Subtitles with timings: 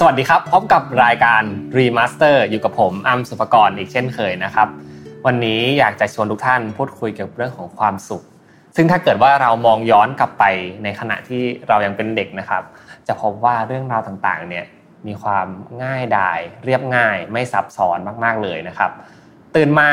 [0.00, 1.42] สวัสดีครับ พบกับรายการ
[1.78, 4.68] Remaster อยู่กับผมอัมสุภกรอีกเช่นเคยนะครับ
[5.26, 8.22] วันนี้อยากจะชวนทุกท่านพูดคุยเกี่ยวกับเรื่องของความสุข
[8.76, 10.44] ซึ่งถ้าเกิดว่าเรามองย้อนกลับไป
[10.82, 12.62] ในขณะที่เรายังเป็นเด็กนะครับ
[13.06, 14.64] จะพบว่าเรื่องราวต่างๆเนี่ย
[15.06, 15.46] มีความ
[15.82, 18.90] ง่ายดาย เรียบง่ายไม่ซับซ้อนมาก ๆเลยนะครับ
[19.54, 19.90] ตื่นมา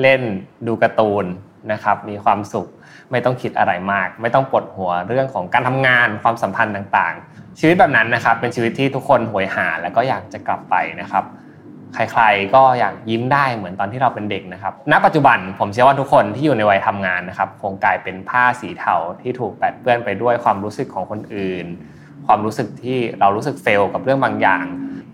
[0.00, 0.22] เล่น
[0.66, 1.24] ดูการ์ตูน
[1.72, 2.66] นะครับมีความสุข
[3.10, 11.24] ไม่ต้องคิดอะไรมาก ไม่ต้องปวดหัวเรื่องของการทำงานความสัมพันธ์ต่างๆ ชีวิตแบบนั้นนะครับ เป็นชีวิตที่ทุกคนหวยหาแล้วก็อยากจะกลับไปนะครับ
[11.94, 21.66] ใครๆก็อยากยิ้มได้เหมือนตอนที่เราเป็นเด็กนะครับ ณ ปัจจุบันผมเชื่อว่าทุกคนที่อยู่ในวัยทำงานนะครับคงกลายเป็นผ้าสีเทาที่ถูกแปดเปื้อนไปด้วยความรู้สึกของคนอื่น
[22.26, 24.64] ความรู้สึกที่เรารู้สึกเฟลกับเรื่องบางอย่าง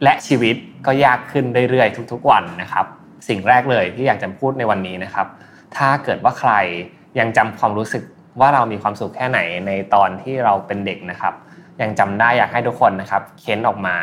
[0.03, 2.87] และชีวิตก็ยากขึ้นเรื่อยๆ ทุก ๆ วันนะครับ
[3.29, 5.27] สิ่งแรกเลยที่อยากจะพูดในวันนี้นะครับ
[5.77, 6.53] ถ้าเกิดว่าใคร
[7.19, 8.03] ยังจำความรู้สึก
[8.41, 11.35] ว่าเรามีความสุขแค่ไหนในตอนที่เราเป็นเด็กนะครับ
[11.81, 13.97] ยังจำได้อยากให้ทุกคนนะครับเค้นออกมา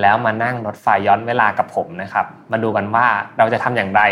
[0.00, 3.06] แล้วมานั่งรถไฟย้อนเวลากับผมนะครับ มาดูกันว่า
[3.38, 4.02] เราจะทำอย่างไร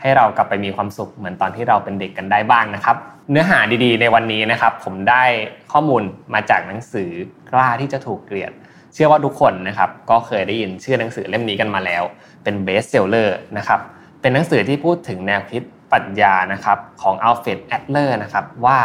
[0.00, 2.96] ให้เรากลับไปมีความสุขเหมือนตอนที่เราเป็นเด็กกันได้บ้างนะครับ
[3.30, 5.24] เนื้อหาดีๆ ในวันนี้นะครับ ผมได้
[5.72, 6.02] ข้อมูล
[6.34, 7.10] มาจากหนังสือ
[7.52, 8.52] กล้าที่จะถูกเกลียด
[8.94, 12.02] เชื่อว่าทุกคนนะครับก็เคยได้ยินชื่อหนังสือเล่มนี้กันมาแล้ว
[12.44, 13.80] เป็น bestseller นะครับ
[14.20, 18.80] เป็นหนังสือที่พูดถึงแนวคิด ปรัชญานะครับของอัลเฟรดแอดเลอร์นะครับว่า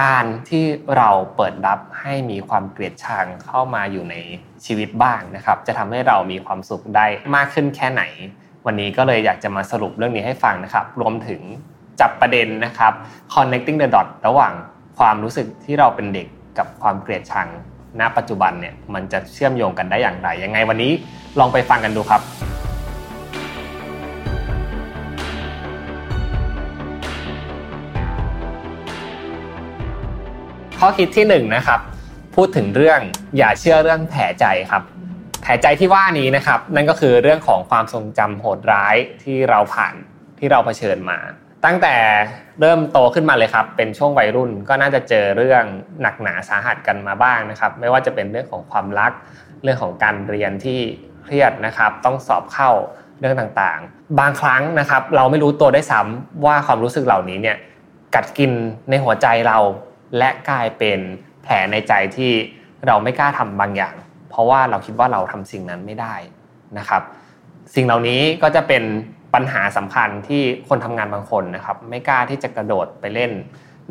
[0.00, 0.64] การที่
[0.96, 4.16] เราเปิดรับให้มีความเกลียดชังเข้ามาอยู่ใน
[4.66, 8.02] ชีวิตบ้างนะครับ จะทำให้เรามีความสุขได้มากขึ้นแค่ไหน
[8.66, 11.40] วันนี้ก็เลยอยากจะมาสรุปเรื่องนี้ให้ฟังนะครับ รวมถึง
[12.00, 12.92] จับประเด็นนะครับ
[13.32, 14.52] connecting the dot ระหว่าง
[14.98, 16.26] ความรู้สึกที่เราเป็นเด็ก
[16.58, 17.48] กับความเกลียดชัง
[18.00, 20.92] ณปัจจุบันเนี่ยมันจะเชื่อมโยงกันได้อย่างไรยังไงวันนี้
[21.38, 22.22] ลองไปฟังกันดูครับ
[30.84, 31.80] ข้อคิดที่1นนะครับ
[32.36, 33.00] พูดถึงเรื่อง
[33.38, 34.82] อย่าเชื่อเรื่องแผลใจครับ
[35.42, 39.94] แผลใจที่ว่านี้นะครับ นั่นก็คือเรื่องของความทรงจำโหดร้ายที่เราผ่าน
[40.38, 41.18] ที่เราเผชิญมา
[41.64, 41.94] ตั้งแต่
[42.60, 45.64] เริ่มโตขึ้นมาเลยครับ เป็นช่วงวัยรุ่นก็น่าจะเจอเรื่อง
[46.02, 49.12] หนักหนาสาหัสกันมาบ้างนะครับ ไม่ว่าจะเป็นเรื่องของความรัก
[49.62, 50.80] เรื่องของการเรียนที่
[51.24, 52.70] เครียดนะครับ ต้องสอบเข้า
[53.20, 57.56] เรื่องต่างๆ บางครั้งนะครับ เราไม่รู้ตัวได้ซ้ำว่าความรู้สึกเหล่านี้เนี่ย
[58.14, 58.50] กัดกิน
[58.90, 59.58] ในหัวใจเรา
[60.18, 60.98] และกลายเป็น
[61.42, 62.32] แผลในใจที่
[62.86, 63.94] เราไม่กล้าทำบางอย่าง
[64.30, 66.14] เพราะว่าเราคิดว่าเราทำสิ่งนั้นไม่ได้
[66.78, 67.02] นะครับ
[67.74, 68.82] สิ่งเหล่านี้ก็จะเป็น
[69.34, 73.30] ปัญหาสำคัญที่คนทำงานบางคนนะครับ ไม่กล้าที่จะกระโดดไปเล่น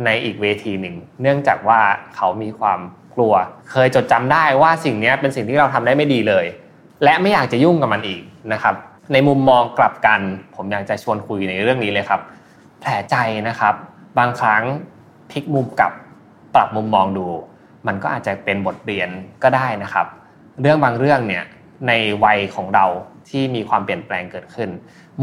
[0.05, 1.79] ในอีกเวทีหนึ่ง เนื่องจากว่า
[2.15, 2.79] เขามีความ
[3.15, 3.33] กลัว
[3.71, 6.45] เคยจดจำได้ว่าสิ่งนี้เป็นสิ่งที่เราทำได้ไม่ดีเลย
[7.03, 8.21] และไม่อยากจะยุ่งกับมันอีก
[8.53, 8.75] นะครับ
[9.13, 10.19] ในมุมมองกลับกัน
[10.55, 12.21] ผมอยากจะชวนคุยในเรื่องนี้เลยครับ
[12.81, 13.15] แผลใจ
[13.47, 13.75] นะครับ
[14.17, 14.63] บางครั้ง
[15.31, 15.91] พลิกมุมกลับ
[16.55, 17.27] ปรับมุมมองดู
[17.87, 19.09] มันก็อาจจะเป็นบทเรียน
[19.43, 20.07] ก็ได้นะครับ
[20.61, 21.43] เรื่องบางเรื่องเนี่ย
[21.87, 21.91] ใน
[22.23, 22.85] วัยของเรา
[23.29, 24.69] ที่มีความเปลี่ยนแปลงเกิดขึ้น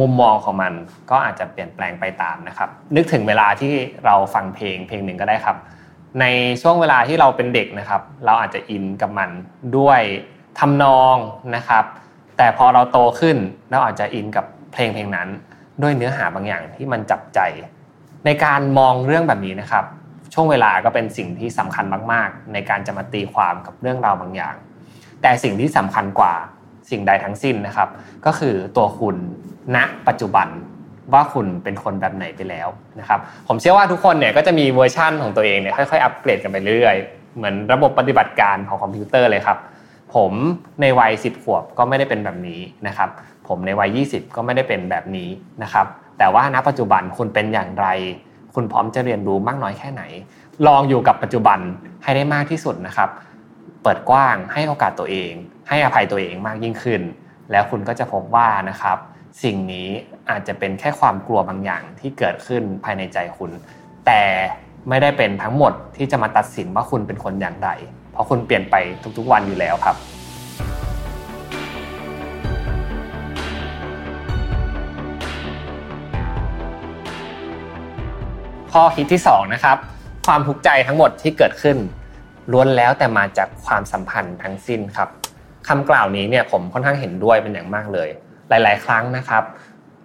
[0.00, 0.72] มุมมองของมัน
[1.10, 3.72] ก็อาจจะเปลี่ยนแปลงไปตามนะครับ นึกถึงเวลาที่
[4.04, 5.56] เราฟังเพลงเพลงหนึ่งก็ได้ครับ
[6.20, 6.24] ใน
[6.62, 9.30] ช่วงเวลาที่เราเป็นเด็กนะครับ เราอาจจะอินกับมัน
[9.78, 10.00] ด้วย
[10.58, 11.16] ทำนอง
[11.56, 11.84] นะครับ
[12.36, 13.36] แต่พอเราโตขึ้น
[13.70, 15.28] เราอาจจะอินกับเพลงเพลงนั้น
[15.82, 17.40] ด้วยเนื้อหาบางอย่างที่มันจับใจ
[18.24, 19.84] ในการมองเรื่องแบบนี้นะครับ
[20.34, 24.54] ช่วงเวลาก็เป็นสิ่งที่สำคัญมาก ๆ ในการจะมาตีความกับเรื่องราวบางอย่าง
[25.22, 26.34] แต่สิ่งที่สำคัญกว่า
[26.90, 27.88] สิ่งใดทั้งสิ้นนะครับ
[28.26, 29.16] ก็คือตัวคุณ
[29.74, 29.76] ณ
[30.08, 30.48] ปัจจุบัน
[31.12, 32.68] ว่าคุณเป็นคนแบบไหนไปแล้ว
[33.00, 39.58] นะครับผมเชื่อว่าทุกคนเนี่ยก็จะมีเวอร์ชั่นของตัวเองเนี่ยค่อยๆอัปเกรดกันไปเรื่อยๆ เหมือนระบบปฏิบัติการของคอมพิวเตอร์เลยครับ
[40.14, 40.32] ผม
[40.80, 43.10] ในวัย 10 ขวบก็ไม่ได้เป็นแบบนี้นะครับ
[43.48, 45.28] ผมในวัย 20 ก็ไม่ได้เป็นแบบนี้
[45.62, 45.86] นะครับ
[46.18, 47.86] แต่ว่าณปัจจุบันคุณเป็นอย่างไร
[48.60, 50.02] คุณพร้อมจะเรียนรู้มากน้อยแค่ไหน
[50.66, 51.58] ลองอยู่กับปัจจุบัน
[52.02, 53.10] ให้ได้มากที่สุดนะครับ
[53.82, 55.32] เปิดกว้างให้โอกาสตัวเอง
[55.68, 57.02] ให้อภัยตัวเองมากยิ่งขึ้น
[57.50, 58.98] แล้วคุณก็จะพบว่านะครับ
[59.42, 59.88] สิ่งนี้
[60.30, 63.50] อาจจะเป็นแค่ความกลัวบางอย่างที่เกิดขึ้นภายในใจคุณ
[64.06, 64.22] แต่
[64.88, 67.70] ไม่ได้เป็นทั้งหมดที่จะมาตัดสินว่าคุณเป็นคนอย่างไร
[68.12, 68.74] เพราะคุณเปลี่ยนไป
[69.18, 69.96] ทุกๆวันอยู่แล้วครับ
[78.72, 79.76] ข้อคิดที่2นะครับ
[80.26, 81.76] ความทุกข์ใจทั้งหมดที่เกิดขึ้น
[82.52, 85.08] ล้วนแล้วแต่มาจากความสัมพันธ์ทั้งสิ้นครับ
[85.68, 88.08] คำกล่าวนี้เนี่ยผมค่อนข้างเห็นด้วยเป็นอย่างมากเลย
[88.48, 89.44] หลาย ๆ ครั้งนะครับ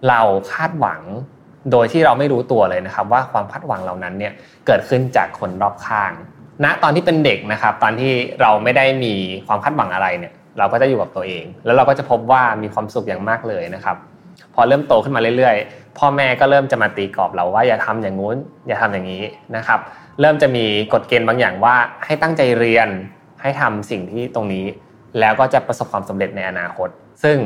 [0.08, 0.20] เรา
[0.52, 1.00] คาดหวัง
[1.72, 4.32] โดยที่เราไม่รู้ตัวเลยนะครับ ว่าความคาดหวังเหล่านั้นเนี่ย
[4.66, 6.12] เกิดขึ้นจากคนรอบข้าง
[6.64, 9.14] ณตอนที่เป็นเด็กนะครับ ตอนที่เราไม่ได้มี
[9.46, 13.96] ความคาดหวังอะไรเนี่ย เราก็จะอยู่กับตัวเอง แล้วเราก็จะพบว่ามีความสุขอย่างมากเลยนะครับ
[14.54, 18.36] พอเริ่มโตขึ้นมาเรื่อยๆ พ่อแม่ก็เริ่มจะมาตีกรอบเราว่าอย่าทำอย่างงู้น
[18.66, 19.22] อย่าทำอย่างนี้
[19.56, 19.80] นะครับ
[20.20, 22.88] เริ่มจะมีกฎเกณฑ์บางอย่างว่าให้ตั้งใจเรียน
[23.42, 24.64] ให้ทำสิ่งที่ตรงนี้
[25.20, 26.88] แล้วก็จะประสบความสำเร็จในอนาคต
[27.22, 27.36] ซึ่ง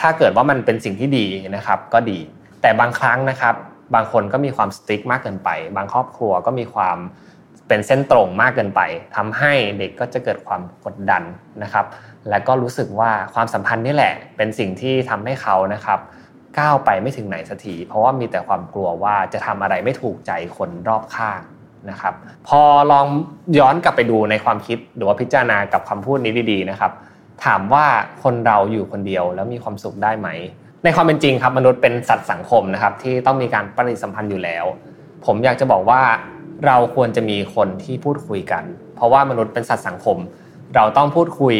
[0.00, 1.26] ถ้าเกิดว่ามันเป็นสิ่งที่ดี
[1.56, 2.18] นะครับก็ดี
[2.62, 3.54] แต่บางครั้งนะครับ
[3.94, 6.98] บางคนก็มีความสติ๊กมากเกินไป บางครอบครัวก็มีความ
[7.68, 8.80] เป็นเส้นตรงมากเกินไป
[9.16, 11.22] ทำให้เด็กก็จะเกิดความกดดัน
[11.62, 11.86] นะครับ
[12.28, 15.98] และก็รู้สึกว่าความสัมพันธ์นี่แหละ เป็นสิ่งที่ทำให้เขานะครับ
[16.58, 21.40] ก้าวไปไม่ถึงไหนสักทีเพราะว่ามีแต่ความกลัวว่าจะทำอะไรไม่ถูกใจคนรอบข้าง
[21.90, 22.14] นะครับ
[22.48, 22.62] พอ
[22.92, 23.06] ลอง
[23.58, 26.92] ย้อนกลับไปดูในความคิดหรือว่าพิจารณากับคำพูดนี้ดีๆนะครับ
[27.44, 27.86] ถามว่า
[28.22, 30.28] คนเราอยู่คนเดียวแล้วมีความสุขได้ไหม
[30.84, 34.64] ในความเป็นจริงครับมนุษย์เป็นสัตว์สังคมนะครับที่ต้องมีการปฏิสัมพันธ์อยู่แล้ว
[35.24, 36.02] ผมอยากจะบอกว่า
[36.66, 38.64] เราควรจะมีคนที่พูดคุยกัน
[38.96, 40.18] เพราะว่ามนุษย์เป็นสัตว์สังคม
[40.74, 41.56] เราต้องพูดคุย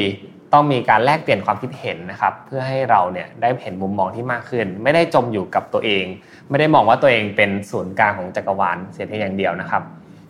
[0.53, 6.05] ต้องมีการแลกเปลี่ยนความคิดเห็นนะครับเพื่อให้เราเนี่ยได้เห็นมุมมองที่มากขึ้น ไม่ได้จมอยู่กับตัวเอง
[6.51, 9.83] ไม่ได้มองว่าตัวเองเป็นศูนย์กลางของจักรวาลเสียเพียงอย่างเดียวนะครับ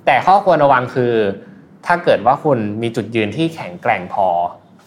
[0.07, 1.15] แต่ข้อควรระวังคือ
[1.87, 4.27] ถ้าเกิดว่าคุณมีจุดยืนที่แข็งแกร่งพอ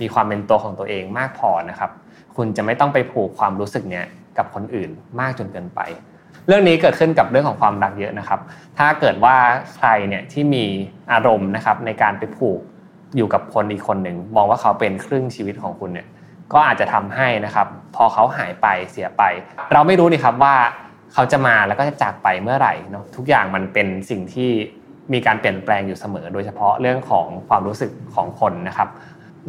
[0.02, 1.92] มีความเป็นตัวของตัวเองมากพอนะครับ
[2.36, 4.06] คุณจะไม่ต้องไปผูกความรู้สึกเนี้ย
[4.38, 4.90] กับคนอื่น
[5.20, 5.82] มากจนเกินไป
[6.48, 8.40] เรื่องนี้เกิดขึ้นกับเรื่องของความรักเยอะนะครับ
[8.78, 9.36] ถ้าเกิดว่า
[9.76, 10.66] ใครเนี่ยที่มี
[11.12, 12.60] อารมณ์นะครับในการไปผูก
[13.18, 16.08] อยู่กับคนอีกคนหนึ่งมองว่าเขาเป็นครึ่งชีวิตของคุณเนี่ย
[16.54, 19.24] ก็อาจจะทำให้นะครับ พอเขาหายไปเสียไป
[19.74, 20.56] เราไม่รู้นี่ครับว่า
[21.14, 24.50] เขาจะมาแล้วก็จะจากไปเมื่อไหร่เนาะทุกอย่างมันเป็นสิ่งที่
[25.14, 28.90] มีการเปลี่ยนแปลงอยู่เสมอ โดยเฉพาะเรื่องของความรู้สึกของคนนะครับ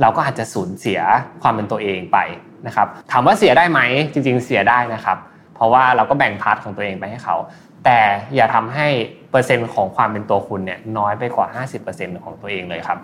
[0.01, 1.01] เราก็อาจจะสูญเสีย
[1.43, 2.19] ความเป็นตัวเองไป
[2.67, 3.81] นะครับถามว่าเสียได้ไหม
[4.13, 5.19] จริง ๆ เสียได้นะครับ
[5.55, 7.37] เพราะว่าเราก็แบ่งพาร์ทของตัวเองไปให้เขา
[7.85, 7.99] แต่
[8.35, 8.89] อย่าทำให้
[9.31, 11.47] เปอร์เซ็นต์ของความเป็นตัวคุณเนี่ยน้อยไปกว่า
[11.87, 12.99] 50%ของตัวเองเลยครับ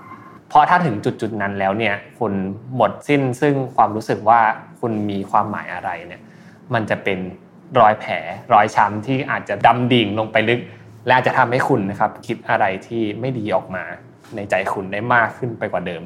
[0.53, 2.33] เพราะถ้าถึงจุดจุดนั้นแล้วเนี่ยคุณ
[2.77, 4.41] หมดสิ้นซึ่งความรู้สึกว่า
[4.81, 6.21] คุณมีความหมายอะไรเนี่ย
[6.75, 7.19] มันจะเป็น
[7.81, 8.13] รอยแผล
[8.53, 10.61] รอยช้ำที่อาจจะดำดิ่งลงไปลึก
[11.07, 13.85] และอาจจะทำให้คุณนะครับคิดอะไรที่ไม่ดีออกมา
[14.37, 16.03] ในใจคุณได้มากขึ้นไปกว่าเดิม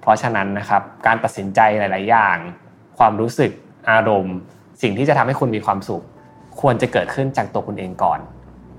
[0.00, 2.38] เพราะฉะนั้นนะครับการตัดสินใจหลาย ๆ อย่าง
[2.98, 3.50] ความรู้สึก
[3.90, 4.36] อารมณ์
[4.82, 6.04] สิ่งที่จะทำให้คุณมีความสุข
[6.60, 8.20] ควรจะเกิดขึ้นจากตัวคุณเองก่อน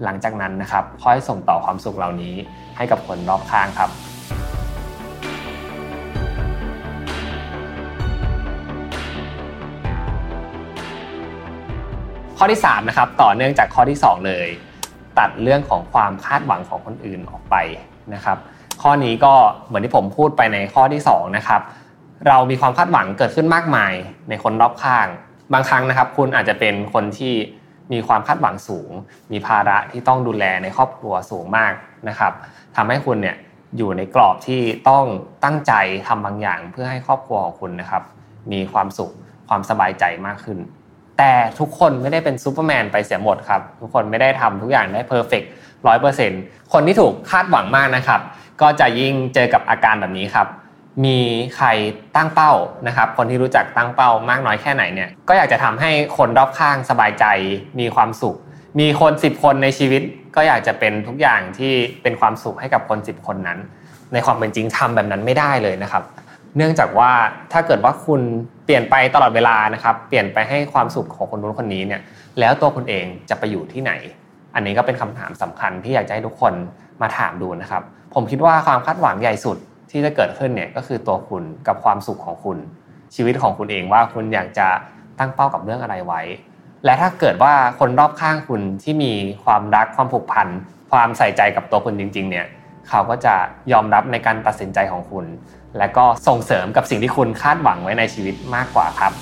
[0.03, 2.35] หลังจากนั้นนะครับค่อยส่งต่อความสุขเหล่านี้
[2.77, 3.91] ให้กับคนรอบข้างครับ
[12.43, 14.47] ข้อที่3นะครับต่อเนื่องจากข้อที่ 2 เลย
[15.19, 17.55] ตัดเรื่องของความคาดหวังของคนอื่นออกไป
[18.13, 18.37] นะครับ
[18.81, 19.33] ข้อนี้ก็
[19.67, 21.61] เหมือนที่ผมพูดไปในข้อที่2นะครับ
[22.27, 23.93] เรามีความคาดหวังเกิดขึ้นมากมาย
[24.29, 25.07] ในคนรอบข้าง
[25.53, 27.33] บางครั้งนะครับ คุณอาจจะเป็นคนที่
[27.91, 28.91] มีความคาดหวังสูง
[29.31, 31.73] มีภาระที่ต้องดูแลในครอบครัวสูงมาก
[32.07, 32.33] นะครับ
[32.75, 33.37] ทำให้คุณเนี่ย
[33.77, 35.05] อยู่ในกรอบที่ต้อง
[35.43, 35.73] ตั้งใจ
[36.07, 38.03] ทำบางอย่างเพื่อให้ครอบครัวของคุณนะครับ
[38.51, 39.11] มีความสุข
[39.47, 40.59] ความสบายใจมากขึ้น
[41.21, 45.49] แต่ทุกคนไม่ได้เป็นซูเปอร์แมนไปเสียหมดครับ ทุกคนไม่ได้ทำทุกอย่างได้เพอร์เฟกต์
[45.87, 46.41] ร้อยเปอร์เซ็นต์
[46.73, 48.21] คนที่ถูกคาดหวังมากนะครับ
[48.61, 50.47] ก็จะยิ่งเจอกับอาการแบบนี้ครับ
[51.05, 51.19] มี
[51.55, 51.67] ใคร
[52.15, 52.53] ตั้งเป้า
[52.87, 57.25] นะครับ คนที่รู้จักตั้งเป้ามากน้อยแค่ไหนเนี่ย ก็อยากจะทำให้คนรอบข้างสบายใจ
[57.79, 58.35] มีความสุข
[58.79, 60.01] มีคน 10 คนในชีวิต
[60.35, 63.59] ก็อยากจะเป็นทุกอย่างที่เป็นความสุขให้กับคน 10 คนนั้น
[64.13, 66.03] ในความเป็นจริงทำแบบนั้นไม่ได้เลยนะครับ
[66.57, 67.11] เนื่องจากว่า
[67.51, 68.21] ถ้าเกิดว่าคุณ
[68.65, 72.01] เปลี่ยนไปตลอดเวลานะครับ เปลี่ยนไปให้ความสุขของคนนู้นคนนี้เนี่ย
[72.39, 73.91] แล้วตัวคุณเองจะไปอยู่ที่ไหน
[74.55, 76.53] อันนี้ก็เป็นคำถามสำคัญที่อยากจะให้ทุกคน
[77.01, 77.83] มาถามดูนะครับ
[78.13, 79.57] ผมคิดว่าความคาดหวังใหญ่สุด
[79.91, 82.57] ที่จะเกิดขึ้นเนี่ยก็คือตัวคุณกับความสุขของคุณ
[83.15, 84.67] ชีวิตของคุณเองว่าคุณอยากจะ
[85.19, 86.21] ตั้งเป้ากับเรื่องอะไรไว้
[86.85, 90.47] และถ้าเกิดว่าคนรอบข้างคุณที่มีความรักความผูกพัน
[90.91, 92.45] ความใส่ใจกับตัวคุณจริง ๆ เนี่ย
[92.89, 93.35] เขาก็จะ
[93.71, 95.25] ยอมรับในการตัดสินใจของคุณ
[95.77, 99.13] และก็ส่งเสริมกับสิ่งที่คุณคาดหวังไว้ในชีวิตมากกว่าครับ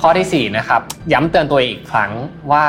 [0.00, 2.10] ข้อที่4นะครับย้ำเตือนตัวอีกครั้ง
[2.52, 2.66] ว่า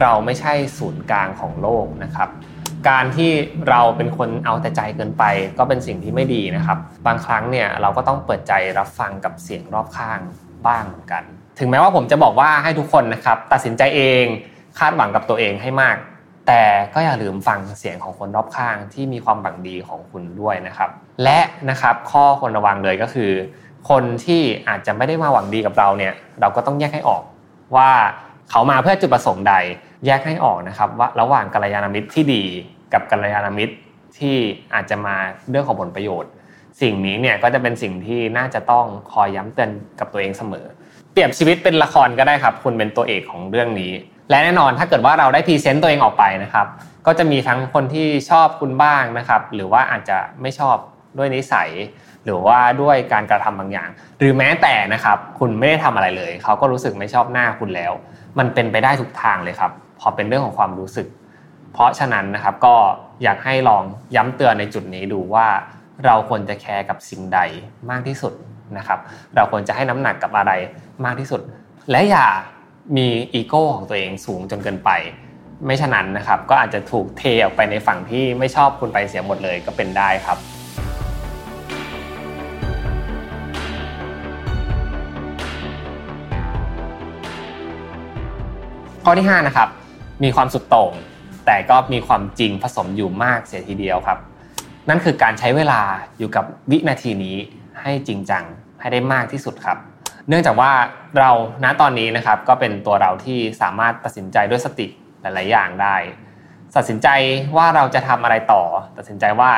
[0.00, 2.28] เราไม่ใช่ศูนย์กลางของโลกนะครับ
[2.88, 3.30] การที่
[3.68, 5.24] เราเป็นคนเอาแต่ใจเกินไป
[5.58, 10.20] ก็เป็นสิ่งที่ไม่ดีนะครับ บางครั้งเนี่ยเราก็ต้องเปิดใจรับฟังกับเสียงรอบข้าง
[10.66, 11.24] บ้างเหมือนกัน
[11.58, 14.24] ถึงแม้ว่าผมจะบอกว่าให้ทุกคนนะครับตัดสินใจเอง
[14.78, 15.96] คาดหวังกับตัวเองให้มาก
[16.46, 16.62] แต่
[16.94, 20.90] ก็อย่าลืมฟังเสียงของคนรอบข้างที่มีความหวังดีของคุณด้วยนะครับ
[21.22, 21.40] และ
[21.70, 23.30] นะครับข้อควรระวังเลยก็คือ
[23.90, 27.22] คนที่อาจจะไม่ได้มาหวังดีกับเราเนี่ยเราก็ต้องแยกให้ออก
[27.76, 27.90] ว่า
[28.50, 29.54] เขามาเพื่อจุดประสงค์ใด
[30.06, 32.44] แยกให้ออกนะครับว่าระหว่างกัลยาณมิตรที่ดี
[32.92, 33.74] กับกัลยาณมิตร
[34.18, 34.36] ที่
[34.74, 35.16] อาจจะมา
[35.50, 36.30] เรื่องของผลประโยชน์
[36.80, 40.66] สิ่งนี้เนี่ยก็จะเป็นสิ่งที่น่าจะต้องคอยย้ำเตือนกับตัวเองเสมอ
[41.12, 43.92] เปรียบชีวิตเป็นละครก็ได้ครับ คุณเป็นตัวเอกของเรื่องนี้
[44.30, 46.66] และแน่นอนถ้าเกิดว่าเราได้พรีเซนต์ตัวเองออกไปนะครับ
[47.06, 50.76] ก็จะมีทั้งคนที่ชอบคุณบ้างนะครับ หรือว่าอาจจะไม่ชอบ
[51.18, 51.70] ด้วยนิสัย
[52.24, 53.88] หรือว่าด้วยการกระทำบางอย่าง
[54.18, 57.92] หรือแม้แต่นะครับ คุณไม่ได้ทำอะไรเลย เขาก็รู้สึกไม่ชอบหน้าคุณแล้ว
[58.38, 61.06] มันเป็นไปได้ทุกทางเลยครับ พอเป็นเรื่องของความรู้สึก
[61.72, 62.74] เพราะฉะนั้นนะครับก็
[63.22, 63.82] อยากให้ลอง
[64.16, 65.46] ย้ำเตือนในจุดนี้ดูว่า
[66.04, 67.40] เราควรจะแคร์กับสิ่งใด
[67.90, 68.32] มากที่สุด
[68.78, 68.98] นะครับ
[69.34, 70.52] เราควรจะให้น้ำหนักกับอะไร
[71.04, 71.40] มากที่สุด
[71.90, 72.26] และอย่า
[72.96, 74.90] มีอีโก้ของตัวเองสูงจนเกินไป
[75.66, 80.38] ไม่ฉะนั้นนะครับก็อาจจะถูกเทออกไปในฝั่งที่ไม่ชอบคุณไปเสียหมดเลยก็เป็นได้ครับ
[89.04, 89.68] ข้อที่5นะครับ
[90.22, 90.92] มีความสุดโต่ง
[91.46, 94.18] แต่ก็มีความจริงผสมอยู่มากเสียทีเดียวครับ
[94.88, 95.80] นั่นคือการใช้เวลา
[96.18, 97.36] อยู่กับวินาทีนี้
[97.80, 98.44] ให้จริงจัง
[98.82, 99.78] ให้ได้มากที่สุดครับ
[100.28, 100.72] เนื่องจากว่า
[101.18, 101.30] เรา
[101.64, 104.86] ณตอนนี้นะครับก็เป็นตัวเราที่สามารถตัดสินใจด้วยสติ
[105.20, 105.96] หลาย ๆ อย่างได้
[106.76, 107.08] ตัดสินใจ
[107.56, 108.62] ว่าเราจะทำอะไรต่อ
[108.96, 109.50] ตัดสินใจว่า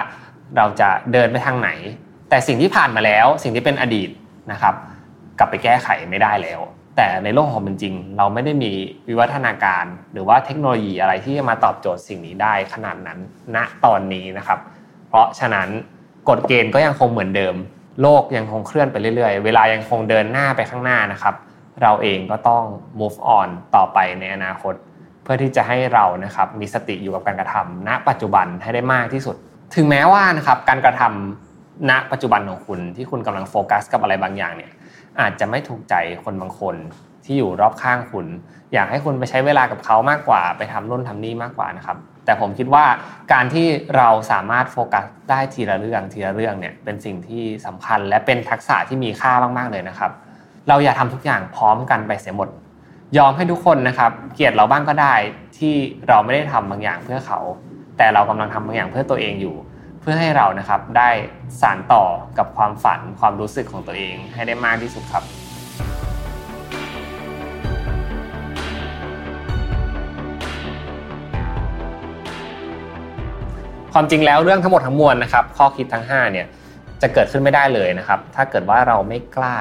[0.57, 1.71] เราจะเดินไปทางไหน
[2.29, 4.11] แต่สิ่งที่ผ่านมาแล้ว สิ่งที่เป็นอดีต
[4.53, 4.75] นะครับ
[5.39, 6.61] กลับไปแก้ไขไม่ได้แล้ว
[6.97, 8.73] แต่ในโลกของมันจริง เราไม่ได้มี
[9.09, 13.19] วิวัฒนาการ หรือว่าเทคโนโลยีอะไรที่จะมาตอบโจทย์สิ่งนี้ได้ขนาดนั้น
[13.57, 14.59] ณตอนนี้นะครับ
[15.09, 15.69] เพราะฉะนั้น
[16.29, 17.55] กฎเกณฑ์ก็ยังคงเหมือนเดิม
[18.03, 21.35] โลกยังคงเคลื่อนไปเรื่อยๆ เวลายังคงเดินหน้าไปข้างหน้านะครับ
[21.83, 22.65] เราเองก็ต้อง
[23.01, 24.75] move on ต่อไปในอนาคต
[25.23, 29.37] เพื่อที่จะให้เรานะครับมีสติอยู่กับการกระทำณ ปัจจุบันให้ได้มากที่สุด
[29.75, 34.73] ถึงแม้ว่านะครับการกระทำณปัจจุบันของคุณที่คุณกำลังโฟกัส กับอะไรบางอย่างเนี่ย
[35.21, 36.77] อาจจะไม่ถูกใจคนบางคน
[37.25, 38.27] ที่อยู่รอบข้างคุณ
[38.73, 42.85] อยากให้คุณไปใช้เวลากับเขามากกว่า ไปทำนู่นทำนี่มากกว่านะครับ แต่ผมคิดว่า
[43.33, 43.67] การที่
[43.97, 50.11] เราสามารถโฟกัสได้ทีละเรื่องทีละเรื่องเนี่ยเป็นสิ่งที่สำคัญและเป็นทักษะที่มีค่ามากๆเลยนะครับ
[50.69, 52.49] เราอย่าทำทุกอย่างพร้อมกันไปเสียหมด
[53.19, 55.15] ยอมให้ทุกคนนะครับ เกลียดเราบ้างก็ได้
[55.59, 55.75] ที่
[56.09, 57.41] เราไม่ได้ทำบางอย่างเพื่อเขา
[57.97, 59.57] แต่เรากำลังทำบางอย่างเพื่อตัวเองอยู่
[60.01, 61.11] เพื่อให้เรานะครับได้
[61.61, 62.05] สานต่อ
[62.39, 65.44] กับความฝันความรู้สึกของตัวเองให้ได้มากที่สุดครับ
[73.97, 76.47] ความจริงแล้วเรื่องทั้งหมดทั้งมวลนะครับ ข้อคิดทั้ง5เนี่ย
[77.03, 79.57] จะเกิดขึ้นไม่ได้เลยนะครับ ถ้าเกิดว่าเราไม่กล้า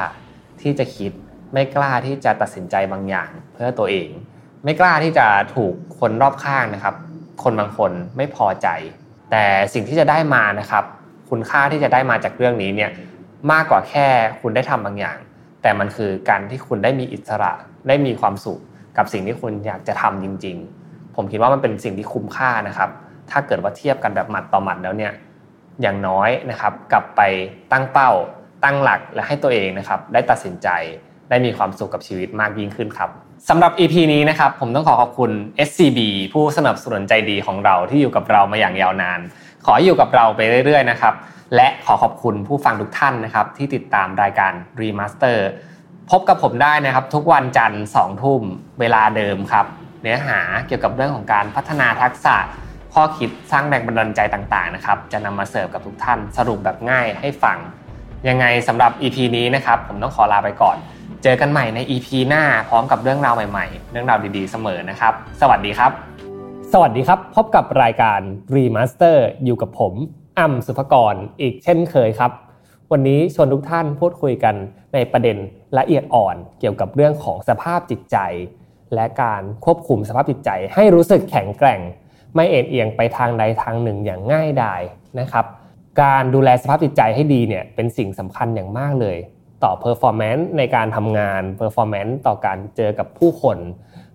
[0.62, 1.12] ที่จะคิด
[1.54, 4.10] ไม่กล้าที่จะตัดสินใจบางอย่างเพื่อตัวเอง
[4.63, 6.96] ไม่กล้าที่จะถูกคนรอบข้างนะครับ
[7.44, 8.68] คนบางคนไม่พอใจ
[9.32, 10.84] แต่สิ่งที่จะได้มานะครับ
[11.30, 12.92] คุณค่าที่จะได้มาจากเรื่องนี้เนี่ย
[13.52, 14.08] มากกว่าแค่
[14.42, 15.18] คุณได้ทำบางอย่าง
[15.62, 17.52] แต่มันคือการที่คุณได้มีอิสระ
[17.88, 18.60] ได้มีความสุข
[18.98, 22.90] กับสิ่งที่คุณอยากจะทำจริง ๆ ผมคิดว่ามันเป็นสิ่งที่คุ้มค่านะครับ
[23.32, 25.13] ถ้าเกิดว่าเทียบกันแบบหมัดต่อหมัดแล้วเนี่ย
[25.82, 27.22] อย่างน้อยนะครับกลับไป
[27.72, 28.12] ตั้งเป้า
[28.63, 30.68] ตั้งหลักและให้ตัวเองนะครับได้ตัดสินใจ
[31.30, 33.10] ได้มีความสุขกับชีวิตมากยิ่งขึ้นครับ
[33.50, 35.32] สำหรับ EP นี้นะครับผมต้องขอขอบคุณ
[35.68, 36.00] SCB
[36.34, 39.20] ผู้สนับสนุนใจดีของเราที่อยู่กับเรามาอย่างยาวนาน
[39.65, 41.13] ขออยู่กับเราไปเรื่อยๆนะครับ
[41.56, 44.51] และขอขอบคุณผู้ฟังทุกท่านนะครับที่ติดตามรายการ
[44.82, 45.38] Remaster
[46.12, 48.42] พบกับผมได้นะครับทุกวันจันทร์2ทุ่ม
[48.80, 49.65] เวลาเดิมครับ
[50.01, 52.36] เนื้อหาเกี่ยวกับเรื่องของการพัฒนาทักษะ
[52.94, 57.58] ข้อคิดสร้างแรงบันดาลใจต่างๆนะครับจะนำมาเสิร์ฟกับทุกท่านสรุปแบบง่ายให้ฟัง
[58.28, 60.78] ยังไงสำหรับ EP นี้นะครับผมต้องขอลาไปก่อน
[61.24, 65.92] เจอกันใหม่ใน EP หน้าพร้อมกับเรื่องราวใหม่ๆ เรื่องราวดีๆเสมอนะครับ สวัสดีครับ
[66.74, 68.20] สวัสดีครับ พบกับรายการ
[68.56, 69.94] Remaster อยู่กับผม
[70.40, 72.32] อ่ำสุภกรอีกเช่นเคยครับ
[72.92, 74.56] วันนี้ชวนทุกท่านพูดคุยกัน
[74.94, 75.38] ในประเด็น
[75.78, 78.18] ละเอียดอ่อนเกี่ยวกับเรื่องของสภาพจิตใจ
[78.96, 81.82] และการควบคุมสภาพจิตใจให้รู้สึกแข็งแกร่ง
[82.36, 84.82] ไม่เอ็นเอียงไปทางใดทางหนึ่งอย่างง่ายดาย
[85.20, 85.46] นะครับ
[86.02, 89.18] การดูแลสภาพจิตใจให้ดีเนี่ยเป็นสิ่งสำคัญอย่างมากเลย
[89.63, 93.58] ต่อ performance ในการทำงาน performance ต่อการเจอกับผู้คน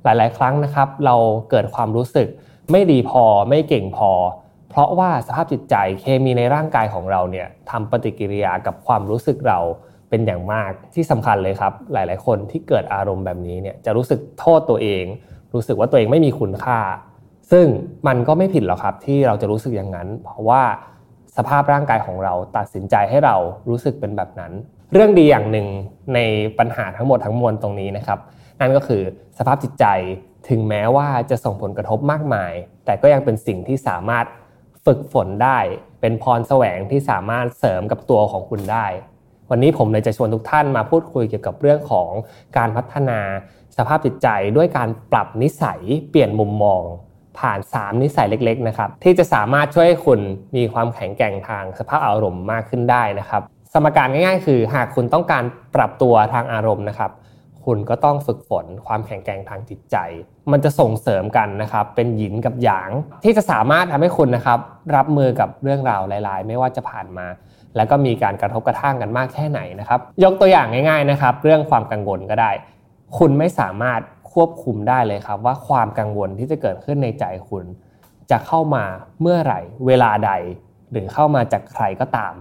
[0.04, 1.16] หลายๆ ครั้งนะครับ เรา
[1.50, 2.28] เกิดความรู้สึก
[2.72, 4.12] ไม่ดีพอไม่เก่งพอ
[4.70, 9.58] เพราะว่าสภาพจิตใจเคมีในร่างกายของเราเนี่ยทำปฏิกิริยากับความรู้สึกเรา
[10.10, 15.04] เป็นอย่างมากที่สำคัญเลยครับ หลาย ๆ คนที่เกิดอารมณ์แบบนี้เนี่ยจะรู้สึกโทษตัวเอง
[15.54, 16.78] รู้สึกว่าตัวเองไม่มีคุณค่า
[17.50, 17.66] ซึ่ง
[18.06, 20.62] มันก็ไม่ผิดหรอกครับที่เราจะรู้สึกอย่างนั้น เพราะว่า
[21.36, 23.36] สภาพร่างกายของเราตัดสินใจให้เรา
[23.68, 24.52] รู้สึกเป็นแบบนั้น
[24.92, 25.66] เรื่องดีอย่างหนึ่ง
[26.14, 26.18] ใน
[26.58, 28.18] ปัญหาทั้งหมดทั้งมวลตรงนี้นะครับ
[28.60, 29.02] นั่นก็คือ
[29.38, 29.86] สภาพจิตใจ
[30.48, 32.52] ถึงแม้ว่าจะส่งผลกระทบมากมาย
[32.84, 34.26] แต่ก็ยังเป็นสิ่งที่สามารถ
[34.86, 35.58] ฝึกฝนได้
[36.00, 38.86] เป็นพรแสวงที่สามารถเสริมกับตัวของคุณได้
[39.50, 42.10] วันนี้ผมเลยจะชวนทุกท่านมาพูดคุยเกี่ยวกับเรื่องของ
[42.56, 43.20] การพัฒนา
[43.76, 46.82] สภาพจิตใจด้วยการปรับนิสัยเปลี่ยนมุมมอง
[47.38, 50.20] ผ่าน 3 นิสัยเล็กๆนะครับที่จะสามารถช่วยให้คุณ
[50.56, 53.42] มีความแข็งแกร่งทางสภาพอารมณ์มากขึ้นได้นะครับ
[53.73, 55.44] สมการง่าย ๆ คือหากคุณต้องการ
[55.75, 57.11] ปรับตัวทางอารมณ์นะครับ
[57.64, 59.97] คุณก็ต้องฝึกฝนความแข็งแกร่งทางจิตใจ
[60.52, 62.90] มันจะส่งเสริมกันนะครับ เป็นหยินกับหยาง
[63.25, 64.58] ที่จะสามารถทำให้คุณนะครับ
[64.97, 67.26] รับมือกับเรื่องราวหลาย ๆ ไม่ว่าจะผ่านมา
[67.76, 72.50] แล้วก็มีการกระทบกระทั่งกันมากแค่ไหนนะครับ ยกตัวอย่างง่าย ๆนะครับ เรื่องความกังวลก็ได้
[73.18, 74.00] คุณไม่สามารถ
[74.38, 77.64] ควบคุมได้เลยครับ ว่าความกังวลที่จะเกิดขึ้นในใจคุณ
[78.30, 78.85] จะเข้ามา
[79.21, 80.33] เมื่อไหร่ เวลาใด
[80.90, 82.35] หรือเข้ามาจากใครก็ตาม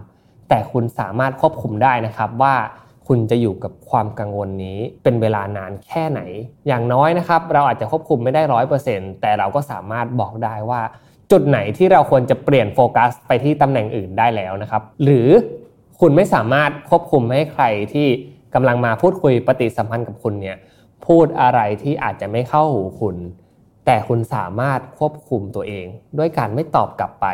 [0.50, 2.56] แต่คุณสามารถควบคุมได้นะครับว่า
[3.08, 6.22] คุณจะอยู่กับความกังวลนี้เป็นเวลานานแค่ไหน
[6.68, 10.82] อย่างน้อยนะครับ เราอาจจะควบคุมไม่ได้ร้อยเปอร์เซ็นต์แต่เราก็สามารถบอกได้ว่า
[11.32, 15.28] จุดไหนที่เราควรจะเปลี่ยนโฟกัสไปที่ตำแหน่งอื่นได้แล้วนะครับ หรือ
[16.00, 17.64] คุณไม่สามารถควบคุมให้ใคร
[17.94, 18.08] ที่
[18.56, 20.58] กำลังมาพูดคุยปฏิสัมพันธ์กับคุณเนี่ย
[21.08, 23.18] พูดอะไรที่อาจจะไม่เข้าหูคุณ
[23.86, 25.86] แต่คุณสามารถควบคุมตัวเอง
[26.18, 27.28] ด้วยการไม่ตอบกลับไป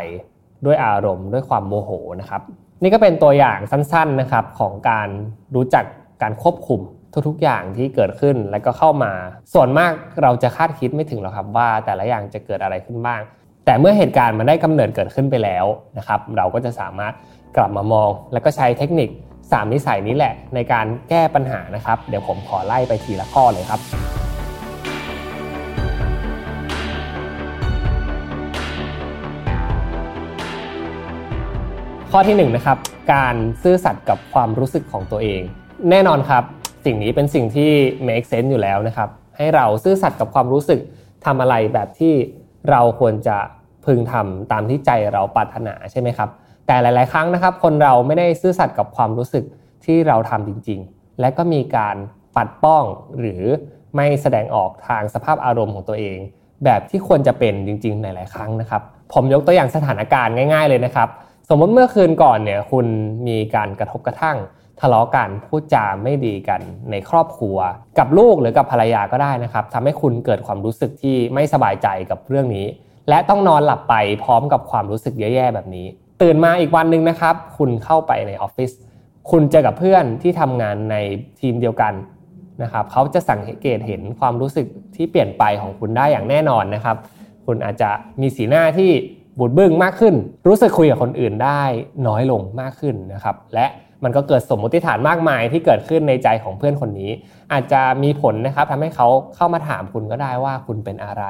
[0.65, 2.41] ด้วยอารมณ์ด้วยความโมโหนะครับ
[2.81, 5.07] นี่ก็เป็นตัวอย่างสั้นๆนะครับของการ
[5.55, 5.85] รู้จัก
[6.21, 6.79] การควบคุม
[7.27, 9.13] ทุกๆอย่างที่เกิดขึ้นแล้วก็เข้ามา
[9.53, 13.21] ส่วนมากเราจะคาดคิดไม่ถึงหรอกครับว่า แต่ละอย่างจะเกิดอะไรขึ้นบ้าง
[13.65, 15.65] แต่เมื่อเหตุการณ์มันได้กำเนิดเกิดขึ้นไปแล้ว
[15.97, 17.13] นะครับ เราก็จะสามารถ
[17.57, 19.09] กลับมามอง แล้วก็ใช้เทคนิค
[19.51, 23.79] 3 นิสัยนี้แหละในการแก้ปัญหานะครับ เดี๋ยวผมขอไล่ไปทีละข้อเลยครับ
[32.11, 32.77] ข้อที่1นนะครับ
[33.13, 35.41] การซื่อสัตย์กับความรู้สึกของตัวเอง
[35.89, 36.43] แน่นอนครับ
[36.85, 37.71] สิ่งนี้เป็นสิ่งที่
[38.07, 40.79] make sense อยู่แล้วนะครับ ให้เราซื่อสัตย์กับความรู้สึก
[41.25, 42.13] ทำอะไรแบบที่
[42.69, 43.37] เราควรจะ
[43.85, 46.29] พึงทำตามที่ใจเราปรารถนาใช่ไหมครับ
[46.67, 49.43] แต่หลาย ๆ ครั้งนะครับ คนเราไม่ได้ซื่อสัตย์กับความรู้สึก
[49.85, 51.95] ที่เราทำจริง ๆ และก็มีการ
[52.35, 52.83] ปัดป้อง
[53.19, 53.43] หรือ
[53.95, 56.17] ไม่แสดงออกทางสภาพอารมณ์ของตัวเอง
[56.65, 58.81] แบบที่ควรจะเป็นจริง ๆ หลาย ๆ ครั้งนะครับ
[59.13, 61.09] ผมยกตัวอย่างสถานการณ์ง่าย ๆ เลยนะครับ
[61.49, 62.85] สมมติเมื่อคืนก่อนเนี่ยคุณ
[63.27, 64.37] มีการกระทบกระทั่ง
[64.81, 67.57] ทะเลาะกันพูดจาไม่ดีกันในครอบครัว
[67.99, 72.65] กับลูกหรือกับภรรยาก็ได้นะครับทำให้คุณเกิดความรู้สึกที่ไม่สบายใจกับเรื่องนี้
[73.09, 75.87] และต้องนอนหลับไปพร้อมกับความรู้สึกแย่ๆแบบนี้
[76.21, 78.71] ตื่นมาอีกวันหนึ่งนะครับ คุณเข้าไปในออฟฟิศ
[79.31, 80.95] คุณเจอกับเพื่อนที่ทำงานใน
[81.39, 81.93] ทีมเดียวกัน
[82.63, 86.97] นะครับเขาจะสังเกตเห็นความรู้สึกที่เปลี่ยนไปของคุณได้อย่างแน่นอนนะครับ
[87.45, 87.89] คุณอาจจะ
[88.21, 88.91] มีสีหน้าที่
[89.39, 90.15] บูดบึ้งมากขึ้น
[90.47, 91.61] รู้สึกคุยกับคนอื่นได้
[92.07, 93.65] น้อยลงมากขึ้นนะครับ และ
[94.03, 97.11] มันก็เกิดสมมติฐานมากมายที่เกิดขึ้นในใจของเพื่อนคนนี้
[97.53, 101.23] อาจจะมีผลนะครับทำให้เขาเข้ามาถามคุณก็ได้ว่าคุณเป็นอะไร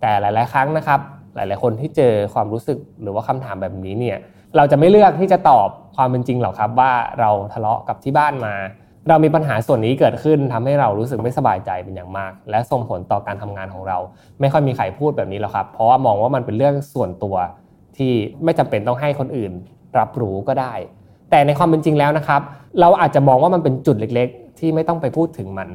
[0.00, 1.00] แต่หลาย ๆ ครั้งนะครับ
[1.34, 4.18] หลาย ๆ คนที่เจอความรู้สึกหรือว่าคำถามแบบนี้เนี่ย
[4.56, 8.54] เราจะไม่เลือกที่จะตอบความเป็นจริงหรอกครับว่าเราทะเลาะกับที่บ้านมา
[9.08, 13.98] เรามีปัญหาส่วนนี้เกิดขึ้นทำให้เรารู้สึกไม่สบายใจเป็นอย่างมาก และส่งผลต่อการทำงานของเรา
[14.40, 17.36] ไม่ค่อยมีใครพูดแบบนี้หรอกครับ เพราะว่ามองว่ามันเป็นเรื่องส่วนตัว
[17.96, 18.12] ที่
[18.44, 19.52] ไม่จำเป็นต้องให้คนอื่น
[19.98, 20.74] รับรู้ก็ได้
[21.30, 22.40] แต่ในความเป็นจริงแล้วนะครับ
[22.80, 25.68] เราอาจจะมองว่ามันเป็นจุดเล็ก ๆ ที่ไม่ต้องไปพูดถึงมัน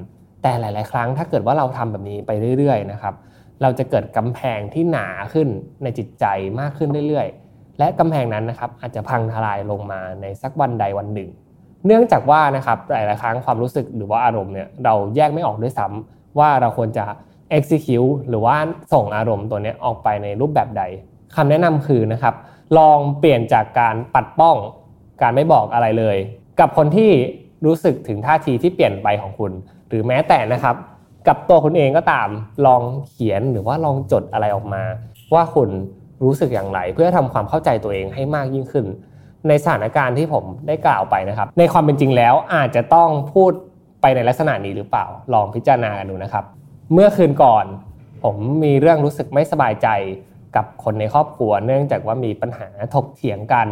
[0.43, 3.13] แต่หลาย ๆ ครั้งถ้าเกิดว่าเราทำแบบนี้ไปเรื่อย ๆ นะครับ
[3.61, 5.47] เราจะเกิดกำแพงที่หนาขึ้น
[5.83, 6.25] ในจิตใจ
[6.59, 11.29] มากขึ้นเรื่อยๆ และกำแพงนั้นนะครับอาจจะพังทลายลงมาในสักวันใดวันหนึ่ง
[11.85, 17.05] เนื่องจากว่านะครับหลายๆครั้งความรู้สึกหรือว่าอารมณ์เนี่ยเราแยกไม่ออกด้วยซ้ำว่าเราควรจะ
[17.57, 18.55] execute หรือว่า
[18.93, 20.83] ส่งอารมณ์ตัวนี้ออกไปในรูปแบบใด
[21.35, 22.35] คำแนะนำคือนะครับ
[22.77, 24.57] ลองเปลี่ยนจากการปัดป้อง
[25.21, 26.17] การไม่บอกอะไรเลย
[26.59, 27.11] กับคนที่
[27.65, 29.51] รู้สึกถึงท่าทีที่เปลี่ยนไปของคุณ
[29.87, 30.75] หรือแม้แต่นะครับ
[31.27, 32.29] กับตัวคุณเองก็ตาม
[32.65, 34.83] ลองเขียนหรือว่าลองจดอะไรออกมา
[35.33, 35.69] ว่าคุณ
[36.23, 38.85] รู้สึกอย่างไร เพื่อทำความเข้าใจตัวเองให้มากยิ่งขึ้น
[39.47, 43.51] ในสถานการณ์ที่ผมได้กล่าวไปนะครับ ในความเป็นจริงแล้วอาจจะต้องพูด
[44.01, 46.45] ไปในลักษณะนี้หรือเปล่า ลองพิจารณากันดูนะครับ
[46.93, 47.65] เมื่อคืนก่อน
[48.23, 49.87] ผมมีเรื่องรู้สึกไม่สบายใจ
[50.55, 53.67] กับคนในครอบครัว เนื่องจากว่ามีปัญหาถกเถียงกัน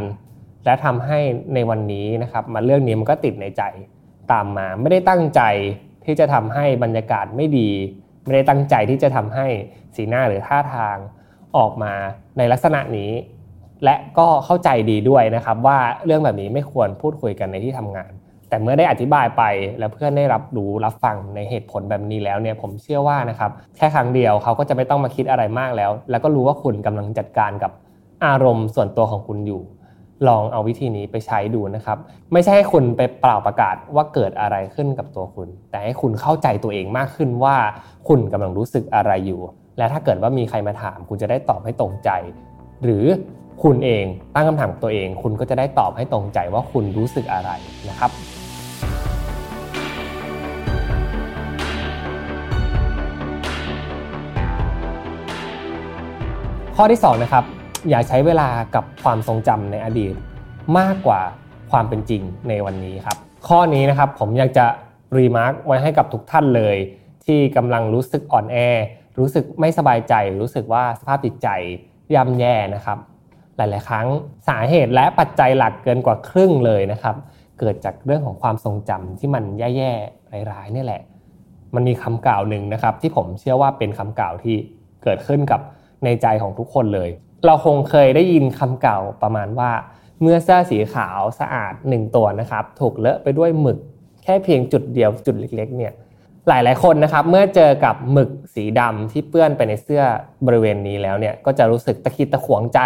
[0.66, 1.20] และทำให้
[1.54, 3.64] ในวันนี้นะครับมาเรื่องนี้มันก็ติดในใจ
[4.32, 5.42] ตามมาไม่ได้ตั้งใจ
[6.06, 7.70] ที่จะทำให้บรรยากาศไม่ดี
[8.24, 9.48] ไม่ได้ตั้งใจที่จะทำให้
[9.96, 10.98] สีหน้าหรือท่าทาง
[11.58, 11.94] ออกมา
[12.38, 13.12] ในลักษณะนี้
[13.84, 18.12] และก็เข้าใจดีด้วยนะครับว่าเรื่องแบบนี้ไม่ควรพูดคุยกันในที่ทำงาน
[18.50, 19.44] แต่เมื่อได้อธิบายไป
[19.80, 27.72] แล้วเพื่อนได้รับรู้รับฟังในเหตุผลแบบนี้แล้วเนี่ยผมเชื่อว่านะครับแค่ครั้งเดียวเขาก็จะไม่ต้องมาคิดอะไรมากแล้ว แล้วก็รู้ว่าคุณกำลังจัดการกับ
[28.26, 29.62] อารมณ์ส่วนตัวของคุณอยู่
[30.28, 31.98] ลองเอาวิธีนี้ไปใช้ดูนะครับ
[32.34, 37.56] ไม่ใช่ให้คุณไปเปล่าประกาศว่าเกิดอะไรขึ้นกับตัวคุณ แต่ให้คุณเข้าใจตัวเองมากขึ้นว่า
[38.08, 39.42] คุณกำลังรู้สึกอะไรอยู่
[39.78, 42.10] และถ้าเกิดว่ามีใครมาถาม คุณจะได้ตอบให้ตรงใจ
[42.84, 43.06] หรือ
[43.64, 47.52] คุณเองตั้งคำถามตัวเอง คุณก็จะได้ตอบให้ตรงใจว่าคุณรู้สึกอะไร
[47.90, 48.12] นะครับ
[56.76, 57.46] ข้อที่2นะครับ
[57.90, 60.16] อย่าใช้เวลากับความทรงจำในอดีต
[60.78, 61.22] มากกว่า
[61.72, 63.18] ความเป็นจริงในวันนี้ครับ
[63.48, 64.66] ข้อนี้นะครับผมอยากจะ
[65.18, 66.78] รีมาร์กไว้ให้กับทุกท่านเลย
[67.26, 68.58] ที่กำลังรู้สึกอ่อนแอ
[69.20, 71.48] รู้สึกไม่สบายใจ รู้สึกว่าสภาพจิตใจ
[72.14, 72.98] ย่ำแย่นะครับ
[73.58, 74.08] หลาย ๆ ครั้ง
[74.48, 77.16] สาเหตุและปัจจัยหลักเกินกว่าครึ่งเลยนะครับ
[77.60, 81.02] เกิดจากเรื่องของความทรงจำที่มันแย่ๆร้ายๆนี่แหละ
[81.76, 84.56] มันมีคำกล่าวหนึ่งนะครับ ที่ผมเชื่อว่าเป็นคำกล่าวที่
[85.04, 85.62] เกิดขึ้นกับ
[86.04, 87.10] ในใจของทุกคนเลย
[87.46, 89.72] เราคงเคยได้ยินคำเก่าประมาณว่า
[90.22, 93.78] เมื่อเสื้อสีขาวสะอาดหนึ่งตัวนะครับ ถูกเลอะไปด้วยหมึก
[94.24, 95.94] แค่เพียงจุดเดียวจุดเล็กๆเนี่ย
[96.48, 100.04] หลายๆคนนะครับ เมื่อเจอกับหมึกสีดำที่เปื้อนไปในเสื้อ
[100.46, 102.80] บริเวณนี้แล้วเนี่ยก็จะรู้สึกตะคิดตะขวงใจ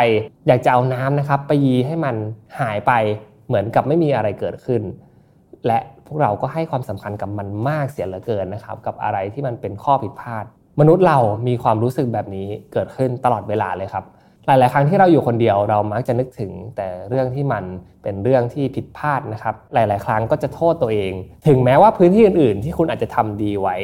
[0.48, 2.16] อยากจะเอาน้ำนะครับ ไปยีให้มัน
[2.60, 2.92] หายไป
[3.48, 4.82] เหมือนกับไม่มีอะไรเกิดขึ้น
[5.68, 10.46] และพวกเราก็ให้ความสำคัญกับมันมากเสียเหลือเกินนะครับ กับอะไรที่มันเป็นข้อผิดพลาด
[10.80, 14.06] มนุษย์เรามีความรู้สึกแบบนี้เกิดขึ้นตลอดเวลาเลยครับ
[14.50, 17.64] หลาย ๆ ครั้งที่เราอยู่คนเดียวเรามักจะนึกถึงแต่เรื่องที่มัน
[18.04, 21.14] เป็นเรื่องที่ผิดพลาดนะครับ หลาย ๆ ครั้งก็จะโทษตัวเอง
[21.48, 23.76] ถึงแม้ว่าพื้นที่อื่น ๆ ที่คุณอาจจะทำดีไว้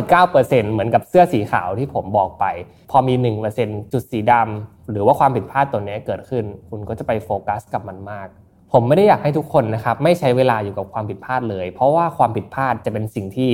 [0.00, 2.44] 99%เหมือนกับเสื้อสีขาวที่ผมบอกไป
[2.90, 3.14] พอมี
[3.54, 8.28] 1%จุดสีดำหรือว่าความผิดพลาดตัวนี้เกิดขึ้น คุณก็จะไปโฟกัสกับมันมาก
[8.72, 13.50] ผมไม่ได้อยากให้ทุกคนนะครับไม่ใช้เวลาอยู่กับความผิดพลาดเลย เพราะว่าความผิดพลาดจะเป็นสิ่งที่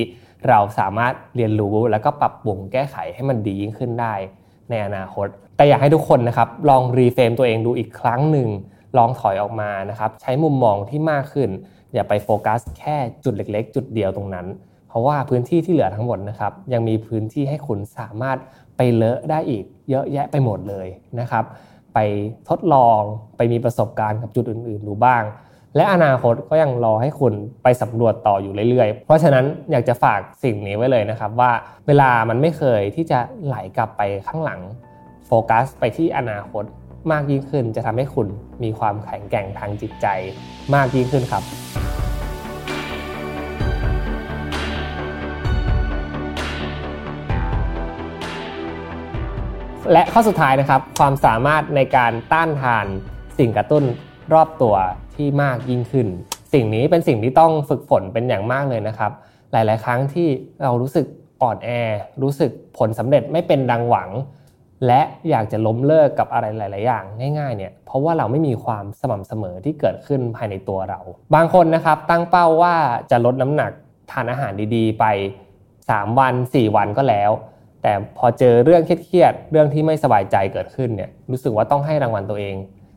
[0.49, 4.15] เราสามารถเรียนรู้แล้วก็ปรับปรุงแก้ไขให้มันดียิ่งขึ้นได้
[4.71, 5.27] ในอนาคต
[5.57, 8.49] แต่อยากให้ทุกคนนะครับลอง reframe ตัวเองดูอีกครั้งหนึ่ง
[8.99, 11.51] ลองถอยออกมานะครับใช้มุมมองที่มากขึ้น
[11.95, 14.47] อย่าไปโฟกัสแค่จุดเล็ก ๆ จุดเดียวตรงนั้น
[14.89, 18.39] เพราะว่าพื้นที่ที่เหลือทั้งหมดนะครับยังมีพื้นที่ให้คุณสามารถ
[18.77, 20.87] ไปเลอะได้อีกเยอะแยะไปหมดเลย
[21.21, 21.45] นะครับ
[21.95, 21.99] ไป
[22.49, 23.01] ทดลอง
[23.37, 25.23] ไปมีประสบการณ์กับจุดอื่น ๆ ดูบ้าง
[25.77, 31.53] และอนาคตก็ยังรอให้คุณไปสำรวจต่ออยู่เรื่อยๆ เพราะฉะนั้นอยากจะฝากสิ่งนี้ไว้เลยนะครับ ว่า
[31.87, 34.61] เวลามันไม่เคยที่จะไหลกลับไปข้างหลัง
[35.27, 36.65] โฟกัสไปที่อนาคต
[37.13, 38.29] มากยิ่งขึ้นจะทำให้คุณ
[38.63, 40.07] มีความแข็งแกร่งทางจิตใจ
[40.75, 41.43] มากยิ่งขึ้นครับ
[49.93, 52.87] และข้อสุดท้ายนะครับ ความสามารถในการต้านทาน
[53.39, 53.85] สิ่งกระตุ้น
[54.35, 54.77] รอบตัว
[55.19, 56.07] ที่มากยิ่งขึ้น
[56.53, 59.13] สิ่งนี้เป็นสิ่งที่ต้องฝึกฝนเป็นอย่างมากเลยนะครับ
[59.53, 60.29] หลาย ๆ ครั้งที่
[60.63, 61.07] เรารู้สึก
[61.43, 61.69] อ่อนแอ
[62.23, 64.11] รู้สึกผลสำเร็จไม่เป็นดังหวัง
[64.87, 65.01] และ
[65.31, 67.05] อยากจะล้มเลิกกับอะไรหลาย ๆ อย่าง
[67.39, 71.01] ง่าย ๆ เนี่ย เพราะว่าเราไม่มีความสม่ำเสมอที่เกิดขึ้นภายในตัวเรา
[71.35, 72.75] บางคนนะครับตั้งเป้าว่า
[73.11, 73.71] จะลดน้ำหนัก
[74.11, 75.05] ทานอาหารดี ๆ ไป
[75.63, 77.31] 3 วัน 4 วันก็แล้ว
[77.83, 82.57] แต่พอเจอเรื่องเครียดๆเรื่องที่ไม่สบายใจเกิดขึ้นเนี่ยรู้สึกว่าต้องให้รางวัลตัวเอง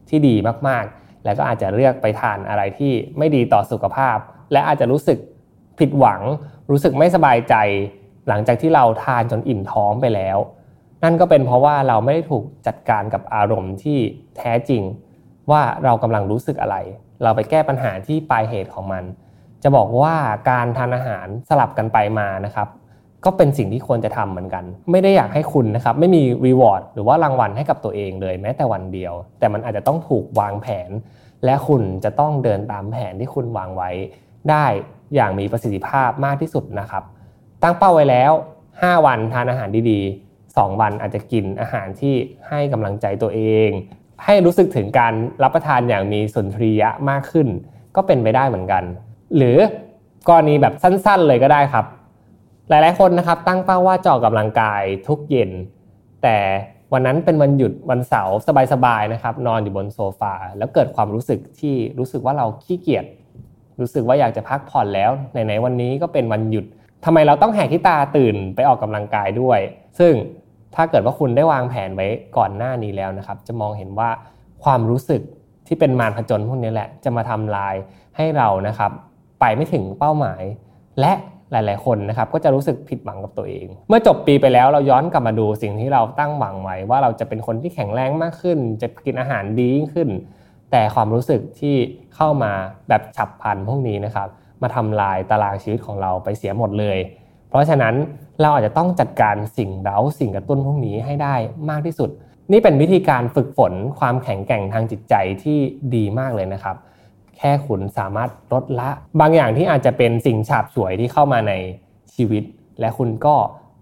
[0.09, 0.35] ที่ดี
[0.67, 4.17] มาก ๆ แล้วก็อาจจะเลือกไปทานอะไรที่ไม่ดีต่อสุขภาพ
[4.51, 5.17] และอาจจะรู้สึก
[5.79, 6.21] ผิดหวัง
[6.71, 7.55] รู้สึกไม่สบายใจ
[8.27, 10.37] หลังจากที่เราทานจนอิ่มท้องไปแล้ว
[11.03, 13.99] นั่นก็เป็นเพราะว่าเราไม่ได้ถูกจัดการกับอารมณ์ที่
[14.37, 14.83] แท้จริง
[15.51, 16.77] ว่าเรากำลังรู้สึกอะไร
[17.23, 19.03] เราไปแก้ปัญหาที่ปลายเหตุของมัน
[19.63, 20.15] จะบอกว่า
[20.49, 22.67] การทานอาหารสลับกันไปมานะครับ
[23.25, 30.89] ก็เป็นสิ่งที่ควรจะทำเหมือนกัน ไม่ได้อยากให้คุณนะครับไม่มีรีวอร์ดหรือว่ารางวัลให้กับตัวเองเลยแม้แต่วันเดียว แต่มันอาจจะต้องถูกวางแผน
[31.45, 33.89] และคุณจะต้องเดินตามแผนที่คุณวางไว้
[34.49, 34.65] ได้
[35.15, 37.03] อย่างมีประสิทธิภาพมากที่สุดนะครับ
[37.63, 38.31] ตั้งเป้าไว้แล้ว
[38.69, 42.15] 5 วันทานอาหารดีๆ 2 วันอาจจะกินอาหารที่
[42.49, 43.69] ให้กำลังใจตัวเอง
[44.25, 47.47] ให้รู้สึกถึงการรับประทานอย่างมีสุนทรียะมากขึ้น
[47.95, 48.83] ก็เป็นไปได้เหมือนกัน
[49.37, 49.57] หรือ
[50.29, 51.85] กรณีแบบสั้นๆ เลยก็ได้ครับ
[52.71, 55.51] หลายๆ คนนะครับตั้งเป้าว่าจะออกกำลังกายทุกเย็น
[56.23, 56.37] แต่
[56.93, 58.35] วันนั้นเป็นวันหยุดวันเสาร์
[58.73, 63.05] สบายๆนะครับ นอนอยู่บนโซฟาแล้วเกิดความรู้สึกที่รู้สึกว่าเราขี้เกียจ
[63.79, 66.65] รู้สึกว่าอยากจะพักผ่อนแล้วไหนๆวันนี้ก็เป็นวันหยุด
[67.05, 69.59] ทำไมเราต้องแหกที่ตาตื่นไปออกกำลังกายด้วย
[69.99, 70.13] ซึ่ง
[70.75, 72.07] ถ้าเกิดว่าคุณได้วางแผนไว้
[72.37, 74.09] ก่อนหน้านี้แล้วนะครับ จะมองเห็นว่า
[74.63, 75.21] ความรู้สึก
[75.67, 77.75] ที่เป็นมารผจญพวกนี้แหละ จะมาทำลาย
[78.17, 78.91] ให้เรานะครับ
[79.39, 80.43] ไปไม่ถึงเป้าหมาย
[80.99, 81.13] และ
[81.51, 90.09] หลาย ๆ คนนะครับก็จะรู้สึกผิดหวังกับตัวเอง เมื่อจบปีไปแล้วเราย้อนกลับมาดูสิ่งที่เราตั้งหวังไว้ ว่าเราจะเป็นคนที่แข็งแรงมากขึ้น จะกินอาหารดียิ่งขึ้น
[90.71, 91.75] แต่ความรู้สึกที่
[92.15, 92.51] เข้ามา
[92.89, 94.27] แบบฉับพลันพวกนี้นะครับ
[94.61, 96.97] มาทำลายตารางชีวิตของเราไปเสียหมดเลย
[97.49, 97.95] เพราะฉะนั้น
[98.41, 101.35] เราอาจจะต้องจัดการสิ่งเร้าสิ่งกระตุ้นพวกนี้ให้ได้
[101.69, 102.09] มากที่สุด
[102.51, 105.57] นี่เป็นวิธีการฝึกฝนความแข็งแกร่งทางจิตใจที่
[105.95, 106.75] ดีมากเลยนะครับ
[107.41, 111.53] แค่คุณสามารถลดละ บางอย่างที่อาจจะเป็นสิ่งฉาบฉวยที่เข้ามาใน
[112.15, 112.43] ชีวิต
[112.79, 113.35] และคุณก็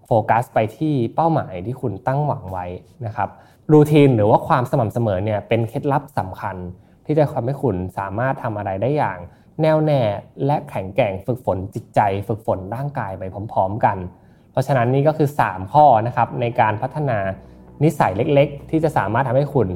[0.05, 2.65] โฟกัสไปที่เป้าหมายที่คุณตั้งหวังไว้
[3.05, 3.29] นะครับ
[3.71, 6.55] รูทีนหรือว่าความสม่ำเสมอเนี่ยเป็นเคล็ดลับสำคัญ
[7.05, 9.17] ที่จะทำให้คุณสามารถทำอะไรได้อย่าง
[9.61, 10.01] แน่วแน่
[10.45, 13.97] และแข็งแกร่งฝึกฝนจิตใจ ฝึกฝนร่างกายไปพร้อม ๆ กัน
[14.51, 17.19] เพราะฉะนั้นนี่ก็คือ 3 ข้อนะครับในการพัฒนา
[17.83, 19.67] นิสัยเล็กๆ ที่จะสามารถทำให้คุณ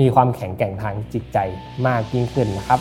[0.00, 1.38] มีความแข็งแกร่งทางจิตใจ
[1.86, 2.80] มากยิ่งขึ้นนะครับ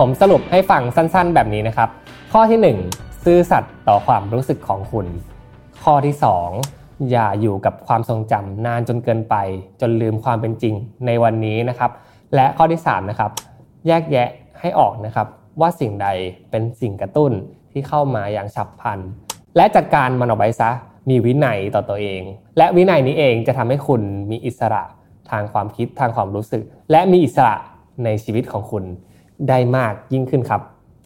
[0.00, 1.88] ผมสรุปให้ฟังสั้นๆ แบบนี้นะครับ
[2.32, 5.06] ข้อที่ 1 ซื่อสัตย์ต่อความรู้สึกของคุณ
[5.84, 6.14] ข้อที่
[6.58, 9.34] 2 อย่าอยู่กับความทรงจำนานจนเกินไป
[9.80, 10.74] จนลืมความเป็นจริง
[11.06, 11.90] ในวันนี้นะครับ
[12.34, 13.30] และข้อที่ 3 นะครับ
[13.86, 14.28] แยกแยะ
[14.60, 15.26] ให้ออกนะครับ
[15.60, 16.08] ว่าสิ่งใด
[16.50, 17.32] เป็นสิ่งกระตุ้น
[17.72, 18.98] ที่เข้ามาอย่างฉับพลัน
[19.56, 20.70] และจัดการมันออกไปซะ
[21.08, 22.22] มีวินัยต่อตัวเอง
[22.58, 24.82] และวินัยนี้เองจะทำให้คุณมีอิสระ
[25.30, 27.54] ทางความคิดทางความรู้สึก และมีอิสระ
[28.04, 28.84] ในชีวิตของคุณ
[29.48, 30.62] ได้มากยิ่งขึ้นครับ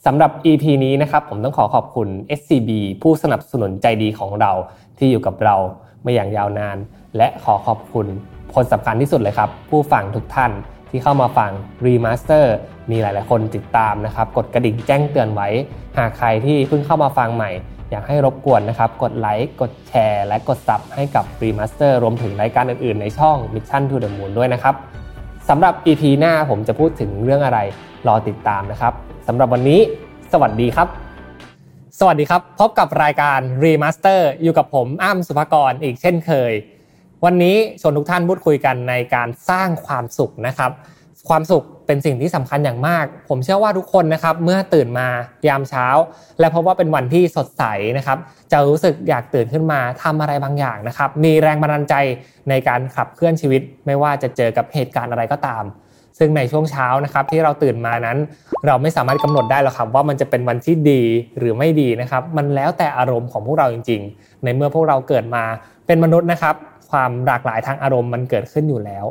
[0.06, 2.08] สำหรับ EP นี้นะครับผมต้องขอขอบคุณ
[2.38, 2.70] SCB
[3.02, 4.52] ผู้สนับสนุนใจดีของเรา
[4.98, 5.56] ที่อยู่กับเรา
[6.04, 6.76] มาอย่างยาวนาน
[7.16, 8.06] และขอขอบคุณ
[8.54, 10.52] คนสำคัญที่สุดเลยครับ ผู้ฟังทุกท่าน
[10.90, 11.50] ที่เข้ามาฟัง
[11.84, 12.54] Remaster
[12.90, 15.48] มีหลาย ๆ คนติดตามนะครับ กดกระดิ่งแจ้งเตือนไว้
[15.98, 17.50] หากใครที่เพิ่งเข้ามาฟังใหม่
[17.90, 24.74] อยากให้รบกวนนะครับ กดไลค์ กดแชร์ และกด sub ให้กับ Remaster รวมถึงรายการอื่นๆ ในช่อง Mission to the Moon ด้วยนะครับ
[25.48, 27.58] สำหรับ EP หน้าผมจะพูดถึงเรื่องอะไร
[28.08, 28.92] รอติดตามนะครับ
[29.28, 29.80] สำหรับวันนี้
[30.32, 30.88] สวัสดีครับ
[31.98, 36.52] สวัสดีครับ พบกับรายการ Remaster อยู่กับผมอ้ำสุภกรอีกเช่นเคย
[37.24, 40.70] วันนี้ชวนทุกท่านพูดคุยกันในการสร้างความสุขนะครับ
[41.28, 45.08] ความสุข เป็นสิ่งที่สำคัญอย่างมาก ผมเชื่อว่าทุกคนนะครับเมื่อตื่นมา
[45.48, 45.86] ยามเช้า
[46.40, 47.64] และพบว่าเป็นวันที่สดใส
[47.98, 48.18] นะครับ
[48.52, 51.94] จะรู้สึกอยากตื่นขึ้นมาทำอะไรบางอย่างนะครับ มีแรงบันดาลใจ
[52.48, 55.64] ในการขับเคลื่อนชีวิต ไม่ว่าจะเจอกับเหตุการณ์อะไรก็ตาม
[56.18, 58.18] ซึ่งในช่วงเช้านะครับที่เราตื่นมานั้น
[58.66, 61.02] เราไม่สามารถกำหนดได้หรอกครับ ว่ามันจะเป็นวันที่ดี
[61.38, 65.44] หรือไม่ดีนะครับ มันแล้วแต่อารมณ์ของพวกเราจริง ๆ ในเมื่อพวกเราเกิดมา
[65.86, 66.54] เป็นมนุษย์นะครับ
[66.90, 69.06] ความหลากหลายทางอารมณ์มันเกิดขึ้นอยู่แล้ว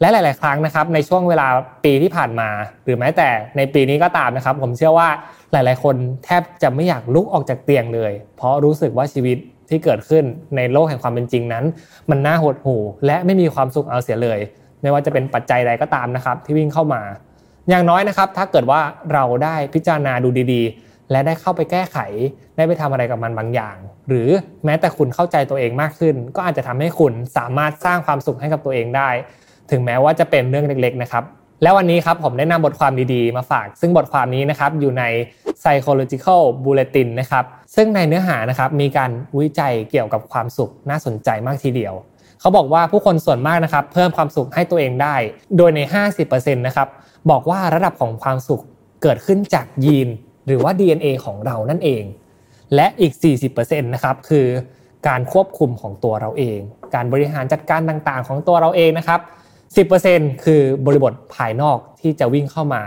[0.00, 1.46] และหลาย ๆ ครั้งนะครับในช่วงเวลา
[1.84, 2.48] ปีที่ผ่านมา
[2.84, 5.08] หรือแม้แต่ในปีนี้ก็ตามนะครับ ผมเชื่อว่า
[5.52, 10.24] หลาย ๆ คนแทบจะไม่อยากลุกออกจากเตียงเลย เพราะรู้สึกว่าชีวิตที่เกิดขึ้น
[10.56, 11.64] ในโลกแห่งความเป็นจริงนั้น
[12.10, 14.38] มันน่าหดหู่และไม่มีความสุขเอาเสียเลย
[14.82, 17.02] ไม่ว่าจะเป็นปัจจัยใดก็ตามนะครับ ที่วิ่งเข้ามา
[17.68, 18.80] อย่างน้อยนะครับ ถ้าเกิดว่า
[19.12, 21.98] เราได้พิจารณาดูดีๆ และได้เข้าไปแก้ไข
[22.56, 23.76] ได้ไปทำอะไรกับมันบางอย่าง
[24.08, 24.28] หรือ
[24.64, 29.10] แม้แต่คุณเข้าใจตัวเองมากขึ้น ก็อาจจะทำให้คุณสามารถสร้างความสุขให้กับตัวเองได้
[29.70, 31.24] ถึงแม้ว่าจะเป็นเรื่องเล็กๆนะครับ
[31.62, 35.04] แล้ววันนี้ครับผมได้นำบทความดีๆ มาฝาก ซึ่งบทความนี้นะครับอยู่ใน
[35.60, 37.44] psychological bulletin นะครับ
[37.76, 41.94] ซึ่งในเนื้อหานะครับมีการวิจัยเกี่ยวกับความสุขน่าสนใจมากทีเดียว
[42.40, 45.14] เขาบอกว่าผู้คนส่วนมากนะครับเพิ่มความสุขให้ตัวเองได้
[45.56, 45.80] โดยใน
[46.22, 46.88] 50%นะครับ
[47.30, 48.62] บอกว่าระดับของความสุข
[49.02, 50.08] เกิดขึ้นจากยีน
[50.46, 52.02] หรือว่า DNA ของเรานั่นเอง
[52.74, 53.12] และอีก
[53.48, 54.46] 40%นะครับคือ
[55.08, 56.58] การควบคุมของตัวเราเอง
[56.94, 59.20] การบริหารจัดการต่างๆ ของตัวเราเองนะครับ
[59.74, 62.82] 10%คือบริบทภายนอกที่จะวิ่งเข้ามา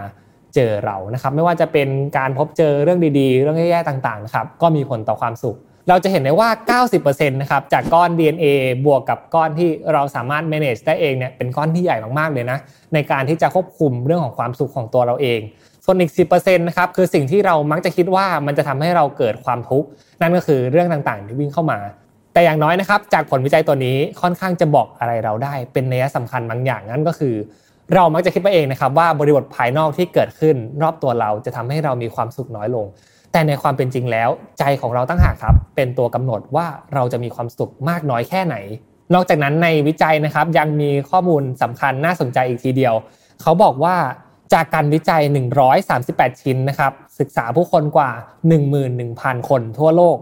[0.55, 5.57] เจอเรานะครับ ไม่ว่าจะเป็นการพบเจอเรื่องดีๆ เรื่องแย่ๆต่างๆนะครับก็มีผลต่อความสุข
[5.89, 8.45] เราจะเห็นได้ว่า 90%นะครับจากก้อน DNA
[8.85, 12.57] บวกกับก้อนที่เราสามารถ manage ได้เองเนี่ยเป็นก้อนที่ใหญ่มากๆเลยนะ
[12.93, 15.39] ในการที่จะควบคุมเรื่องของความสุขของตัวเราเอง
[15.85, 19.87] ส่วนอีก 10%นะครับคือสิ่งที่เรามักจะคิดว่ามันจะทำให้เราเกิดความทุกข์
[20.21, 21.79] นั่นก็คือเรื่องต่างๆที่วิ่งเข้ามา
[22.33, 27.35] แต่อย่างน้อยนะครับจากผลวิจัยตัวนี้ค่อนข้างจะบอกอะไรเราได้ เป็นนัยสำคัญบางอย่างนั่นก็คือ
[27.93, 32.85] เรามักจะคิดไปเองนะครับว่าบริบทภายนอกที่เกิดขึ้นรอบตัวเราจะทำให้เรามีความสุขน้อยลง
[33.31, 38.55] แต่ในความเป็นจริงแล้ว ใจของเราตั้งหากครับ เป็นตัวกำหนดว่าเราจะมีความสุขมากน้อยแค่ไหน
[39.13, 42.93] นอกจากนั้นในวิจัยนะครับยังมีข้อมูลสำคัญน่าสนใจอีกทีเดียว
[43.41, 43.95] เขาบอกว่า
[44.53, 45.21] จากการวิจัย
[45.81, 48.11] 138 ชิ้นนะครับศึกษาผู้คนกว่า
[48.79, 50.17] 11,000 คนทั่วโลก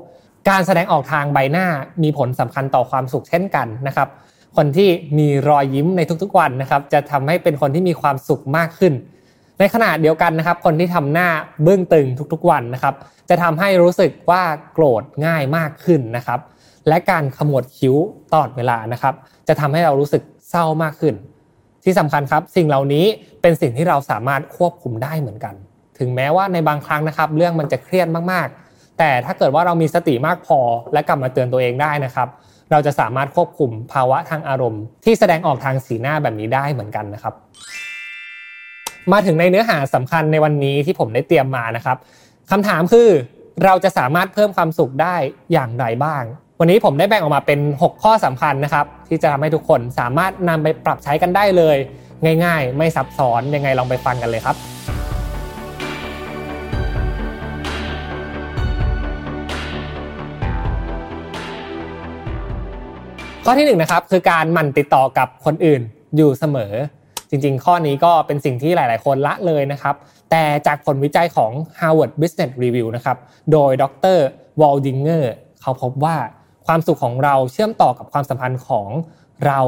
[0.49, 1.65] การแสดงออกทางใบหน้า
[2.03, 4.09] มีผลสำคัญต่อความสุขเช่นกันนะครับ
[4.57, 8.93] คนที่มีรอยยิ้มในทุกๆวันนะครับจะทำให้เป็นคนที่มีความสุขมากขึ้น
[9.59, 11.27] ในขณะเดียวกันนะครับ คนที่ทำหน้า
[11.63, 12.95] เบื้องตึงทุกๆวันนะครับ
[13.29, 16.39] จะทำให้รู้สึกว่าโกรธง่ายมากขึ้นนะครับ
[16.87, 17.95] และการขมวดคิ้ว
[18.31, 19.13] ตลอดเวลานะครับ
[19.47, 21.13] จะทำให้เรารู้สึกเศร้ามากขึ้น
[21.83, 23.05] ที่สำคัญครับสิ่งเหล่านี้
[23.41, 25.55] เป็นสิ่งที่เราสามารถควบคุมได้เหมือนกัน
[25.99, 28.70] ถึงแม้ว่าในบางครั้งนะครับ เรื่องมันจะเครียดมากๆ
[29.03, 30.59] แต่ถ้าเกิดว่าเรามีสติมากพอ
[30.93, 32.27] และกลับมาเตือนตัวเองได้นะครับ
[32.71, 37.33] เราจะสามารถควบคุมภาวะทางอารมณ์ ที่แสดงออกทางสีหน้าแบบนี้ได้เหมือนกันนะครับ
[39.11, 41.97] มาถึงในเนื้อหาสำคัญในวันนี้ที่ผมได้เตรียมมานะครับ
[42.51, 43.09] คำถามคือ
[43.63, 45.15] เราจะสามารถเพิ่มความสุขได้
[45.53, 46.23] อย่างไรบ้าง
[46.59, 51.77] วันนี้ผมได้แบ่งออกมาเป็น 6 ข้อสำคัญนะครับ ที่จะทำให้ทุกคนสามารถนำไปปรับใช้กันได้เลย
[52.45, 54.55] ง่าย ๆ ไม่ซับซ้อนยังไงลองไปฟังกันเลยครับ
[63.45, 65.81] ข้อที่1นนะครับคือการหมั่นติดต่อกับคนอื่น
[66.15, 66.73] อยู่เสมอ
[67.29, 69.95] จริงๆ ข้อนี้ก็เป็นสิ่งที่หลาย ๆ คนละเลยนะครับ
[70.31, 73.17] แต่จากผลวิจัยของ Harvard Business Review นะครับ
[73.51, 73.83] โดยด
[74.15, 74.19] ร
[74.61, 76.15] วอลดิงเกอร์เขาพบว่า
[76.67, 78.87] ความสุขของเราเชื่อมต่อกับความสัมพันธ์ของ
[79.45, 79.59] เรา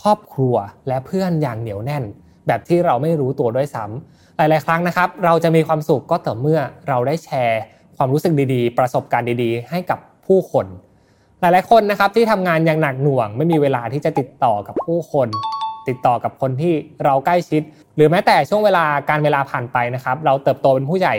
[0.00, 0.54] ครอบครัว
[0.88, 2.04] และเพื่อนอย่างเหนียวแน่น
[2.46, 7.60] แบบที่เราไม่รู้ตัวด้วยซ้ำหลาย ๆ ครั้งนะครับ เราจะมีความสุขก็ต่อเมื่อเราได้แชร์
[7.96, 10.66] ความรู้สึกดีๆ ประสบการณ์ดีๆ ให้กับผู้คน
[11.40, 15.28] หลายๆคนนะครับที่ทำงานอย่างหนักหน่วง ไม่มีเวลาที่จะติดต่อกับผู้คน
[15.88, 16.74] ติดต่อกับคนที่
[17.04, 17.62] เราใกล้ชิด
[17.96, 21.14] หรือแม้แต่ช่วงเวลาการเวลาผ่านไปนะครับ เราเติบโตเป็นผู้ใหญ่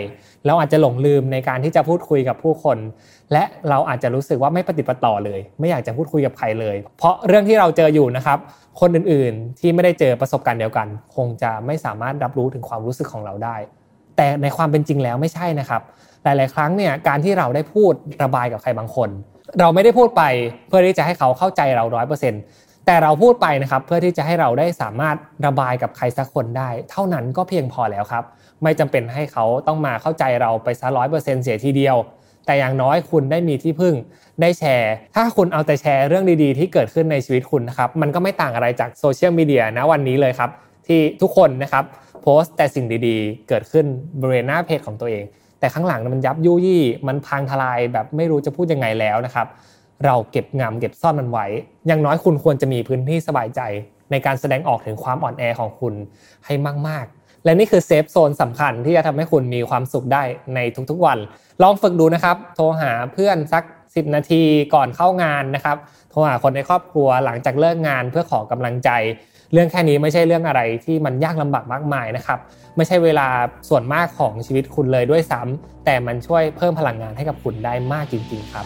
[0.45, 2.77] เราอาจจะหลงลืมในการที่จะพูดคุยกับผู้คน
[3.33, 8.37] และเราอาจจะรู้สึกว่าไม่ปฏิปต่อเลย ไม่อยากจะพูดคุยกับใครเลย เพราะเรื่องที่เราเจออยู่นะครับ
[8.79, 13.55] คนอื่นๆ ที่ไม่ได้เจอประสบการณ์เดียวกัน คงจะไม่สามารถรับรู้ถึงความรู้สึกของเราได้
[14.17, 15.81] แต่ในความเป็นจริงแล้วไม่ใช่นะครับ
[16.23, 19.09] หลาย ๆ ครั้งเนี่ยการที่เราได้พูดระบายกับใครบางคน
[19.59, 20.23] เราไม่ได้พูดไป
[20.67, 22.41] เพื่อที่จะให้เขาเข้าใจเราร้อยเปอร์เซ็นต์
[22.85, 28.23] แต่เราพูดไปนะครับเพื่อที่จะให้เราได้สามารถระบายกับใครสักคนได้ เท่านั้นก็เพียงพอแล้วครับ
[28.63, 31.97] ไม่จำเป็นให้เขาต้องมาเข้าใจเราไปซะร้อยเปอร์เซ็นต์เสียทีเดียว
[32.45, 33.95] แต่อย่างน้อยคุณได้มีที่พึ่ง
[34.41, 40.49] ได้แชร์ ถ้าคุณเอาแต่แชร์เรื่องดีๆ ที่เกิดขึ้นในชีวิตคุณนะครับมันก็ไม่ต่างอะไรจากโซเชียลมีเดียนะวันนี้เลยครับ
[40.87, 41.83] ที่ทุกคนนะครับ
[42.21, 43.85] โพสต์แต่สิ่งดีๆ เกิดขึ้น
[44.19, 45.23] บริเวณหน้าเพจของตัวเอง
[45.59, 49.47] แต่ข้างหลังมันยับยุยี่ มันพังทลายแบบไม่รู้จะพูดยังไงแล้วนะครับ
[50.05, 51.45] เราเก็บงำเก็บซ่อนมันไว้
[51.87, 53.61] อย่างน้อยคุณควรจะมีพื้นที่สบายใจ
[54.11, 55.93] ในการแสดงออกถึงความอ่อนแอของคุณ
[56.45, 56.53] ให้
[56.87, 60.23] มาก ๆ และนี่คือเซฟโซนสำคัญที่จะทำให้คุณมีความสุขได้
[60.55, 61.17] ในทุกๆวัน
[61.61, 64.43] ลองฝึกดูนะครับ โทรหาเพื่อนสัก 10 นาที
[64.73, 65.77] ก่อนเข้างานนะครับ
[66.11, 68.89] โทรหาคนในครอบครัวหลังจากเลิกงานเพื่อขอกำลังใจ
[69.53, 72.39] เรื่องแค่นี้ไม่ใช่เรื่องอะไรที่มันยากลำบากมากมายนะครับ
[72.77, 73.27] ไม่ใช่เวลา
[73.69, 78.65] ส่วนมากของชีวิตคุณเลยด้วยซ้ำแต่มันช่วยเพิ่มพลังงานให้กับคุณได้มากจริง ๆ ครับ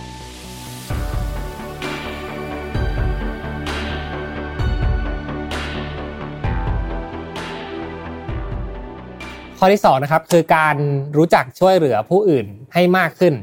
[9.58, 10.76] ข้อที่2นะครับคือการ
[11.17, 13.34] รู้จักช่วยเหลือผู้อื่นให้มากขึ้น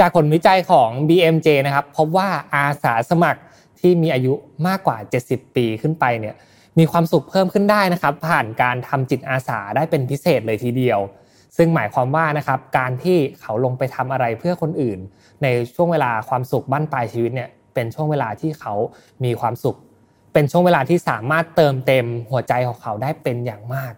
[0.04, 3.40] ากผลวิจัยของ BMJ นะครับพบว่าอาสาสมัคร
[3.80, 4.32] ที่มีอายุ
[4.66, 6.34] มากกว่า 70 ปีขึ้นไปเนี่ย
[6.78, 11.00] มีความสุขเพิ่มขึ้นได้นะครับ ผ่านการทำจิตอาสาได้เป็นพิเศษเลยทีเดียว
[11.56, 14.98] ซึ่งหมายความว่านะครับการที่เขาลงไปทำอะไรเพื่อคนอื่น
[15.42, 18.74] ในช่วงเวลาความสุขบั้นปลายชีวิตเนี่ยเป็นช่วงเวลาที่เขา
[19.24, 19.76] มีความสุข
[20.32, 23.92] เป็นช่วงเวลาที่สามารถเติมเต็มหัวใจของเขาได้เป็นอย่างมาก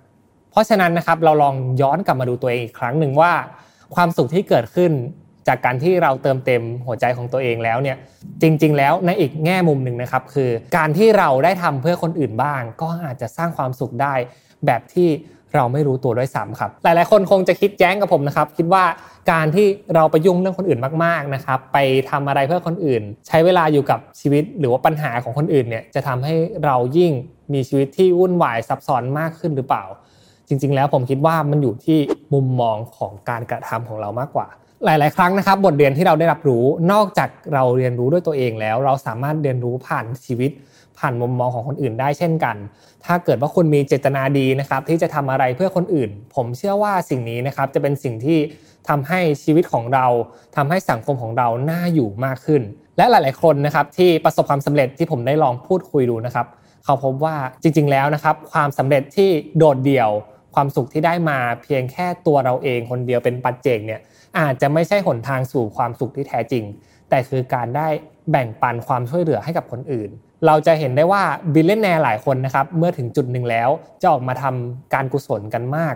[0.51, 3.33] เพราะฉะนั้นนะครับเราลองย้อนกลับมาดูตัวเองอีกครั้งหนึ่งว่า
[3.95, 4.93] ความสุขที่เกิดขึ้น
[5.49, 7.97] จากการที่เราเติมเต็มหัวใจของตัวเองแล้วเนี่ย
[8.43, 14.15] จริง ๆ แล้วในอีกแง่มุมหนึ่งนะครับ คือการที่เราได้ทำเพื่อคนอื่นบ้าง ก็อาจจะสร้างความสุขได้
[14.67, 15.09] แบบที่
[15.55, 18.85] เราไม่รู้ตัวด้วยซ้ำครับ หลาย ๆ คนคงจะคิดแย้งกับผมนะครับ คิดว่า
[19.33, 21.79] การที่เราไปยุ่งเรื่องคนอื่นมาก ๆ นะครับ ไป
[22.11, 27.13] ทำอะไรเพื่อคนอื่น ใช้เวลาอยู่กับชีวิตหรือว่าปัญหาของคนอื่นเนี่ยจะทำให้เรายิ่ง
[27.53, 29.85] มีชีวิตที่วุ่นวายซับซ้อนมากขึ้นหรือเปล่า
[30.49, 31.99] จริง ๆ แล้วผมคิดว่ามันอยู่ที่
[32.35, 34.49] มุมมองของการกระทำของเรามากกว่า
[34.85, 40.51] หลาย ๆ ครั้งนะครับ บทเรียนที่เราได้รับรู้นอกจากเราเรียนรู้ด้วยตัวเองแล้ว เราสามารถเรียนรู้ผ่านชีวิต
[40.99, 42.57] ผ่านมุมมองของคนอื่นได้เช่นกัน
[43.05, 48.39] ถ้าเกิดว่าคุณมีเจตนาดีนะครับ ที่จะทำอะไรเพื่อคนอื่น ผมเชื่อว่าสิ่งนี้นะครับจะเป็นสิ่งที่
[48.89, 50.07] ทำให้ชีวิตของเรา
[50.57, 52.63] ทำให้สังคมของเราน่าอยู่มากขึ้น
[52.97, 56.47] และหลาย ๆ คนนะครับที่ประสบความสำเร็จที่ผมได้ลองพูดคุยดูนะครับ
[56.85, 60.11] เขาพบว่าจริง ๆ แล้วนะครับความสำเร็จที่โดดเดี่ยว
[60.55, 64.01] ความสุขที่ได้มาเพียงแค่ตัวเราเองคนเดียวเป็นปัจเจกเนี่ย
[64.39, 66.65] อาจจะไม่ใช่หนทางสู่ความสุขที่แท้จริง
[67.11, 67.89] แต่คือการได้
[68.31, 70.11] แบ่งปันความช่วยเหลือให้กับคนอื่น
[70.47, 71.23] เราจะเห็นได้ว่า
[71.55, 73.69] billionaire หลายคนนะครับเมื่อถึงจุดหนึ่งแล้ว
[74.03, 75.95] จะออกมาทำการกุศลกันมาก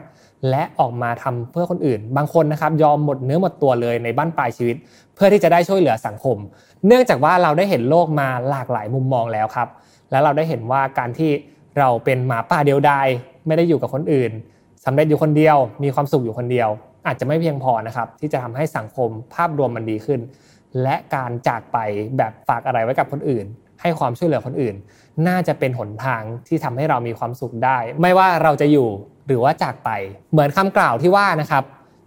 [0.51, 4.77] และออกมาทำเพื่อคนอื่น บางคนนะครับยอมหมดเนื้อหมดตัวเลยในบั้นปลายชีวิต
[5.15, 6.37] เพื่อที่จะได้ช่วยเหลือสังคม
[6.87, 9.69] เนื่องจากว่าเราได้เห็นโลกมาหลากหลายมุมมองแล้วครับ
[10.11, 11.31] และเราได้เห็นว่าการที่
[11.79, 13.07] เราเป็นหมาป่าเดียวดาย
[13.47, 14.33] ไม่ได้อยู่กับคนอื่น
[14.85, 16.69] สำเร็จอยู่คนเดียวมีความสุขอยู่คนเดียว
[17.09, 20.21] อาจจะไม่เพียงพอนะครับที่จะทำให้สังคมภาพรวมมันดีขึ้น
[20.83, 21.79] และการจากไป
[22.19, 23.47] แบบฝากอะไรไว้กับคนอื่น
[23.81, 24.75] ให้ความช่วยเหลือคนอื่น
[25.29, 28.89] น่าจะเป็นหนทางที่ทำให้เรามีความสุขได้ ไม่ว่าเราจะอยู่
[29.27, 29.91] หรือว่าจากไป
[30.33, 31.65] เหมือนคำกล่าวที่ว่านะครับ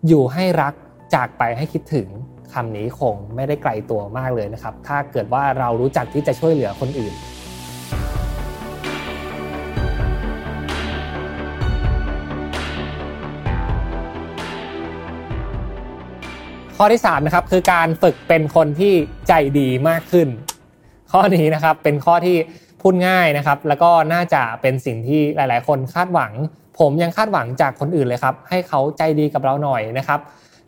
[0.07, 0.73] อยู่ให้รัก
[1.15, 2.07] จากไปให้คิดถึง
[2.53, 7.13] คำนี้คงไม่ได้ไกลตัวมากเลยนะครับ ถ้าเกิดว่าเรารู้จักที่จะช่วยเหลือคนอื่น
[16.83, 18.93] ข้อที่3นะครับคือการฝึกเป็นคนที่
[19.27, 20.27] ใจดีมากขึ้น
[21.11, 22.37] ข้อนี้นะครับเป็นข้อที่
[22.81, 26.31] พูดง่ายนะครับ แล้วก็น่าจะเป็นสิ่งที่หลาย ๆ คนคาดหวัง
[26.79, 30.19] ผมยังคาดหวังจากคนอื่นเลยครับ ให้เขาใจดีกับเราหน่อยนะครับ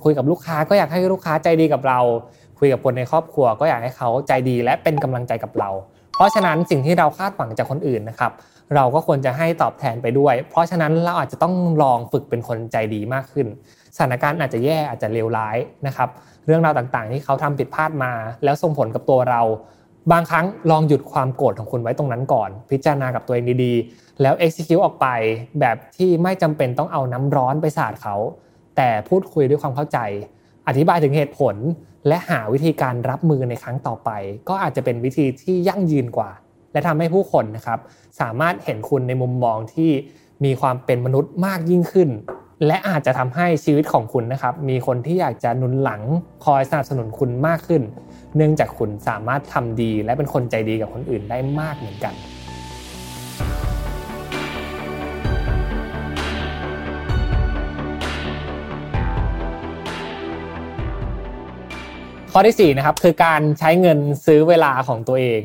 [0.03, 1.99] คุยกับลูกค้าก็อยากให้ลูกค้าใจดีกับเรา
[2.59, 5.69] คุยกับคนในครอบครัว ก็อยากให้เขาใจดีและเป็นกำลังใจกับเรา
[6.15, 8.31] เพราะฉะนั้นสิ่งที่เราคาดหวังจากคนอื่นนะครับ
[8.75, 11.53] เราก็ควรจะให้ตอบแทนไปด้วย เพราะฉะนั้นเราอาจจะต้อง
[11.83, 13.47] ลองฝึกเป็นคนใจดีมากขึ้น
[13.95, 15.57] สถานการณ์อาจจะแย่อาจจะเลวร้าย
[15.87, 16.09] นะครับ
[16.45, 18.11] เรื่องราวต่างๆ ที่เขาทำผิดพลาดมา
[18.43, 19.41] แล้วส่งผลกับตัวเรา
[20.11, 25.07] บางครั้งลองหยุดความโกรธของคุณไว้ตรงนั้นก่อน พิจารณากับตัวเองดีๆ แล้ว execute ออกไป
[25.59, 28.15] แบบที่ไม่จำเป็นต้องเอาน้ำร้อนไปสาดเขา
[28.77, 29.99] แต่พูดคุยด้วยความเข้าใจ
[30.67, 31.55] อธิบายถึงเหตุผล
[32.07, 34.09] และหาวิธีการรับมือในครั้งต่อไป
[34.49, 36.31] ก็อาจจะเป็นวิธีที่ยั่งยืนกว่า
[36.73, 37.79] และทำให้ผู้คนนะครับ
[38.21, 39.91] สามารถเห็นคุณในมุมมองที่
[40.45, 42.09] มีความเป็นมนุษย์มากยิ่งขึ้น
[42.67, 46.01] และอาจจะทำให้ชีวิตของคุณนะครับ มีคนที่อยากจะนุนหลัง
[46.45, 47.81] คอยสนับสนุนคุณมากขึ้น
[48.35, 52.13] เนื่องจากคุณสามารถทำดี และเป็นคนใจดีกับคนอื่นได้มากเหมือนกัน
[62.35, 65.41] ข้อที่4นะครับคือการใช้เงินซื้อเวลาของตัวเอง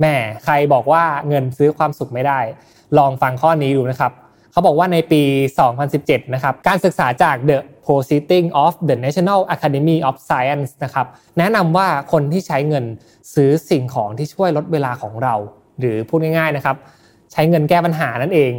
[0.00, 0.14] แม่
[0.44, 2.40] ใครบอกว่าเงินซื้อความสุขไม่ได้
[2.98, 4.12] ลองฟังข้อนี้ดูนะครับ
[4.52, 5.22] เขาบอกว่าในปี
[5.78, 11.06] 2017 นะครับ การศึกษาจาก The Proceeding of the National Academy of Science นะครับ
[11.38, 12.84] แนะนำว่าคนที่ใช้เงิน
[13.34, 15.34] ซื้อสิ่งของที่ช่วยลดเวลาของเรา
[15.78, 16.76] หรือพูดง่ายๆนะครับ
[17.32, 18.52] ใช้เงินแก้ปัญหานั่นเอง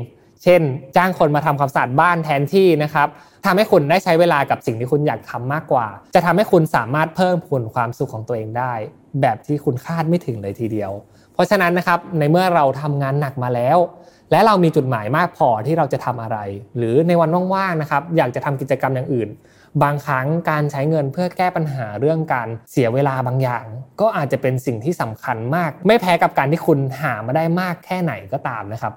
[0.43, 0.61] เช่น
[0.95, 3.07] จ้างคนมาทำความสะอาดบ้านแทนที่นะครับ
[3.45, 8.73] ทำให้คุณได้ใช้เวลากับสิ่งที่คุณอยากทำมากกว่า จะทำให้คุณสามารถเพิ่มพูนความสุขของตัวเองได้
[9.21, 10.91] แบบที่คุณคาดไม่ถึงเลยทีเดียว
[11.33, 13.77] เพราะฉะนั้นนะครับในเมื่อเราทำงานหนักมาแล้ว
[14.31, 16.37] และเรามีจุดหมายมากพอที่เราจะทำอะไร
[16.77, 19.29] หรือในวันว่างๆนะครับอยากจะทำกิจกรรมอย่างอื่น
[19.83, 23.65] บางครั้งการใช้เงินเพื่อแก้ปัญหาเรื่องการเสียเวลาบางอย่าง
[24.01, 28.93] ก็อาจจะเป็นสิ่งที่สำคัญมาก ไม่แพ้กับการที่คุณหามาได้มากแค่ไหนก็ตามนะครับ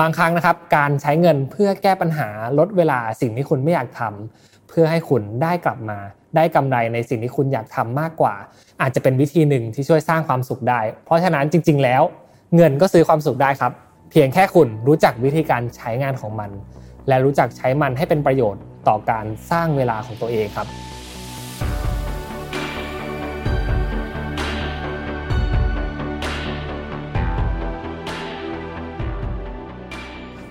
[0.00, 2.28] บางครั้งนะครับการใช้เงินเพื่อแก้ปัญหา
[2.58, 5.98] ลดเวลาสิ่งที่คุณไม่อยากทำเพื่อให้คุณได้กลับมา
[6.36, 8.34] ได้กำไรในสิ่งที่คุณอยากทำมากกว่า
[8.82, 12.02] อาจจะเป็นวิธีหนึ่งที่ช่วยสร้างความสุขได้ เพราะฉะนั้นจริง ๆ แล้ว
[12.56, 13.72] เงินก็ซื้อความสุขได้ครับ
[14.10, 16.50] เพียงแค่คุณรู้จักวิธีการใช้งานของมัน
[17.08, 20.68] และรู้จักใช้มันให้เป็นประโยชน์ต่อการสร้างเวลาของตัวเองครับ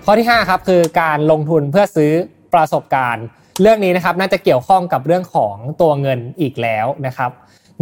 [0.08, 2.12] ข้อที่5ครับคือการลงทุนเพื่อซื้อ
[2.54, 3.24] ประสบการณ์
[3.60, 7.30] เรื่องนี้นะครับน่าจะเกี่ยวข้องกับเรื่องของตัวเงินอีกแล้วนะครับ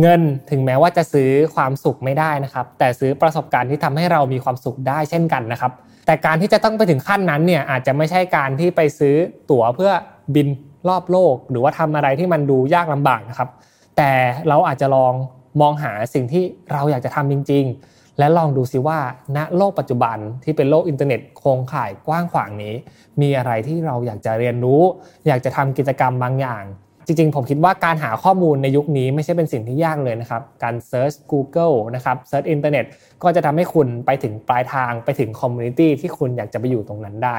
[0.00, 0.20] เงิน
[0.50, 5.72] ถึงแม้ว่าจะซื้อความสุขไม่ได้นะครับ แต่ซื้อประสบการณ์ที่ทำให้เรามีความสุขได้เช่นกันนะครับ
[6.06, 9.14] แต่การที่จะต้องไปถึงขั้นนั้นเนี่ยอาจจะไม่ใช่การที่ไปซื้อ
[9.50, 9.92] ตั๋วเพื่อ
[10.34, 10.48] บิน
[10.88, 13.48] รอบโลก หรือว่าทำอะไรที่มันดูยากลำบากนะครับ
[13.96, 14.10] แต่
[14.48, 15.14] เราอาจจะลอง
[15.60, 18.98] มองหาสิ่งที่เราอยากจะทำจริง ๆ และลองดูซิว่า
[19.36, 22.74] ณโลกปัจจุบันที่เป็นโลกอินเทอร์เน็ตโครงข่ายกว้างขวางนี้
[23.20, 24.82] มีอะไรที่เราอยากจะเรียนรู้
[25.26, 26.64] อยากจะทำกิจกรรมบางอย่าง
[27.06, 32.84] จริงๆ ผมคิดว่าการหาข้อมูลในยุคนี้ไม่ใช่เป็นสิ่งที่ยากเลยนะครับ การ search Google นะครับ search อินเทอร์เน็ต
[33.22, 37.36] ก็จะทำให้คุณไปถึงปลายทางไปถึง community ที่คุณอยากจะไปอยู่ตรงนั้นได้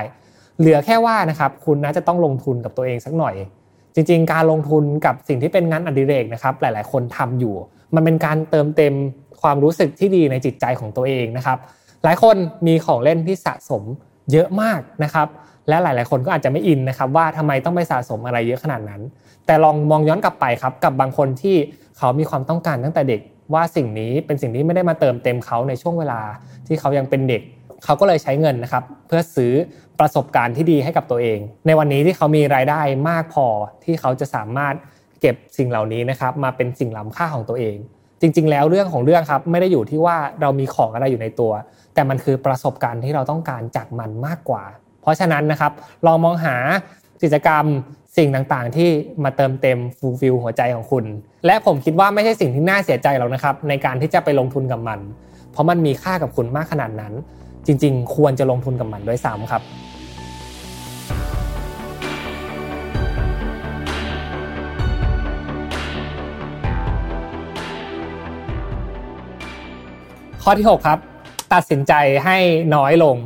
[0.59, 3.36] เหลือแค่ว่านะครับคุณน่าจะต้องลงทุนกับตัวเองสักหน่อย
[3.95, 7.55] จริงๆ การลงทุนกับสิ่งที่เป็นงานอดิเรกนะครับ หลายๆ คนทำอยู่
[7.95, 8.93] มันเป็นการเติมเต็ม
[9.41, 11.57] ความรู้สึกที่ดีในจิตใจของตัวเองนะครับ
[12.03, 12.35] หลายคน
[12.67, 13.83] มีของเล่นที่สะสม
[14.31, 15.27] เยอะมากนะครับ
[15.69, 19.01] และหลาย ๆ คนก็อาจจะไม่อินนะครับ ว่าทำไมต้องไปสะสมอะไรเยอะขนาดนั้น
[19.45, 21.55] แต่ลองมองย้อนกลับไปครับ กับบางคนที่
[21.97, 23.21] เขามีความต้องการตั้งแต่เด็ก
[23.53, 26.21] ว่าสิ่งนี้เป็นสิ่งที่ไม่ได้มาเติมเต็มเขาในช่วงเวลา
[26.67, 27.41] ที่เขายังเป็นเด็ก
[27.86, 29.53] เขาก็เลยใช้เงินนะครับเพื่อซื้อ
[29.99, 33.47] ประสบการณ์ที่ดีให้กับตัวเอง ในวันนี้ที่เขามีรายได้มากพอ
[33.83, 34.75] ที่เขาจะสามารถ
[35.21, 37.75] เก็บสิ่งเหล่านี้นะครับมาเป็นสิ่งล้ำค่าของตัวเอง
[38.21, 41.51] จริง ๆ แล้วเรื่องของเรื่องครับไม่ได้อยู่ที่ว่าเรามีของอะไรอยู่ในตัว
[41.93, 44.63] แต่มันคือประสบการณ์ที่เราต้องการจากมันมากกว่า
[45.01, 45.71] เพราะฉะนั้นนะครับ
[46.05, 46.55] ลองมองหา
[47.23, 47.65] กิจกรรม
[48.17, 48.89] สิ่งต่างๆ ที่
[49.23, 51.05] มาเติมเต็มฟูลฟิลหัวใจของคุณ
[51.45, 54.99] และผมคิดว่าไม่ใช่สิ่งที่น่าเสียใจหรอกนะครับ ในการที่จะไปลงทุนกับมัน
[55.51, 57.13] เพราะมันมีค่ากับคุณมากขนาดนั้น
[57.68, 59.61] จริง ๆ ควรจะลงทุนกับมันด้วยซ้ำครับ
[70.43, 70.99] ข้อที่ 6 ครับ
[71.53, 71.93] ตัดสินใจ
[72.26, 72.38] ให้
[72.76, 73.18] น้อยลง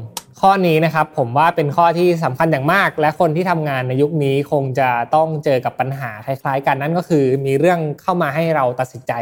[0.41, 9.13] ข้อนี้นะครับผมว่าเป็นข้อที่สำคัญอย่างมาก และคนที่ทำงานในยุคนี้คงจะต้องเจอกับปัญหาคล้ายๆ กันนั่นก็คือ มีเรื่องเข้ามาให้เราตัดสินใจ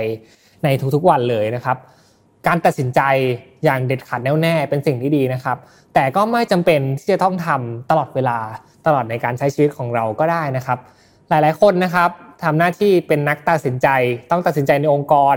[0.64, 1.78] ในทุกๆวันเลยนะครับ
[2.48, 3.02] การตัดสินใจ
[3.64, 5.58] อย่างเด็ดขาดแน่วแน่เป็นสิ่งที่ดีนะครับ
[5.94, 8.38] แต่ก็ไม่จำเป็นที่จะต้องทำตลอดเวลา
[8.86, 10.78] ตลอดในการใช้ชีวิตของเราก็ได้นะครับ
[11.30, 12.10] หลายๆคนนะครับ
[12.44, 13.88] ทำหน้าที่เป็นนักตัดสินใจ
[14.32, 15.36] ต้องตัดสินใจในองค์กร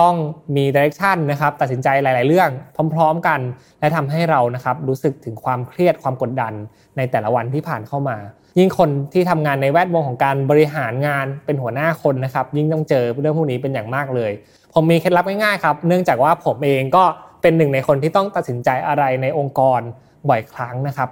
[0.00, 0.14] ต้อง
[0.56, 2.50] มีดิเรกชันนะครับตัดสินใจหลาย ๆ เรื่อง
[2.94, 3.40] พร้อม ๆ กัน
[3.80, 6.52] และทำให้เรานะครับรู้สึกถึงความเครียดความกดดัน
[6.96, 8.16] ในแต่ละวันที่ผ่านเข้ามา
[8.58, 14.32] ยิ่งคนที่ทำงานในแวดวงของการบริหารงานเป็นหัวหน้าคนนะครับยิ่งต้องเจอเรื่องพวกนี้เป็นอย่างมากเลย
[14.74, 17.04] ผมมีเคล็ดลับง่ายๆครับ เนื่องจากว่าผมเองก็
[17.42, 19.80] เป็นหนึ่งในคนที่ต้องตัดสินใจอะไรในองค์กร
[20.28, 21.10] บ่อยครั้งนะครับ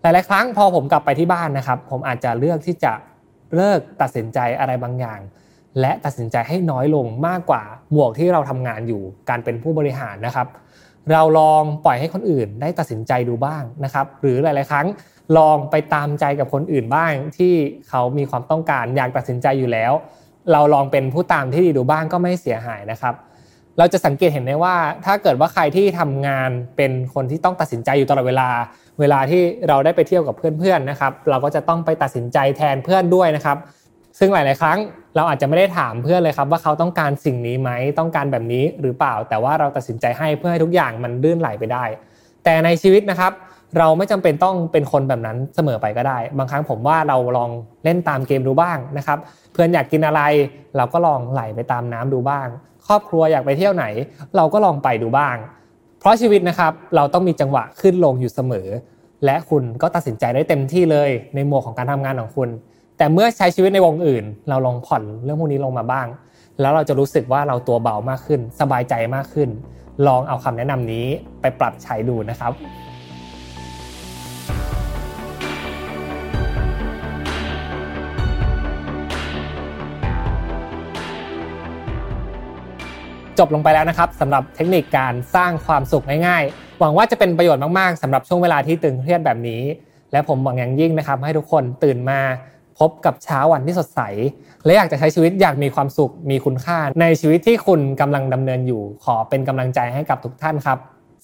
[0.00, 2.92] หลายๆครั้งพอผมกลับไปที่บ้านนะครับ ผมอาจจะเลือกที่จะ
[3.56, 5.20] เลิกตัดสินใจอะไรบางอย่าง
[5.80, 10.48] และตัดสินใจให้น้อยลงมากกว่าหมวกที่เราทำงานอยู่การเป็นผู้บริหารนะครับ
[11.10, 14.86] เราลองปล่อยให้คนอื่นได้ตัดสินใจดูบ้างนะครับ หรือหลาย ๆ ครั้ง
[15.38, 17.54] ลองไปตามใจกับคนอื่นบ้างที่
[17.88, 19.92] เขามีความต้องการอยากตัดสินใจอยู่แล้ว
[20.52, 23.14] เราลองเป็นผู้ตามที่ดีดูบ้างก็ไม่เสียหายนะครับ
[23.78, 28.48] เราจะสังเกตเห็นได้ว่า ถ้าเกิดว่าใครที่ทำงานเป็นคนที่ต้องตัดสินใจอยู่ตลอดเวลา
[29.00, 33.58] เวลาที่เราได้ไปเที่ยวกับเพื่อนๆนะครับ เราก็จะต้องไปตัดสินใจแทนเพื่อนด้วยนะครับ
[34.18, 34.78] ซึ่งหลาย ๆ ครั้ง
[35.16, 41.84] เราอาจจะไม่ได้ถามเพื่อนเลยครับ ว่าเขาต้องการสิ่งนี้ไหมต้องการแบบนี้หรือเปล่า แต่ว่าเราตัดสินใจให้เพื่อให้ทุกอย่างมันลื่นไหลไปได้
[42.44, 43.32] แต่ในชีวิตนะครับ
[43.78, 47.50] เราไม่จำเป็นต้องเป็นคนแบบนั้นเสมอไปก็ได้ บางครั้งผมว่าเราลอง
[47.84, 49.18] เล่นตามเกมดูบ้างนะครับ
[49.52, 50.22] เพื่อนอยากกินอะไร
[50.76, 52.46] เราก็ลองไหลไปตามน้ำดูบ้าง
[52.86, 53.84] ครอบครัวอยากไปเที่ยวไหน
[54.36, 55.36] เราก็ลองไปดูบ้าง
[56.00, 58.68] เพราะชีวิตนะครับเราต้องมีจังหวะขึ้นลงอยู่เสมอ
[59.24, 62.48] และคุณก็ตัดสินใจได้เต็มที่เลยในหมวกของการทำงานของคุณ
[62.98, 66.06] แต่เมื่อใช้ชีวิตในวงอื่น เราลองผ่อนเรื่องพวกนี้ลงมาบ้าง
[66.60, 69.48] แล้วเราจะรู้สึกว่าเราตัวเบามากขึ้น สบายใจมากขึ้น
[70.06, 71.06] ลองเอาคำแนะนำนี้
[71.40, 72.52] ไปปรับใช้ดูนะครับ
[83.38, 89.62] จบลงไปแล้วนะครับสำหรับเทคนิคการสร้างความสุขง่ายๆ หวังว่าจะเป็นประโยชน์มากๆสำหรับช่วงเวลาที่ตึงเครียดแบบนี้
[90.12, 92.20] และผมหวังอย่างยิ่งนะครับ ให้ทุกคนตื่นมา
[92.78, 94.00] พบกับเช้าวันที่สดใส
[94.64, 100.78] และอยากจะใช้ชีวิตอยากมีความสุขมีคุณค่า ในชีวิตที่คุณกำลังดำเนินอยู่ขอเป็นกำลังใจให้กับทุกท่านครับ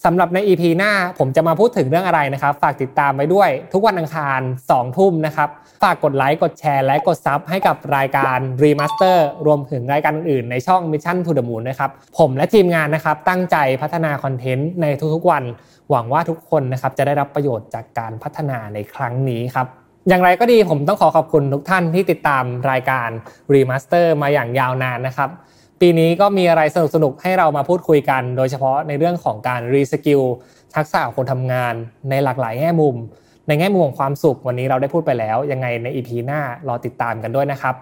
[0.05, 4.41] สำหรับใน EP หน้าผมจะมาพูดถึงเรื่องอะไรนะครับ ฝากติดตามไว้ด้วยทุกวันอังคาร
[4.71, 5.49] 2 ทุ่มนะครับ
[5.83, 15.45] ฝากกดไลค์ กดแชร์ และกดซับให้กับรายการ Remaster รวมถึงรายการอื่นๆ ในช่อง Mission to the Moon นะครับ ผมและทีมงานนะครับ ตั้งใจพัฒนาคอนเทนต์ในทุกๆวัน
[15.91, 19.67] หวังว่าทุกคนนะครับจะได้รับประโยชน์จากการพัฒนาในครั้งนี้ครับ
[20.09, 23.09] อย่างไรก็ดีผมต้องขอขอบคุณทุกท่านที่ติดตามรายการ
[23.55, 25.31] Remaster มาอย่างยาวนานนะครับ
[25.81, 26.63] ปีนี้ก็มีอะไร
[26.95, 30.23] สนุกๆให้เรามาพูดคุยกัน โดยเฉพาะในเรื่องของการ reskill
[30.77, 31.75] ทักษะของคนทำงาน
[32.11, 32.97] ในหลากหลายแง่มุม
[33.49, 37.75] ในแง่มุมของความสุขวันนี้เราได้พูดไปแล้ว ยังไงใน EP หน้ารอติดตามกันด้วยนะครับ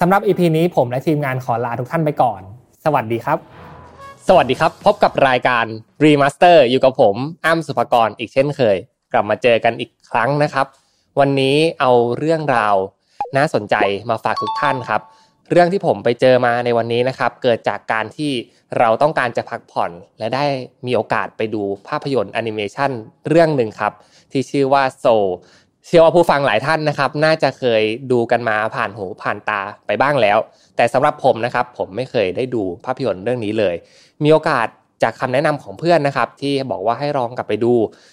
[0.00, 2.40] สำหรับ EP นี้ผมและทีมงานขอลาทุกท่านไปก่อน
[2.84, 3.38] สวัสดีครับ
[4.28, 5.64] สวัสดีครับ พบกับรายการ
[6.04, 8.76] Remaster อยู่กับผมอ้ำสุภกรอีกเช่นเคย
[9.12, 10.66] กลับมาเจอกันอีกครั้งนะครับ
[11.20, 12.76] วันนี้เอาเรื่องราว
[13.36, 13.76] น่าสนใจ
[14.10, 15.02] มาฝากทุกท่านครับ
[15.52, 18.32] เรื่องที่ผมไปเจอมาในวันนี้นะครับ เกิดจากการที่
[18.78, 20.44] เราต้องการจะพักผ่อน และได้
[20.86, 22.90] มีโอกาสไปดูภาพยนตร์แอนิเมชัน
[23.28, 23.92] เรื่องหนึ่งครับ
[24.32, 25.06] ที่ชื่อว่าโซ
[25.86, 27.82] เชื่อว่าผู้ฟังหลายท่านนะครับ น่าจะเคย
[28.12, 30.38] ดูกันมาผ่านหูผ่านตาไปบ้างแล้ว
[30.76, 33.74] แต่สำหรับผมนะครับ ผมไม่เคยได้ดูภาพยนตร์เรื่องนี้เลย
[34.24, 34.66] มีโอกาส
[35.02, 37.72] จากคำแนะนำของเพื่อนนะครับ ที่บอกว่าให้ลองกลับไปดู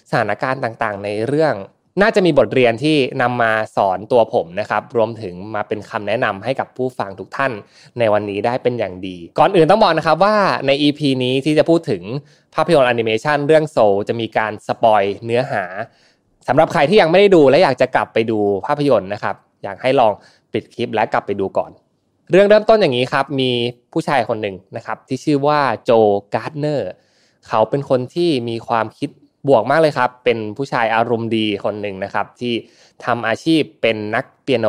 [0.09, 1.53] สถานการณ์ต่างๆ ในเรื่อง
[2.01, 7.51] น่าจะมีบทเรียนที่นำมาสอนตัวผมนะครับ รวมถึงมาเป็นคำแนะนำให้กับผู้ฟังทุกท่าน
[7.99, 10.35] ในวันนี้ได้เป็นอย่างดี ก่อนอื่นต้องบอกนะครับว่า
[10.67, 12.03] ใน EP นี้ที่จะพูดถึง
[12.55, 13.77] ภาพยนตร์แอนิเมชันเรื่อง Soul
[14.09, 15.63] จะมีการ spoil เนื้อหา
[16.47, 20.13] สำหรับใครที่ยังไม่ได้ดูและอยากจะกลับไปดูภาพยนตร์นะครับ อยากให้ลอง
[20.53, 21.71] ปิดคลิปและกลับไปดูก่อน
[22.31, 23.51] เรื่องเริ่มต้นอย่างนี้ครับ มี
[23.93, 25.91] ผู้ชายคนหนึ่งนะครับที่ชื่อว่าโจ
[26.33, 26.89] การ์ดเนอร์
[27.47, 29.09] เขาเป็นคนที่มีความคิด
[29.47, 32.53] บวกมากเลยครับ เป็นผู้ชายอารมณ์ดีคนหนึ่งนะครับ ที่
[33.05, 34.67] ทำอาชีพเป็นนักเปียโน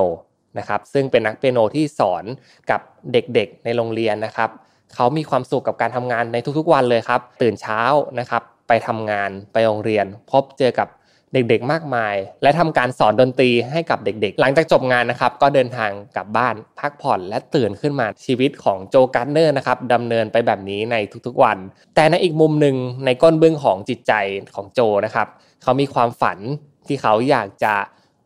[0.59, 2.25] นะครับซึ่งเป็นนักเปียโนที่สอน
[2.71, 2.81] กับ
[3.13, 4.51] เด็กๆในโรงเรียนนะครับ
[4.95, 7.81] เขามีความสุขกับการทำงานในทุกๆวันเลยครับ ตื่นเช้า
[8.19, 10.89] นะครับ ไปทำงานไปโรงเรียน พบเจอกับ
[11.35, 21.59] เด็กๆ มากมาย และทำการสอนดนตรีให้กับเด็กๆ หลังจากจบงานนะครับ ก็เดินทางกลับบ้านพักผ่อนและตื่นขึ้นมาชีวิตของโจการเนอร์นะครับดำเนินไปแบบนี้ในทุกๆวัน
[21.95, 24.13] แต่ในอีกมุมหนึ่งในก้นเบื้องของจิตใจ
[24.55, 25.29] ของโจนะครับ
[25.63, 26.39] เขามีความฝัน
[26.87, 27.75] ที่เขาอยากจะ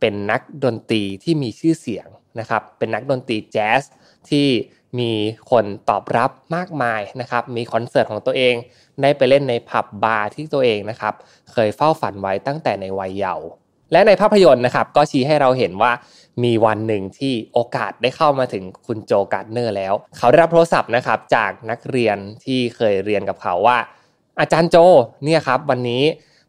[0.01, 2.07] เป็นนักดนตรีที่มีชื่อเสียง
[2.41, 3.83] นะครับ เป็นนักดนตรีแจ๊ส
[4.31, 4.49] ที่
[4.99, 5.13] มี
[5.51, 8.55] คนตอบรับมากมายนะครับ มีคอนเสิร์ตของตัวเอง
[9.03, 11.15] ได้ไปเล่นในผับบาร์ที่ตัวเองนะครับ
[11.53, 13.47] เคยเฝ้าฝันไว้ตั้งแต่ในวัยเยาว์
[13.93, 15.93] และในภาพยนตร์นะครับก็ชี้ให้เราเห็นว่า
[16.45, 23.79] มีวันหนึ่งที่โอกาสได้เข้ามาถึงคุณโจการ์เนอร์แล้ว เขาได้รับโทรศัพท์นะครับจากนักเรียนที่เคยเรียนกับเขาว่า
[24.41, 24.77] อาจารย์โจ
[25.25, 26.03] เนี่ยครับวันนี้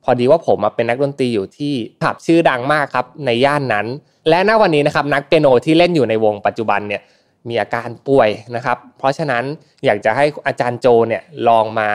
[0.04, 3.88] พอดีว่าผมมาเป็นนักดนตรีอยู่ที่ผับชื่อดังมากครับในย่านนั้น
[4.30, 7.02] และณวันนี้นะครับนักเปียโนที่เล่นอยู่ในวงปัจจุบันเนี่ย
[7.50, 9.44] มีอาการป่วยนะครับ เพราะฉะนั้น
[9.86, 11.90] อยากจะให้อาจารย์โจเนี่ยลองมา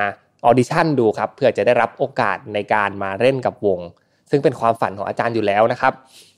[0.44, 3.80] ออดิชั่นดูครับเพื่อจะได้รับโอกาสในการมาเล่นกับวง
[4.30, 5.92] ซึ่งเป็นความฝันของอาจารย์อยู่แล้วนะครับ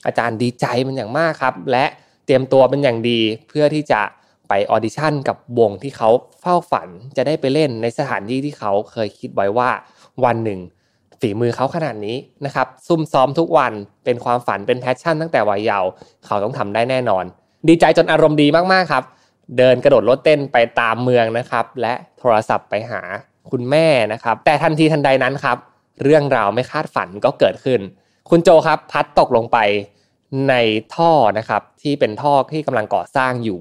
[0.07, 1.85] อาจารย์ดีใจเป็นอย่างมากครับ และ
[2.27, 4.01] เตรียมตัวเป็นอย่างดีเพื่อที่จะ
[4.49, 6.09] ไปออดิชั่นกับวงที่เขา
[6.41, 9.71] เฝ้าฝันจะได้ไปเล่นในสถานที่ที่เขาเคยคิดไว้ว่า
[10.25, 10.61] วันหนึ่ง
[11.21, 13.73] ฝีมือเขาขนาดนี้นะครับซุ่มซ้อมทุกวัน
[14.05, 15.89] เป็นความฝันเป็นแพชชั่นตั้งแต่วัยเยาว์
[16.27, 17.25] เขาต้องทำได้แน่นอน
[17.69, 19.05] ดีใจจนอารมณ์ดีมากๆครับ
[19.59, 23.01] เดินกระโดดรถเต้นไปตามเมืองนะครับ และโทรศัพท์ไปหา
[23.51, 25.59] คุณแม่นะครับ แต่ทันทีทันใดนั้นครับ
[26.03, 27.81] เรื่องราวไม่คาดฝันก็เกิดขึ้น
[28.31, 29.59] คุณโจครับพัดตกลงไป
[30.49, 30.55] ใน
[30.95, 33.61] ท่อนะครับที่เป็นท่อที่กำลังก่อสร้างอยู่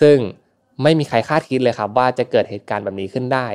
[0.00, 0.18] ซึ่ง
[0.82, 3.46] ไม่มีใครคาดคิดเลยครับ ว่าจะเกิดเหตุการณ์แบบนี้ขึ้นได้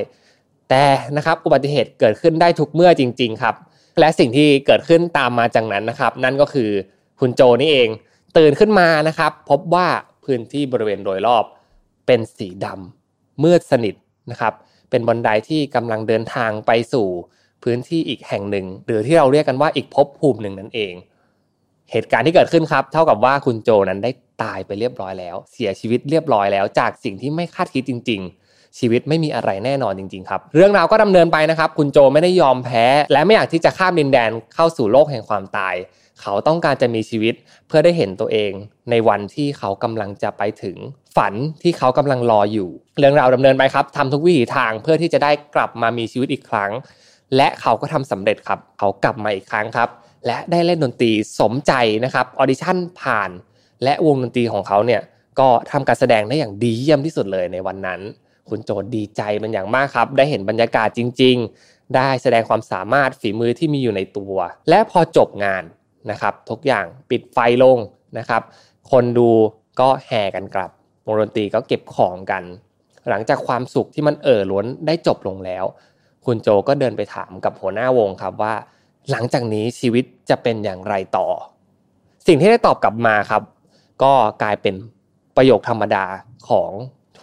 [0.70, 0.86] แต่
[1.18, 3.56] นะครับอุบัติเหตุเกิดขึ้นได้ทุกเมื่อจริง ๆ ครับ
[4.00, 6.70] และสิ่งที่เกิดขึ้นตามมาจากนั้นนะครับ นั่นก็คือ
[7.20, 7.90] คุณโจนี่เอง
[8.38, 9.88] ตื่นขึ้นมานะครับ พบว่า
[10.26, 11.44] พื้นที่บริเวณโดยรอบ
[12.06, 13.96] เป็นสีดำมืดสนิท
[14.32, 14.54] นะครับ
[14.90, 17.08] เป็นบันไดที่กำลังเดินทางไปสู่
[17.64, 20.94] พื้นที่อีกแห่งหนึ่ง หรือที่เราเรียกกันว่าอีกภพภูมิหนึ่งนั่นเอง
[21.92, 24.12] เหตุการณ์ที่เกิดขึ้นครับ เท่ากับว่าคุณโจนั้นได้
[24.44, 35.76] ตายไปเรียบร้อยแล้ว เสียชีวิตเรียบร้อยแล้ว จากสิ่งที่ไม่คาดคิดจริง ๆ ชีวิตไม่มีอะไรแน่นอนจริง ๆ ครับ เรื่องราวก็ดำเนินไปนะครับ คุณโจไม่ได้ยอมแพ้ และไม่อยากที่จะข้ามดินแดนเข้าสู่โลกแห่งความตาย
[36.22, 37.36] เขาต้องการจะมีชีวิต
[37.68, 38.52] เพื่อได้เห็นตัวเอง
[38.90, 40.78] ในวันที่เขากำลังจะไปถึง
[41.18, 41.34] ฝัน
[41.64, 46.72] ที่เขากำลังรออยู่ เรื่องราวดำเนินไปครับทำทุกวิถีทางเพื่อที่จะได้กลับมามีชีวิตอีกครั้ง
[47.36, 49.90] และเขาก็ทำสำเร็จครับเขากลับมาอีกครั้งครับ
[50.26, 51.74] และได้เล่นดนตรีสมใจ
[52.06, 53.30] นะครับออดิชั่นผ่าน
[53.84, 55.02] และวงดนตรีของเขาเนี่ย
[55.40, 58.00] ก็ทำการแสดงได้อย่างดีเยี่ยมที่สุดเลยในวันนั้น
[58.50, 61.36] คุณโจดีใจเป็นอย่างมากครับ ได้เห็นบรรยากาศจริง
[61.66, 64.36] ๆ ได้แสดงความสามารถฝีมือที่มีอยู่ในตัว
[64.70, 65.64] และพอจบงาน
[66.12, 67.78] นะครับ ทุกอย่างปิดไฟลง
[68.18, 68.42] นะครับ
[68.92, 69.30] คนดู
[69.80, 70.72] ก็แห่กันกลับ
[71.10, 72.44] วงดนตรีก็เก็บของกัน
[73.10, 75.66] หลังจากความสุขที่มันเอ่อล้นได้จบลงแล้ว
[76.26, 78.54] คุณโจก็เดินไปถามกับหัวหน้าวงครับว่า
[79.12, 81.28] หลังจากนี้ชีวิตจะเป็นอย่างไรต่อ
[82.28, 83.44] สิ่งที่ได้ตอบกลับมาครับ
[84.04, 84.76] ก็กลายเป็น
[85.38, 86.06] ประโยคธรรมดา
[86.50, 86.72] ของ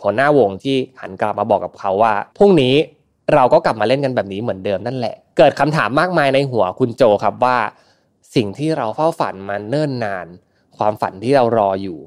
[0.03, 2.75] หัวหน้าวงที่หันกลับมาบอกกับเขาว่าพรุ่งนี้
[3.35, 7.59] เราก็กลับมาเล่นกันแบบนี้เหมือนเดิมนั่นแหละ เกิดคำถามมากมายในหัวคุณโจครับว่า
[8.35, 10.27] สิ่งที่เราเฝ้าฝันมาเนิ่นนาน
[10.77, 11.99] ความฝันที่เรารออยู่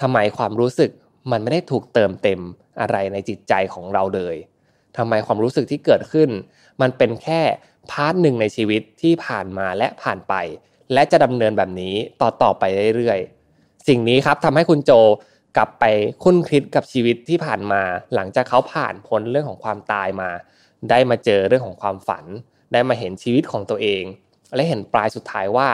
[0.00, 0.90] ทำไมความรู้สึก
[1.30, 2.40] มันไม่ได้ถูกเติมเต็ม
[2.80, 4.36] อะไรในจิตใจของเราเลย
[4.96, 6.30] ทำไมความรู้สึกที่เกิดขึ้น
[6.80, 7.40] มันเป็นแค่
[7.90, 10.34] part หนึ่งในชีวิตที่ผ่านมาและผ่านไป
[10.92, 12.64] และจะดำเนินแบบนี้ต่อต่อไป
[12.96, 14.92] เรื่อยๆ สิ่งนี้ครับทำให้คุณโจ
[15.56, 15.84] กลับไป
[16.22, 17.82] ครุ่นคิดกับชีวิตที่ผ่านมา
[18.14, 20.30] หลังจากเขาผ่านพ้นเรื่องของความตายมา
[20.90, 22.24] ได้มาเจอเรื่องของความฝัน
[22.72, 24.02] ได้มาเห็นชีวิตของตัวเอง
[24.54, 25.68] และเห็นปลายสุดท้ายว่า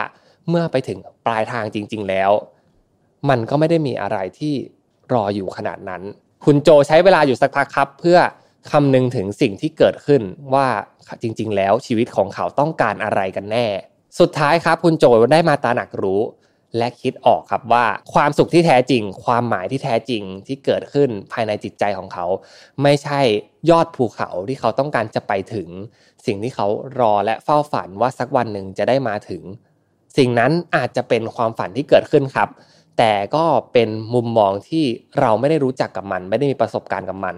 [0.49, 2.31] เมื่อไปถึงปลายทางจริง ๆ แล้ว
[3.29, 4.55] มันก็ไม่ได้มีอะไรที่
[5.13, 6.01] รออยู่ขนาดนั้น
[6.45, 8.17] คุณโจใช้เวลาอยู่สักพักครับ เพื่อ
[8.71, 10.21] คำนึงถึงสิ่งที่เกิดขึ้น
[10.53, 10.67] ว่า
[11.21, 13.67] จริง ๆ แล้วชีวิตของเขาต้องการอะไรกันแน่
[14.19, 16.21] สุดท้ายครับ คุณโจได้มาตาหนักรู้
[16.77, 22.25] และคิดออกครับว่า ความสุขที่แท้จริง ความหมายที่แท้จริงที่เกิดขึ้นภายในจิตใจของเขา
[22.83, 23.21] ไม่ใช่
[23.69, 25.67] ยอดภูเขาที่เขาต้องการจะไปถึง
[26.25, 26.67] สิ่งที่เขา
[26.99, 29.43] รอและเฝ้าฝันว่าสักวันหนึ่งจะได้มาถึง
[30.17, 32.49] สิ่งนั้นอาจจะเป็นความฝันที่เกิดขึ้นครับ
[33.03, 34.85] แต่ก็เป็นมุมมองที่
[35.19, 37.35] เราไม่ได้รู้จักกับมัน ไม่ได้มีประสบการณ์กับมัน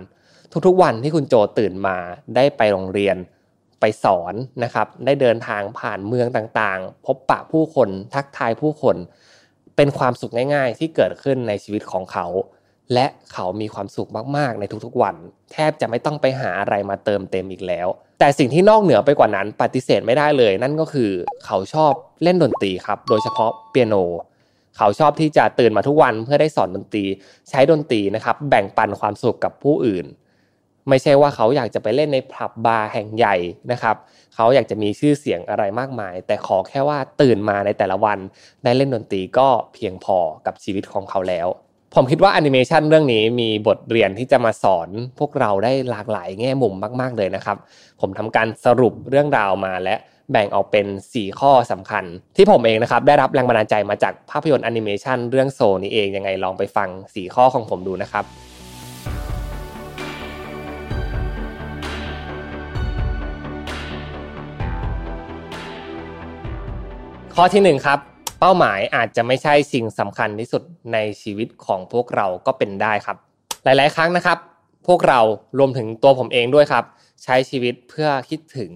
[0.68, 1.98] ทุกๆวันที่คุณโจตื่นมา
[2.36, 3.18] ได้ไปโรงเรียน
[3.80, 4.34] ไปสอน
[4.64, 8.96] นะครับ ได้เดินทางผ่านเมืองต่างๆ พบปะผู้คนทักทายผู้คน
[9.76, 12.26] เป็นความสุขง่าย ๆ ที่เกิดขึ้นในชีวิตของเขา
[12.94, 15.16] และเขามีความสุขมากๆ ในทุกๆวัน
[15.52, 17.88] แทบจะไม่ต้องไปหาอะไรมาเติมเต็มอีกแล้ว
[18.20, 21.12] แต่สิ่งที่นอกเหนือไปกว่านั้นปฏิเสธไม่ได้เลย นั่นก็คือ
[21.46, 21.94] เขาชอบ
[22.24, 23.96] เล่นดนตรีครับ โดยเฉพาะเปียโน
[24.78, 27.06] เขาชอบที่จะตื่นมาทุกวันเพื่อได้สอนดนตรี
[27.50, 30.06] ใช้ดนตรีนะครับ แบ่งปันความสุขกับผู้อื่น
[30.90, 33.36] ไม่ใช่ว่าเขาอยากจะไปเล่นในผับบาร์แห่งใหญ่
[33.72, 33.96] นะครับ
[34.36, 38.20] เขาอยากจะมีชื่อเสียงอะไรมากมาย แต่ขอแค่ว่าตื่นมาในแต่ละวัน
[38.64, 41.48] ได้เล่นดนตรีก็เพียงพอกับชีวิตของเขาแล้ว
[41.96, 47.58] ผมคิดว่าแอนิเมชันเรื่องนี้มีบทเรียนที่จะมาสอนพวกเราได้หลากหลายแง่มุมมาก ๆเลยนะครับ
[48.02, 49.96] ผมทำการสรุปเรื่องราวมาและ
[50.32, 52.04] แบ่งออกเป็น 4 ข้อสำคัญ
[52.38, 58.26] ที่ผมเองนะครับได้รับแรงบันดาลใจมาจากภาพยนตร์แอนิเมชันเรื่อง Soul นี้เองยังไงลองไปฟัง 4 ข้อของผมดูนะครับ
[67.36, 68.00] ข้อที่1ครับ
[68.40, 70.64] เป้าหมายอาจจะไม่ใช่สิ่งสำคัญที่สุด
[70.94, 73.18] ในชีวิตของพวกเราก็เป็นได้ครับ
[73.64, 74.38] หลาย ๆ ครั้งนะครับ
[74.88, 75.20] พวกเรา
[75.60, 76.84] รวมถึงตัวผมเองด้วยครับ
[77.24, 78.72] ใช้ชีวิตเพื่อคิดถึง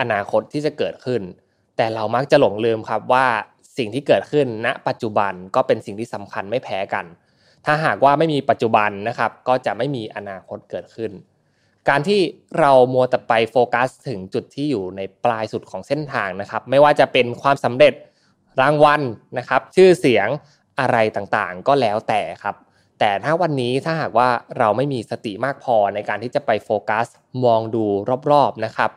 [0.00, 1.22] อนาคตที่จะเกิดขึ้น
[1.76, 3.26] แต่เรามักจะหลงลืมครับว่า
[3.76, 7.04] สิ่งที่เกิดขึ้นณ ปัจจุบันก็เป็นสิ่งที่สำคัญไม่แพ้กัน
[7.64, 11.10] ถ้าหากว่าไม่มีปัจจุบันนะครับ ก็จะไม่มีอนาคตเกิดขึ้น
[11.88, 12.20] การที่
[12.58, 17.94] เรามัวแต่ไปโฟกัส ถึงจุดที่อยู่ในปลายสุดของเส้นทางนะครับ ไม่ว่าจะเป็นความสำเร็จ
[18.60, 19.00] รางวัล
[19.38, 20.28] นะครับ ชื่อเสียง
[20.80, 22.56] อะไรต่างๆ ก็แล้วแต่ครับ
[23.00, 24.28] แต่ถ้าวันนี้ถ้าหากว่า
[24.58, 27.06] เราไม่มีสติมากพอในการที่จะไปโฟกัส
[27.44, 27.84] มองดู
[28.30, 28.90] รอบๆนะครับ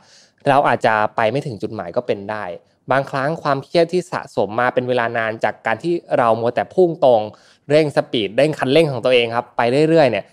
[0.47, 2.43] เราอาจจะไปไม่ถึงจุดหมายก็เป็นได้
[2.91, 7.21] บางครั้งความเครียดที่สะสมมาเป็นเวลานานจากการที่เรามัวแต่พุ่งตรง
[7.69, 10.25] เร่งสปีดเร่งคันเร่งของตัวเองครับไปเรื่อยๆเนี่ย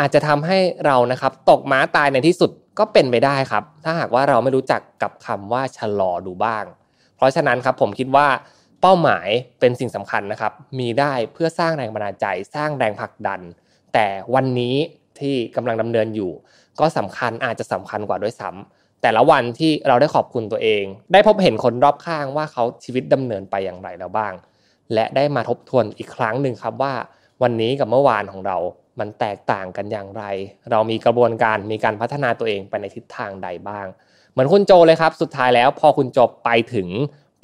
[0.00, 6.64] อาจจะทำให้เรานะครับตกม้าตายในที่สุดก็เป็นไปได้ครับ ถ้าหากว่าเราไม่รู้จักกับคำว่าชะลอดูบ้าง
[7.16, 8.26] เพราะฉะนั้นครับผมคิดว่า
[8.86, 9.28] เป้าหมาย
[9.60, 13.40] เป็นสิ่งสำคัญนะครับ มีได้เพื่อสร้างแรงบันดาลใจ สร้างแรงผลักดัน
[13.94, 14.76] แต่วันนี้
[15.20, 16.32] ที่กำลังดำเนินอยู่
[16.80, 24.32] ก็สำคัญอาจจะสำคัญกว่าด้วยซ้ำแต่ละวันที่เราได้ขอบคุณตัวเอง ได้พบเห็นคนรอบข้างว่าเขาชีวิตดำเนินไปอย่างไรแล้วบ้าง
[24.94, 26.94] และได้มาทบทวนอีกครั้งหนึ่งครับว่า
[27.42, 28.56] วันนี้กับเมื่อวานของเรา
[28.98, 30.24] มันแตกต่างกันอย่างไร
[30.70, 33.86] เรามีกระบวนการมีการพัฒนาตัวเองไปในทิศทางใดบ้าง
[34.32, 36.88] เหมือนคุณโจเลยครับ สุดท้ายแล้วพอคุณจบไปถึง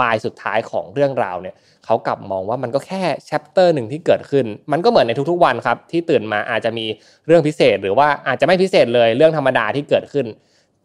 [0.01, 6.87] ปลายสุดท้ายของเรื่องราวเนี่ยเขากลับมองว่ามันก็แค่แชปเตอร์หนึ่งที่เกิดขึ้น มันก็เหมือนในทุกๆวันครับ ที่ตื่นมาอาจจะมี
[7.27, 10.27] เรื่องพิเศษ หรือว่าอาจจะไม่พิเศษเลยเรื่องธรรมดาที่เกิดขึ้น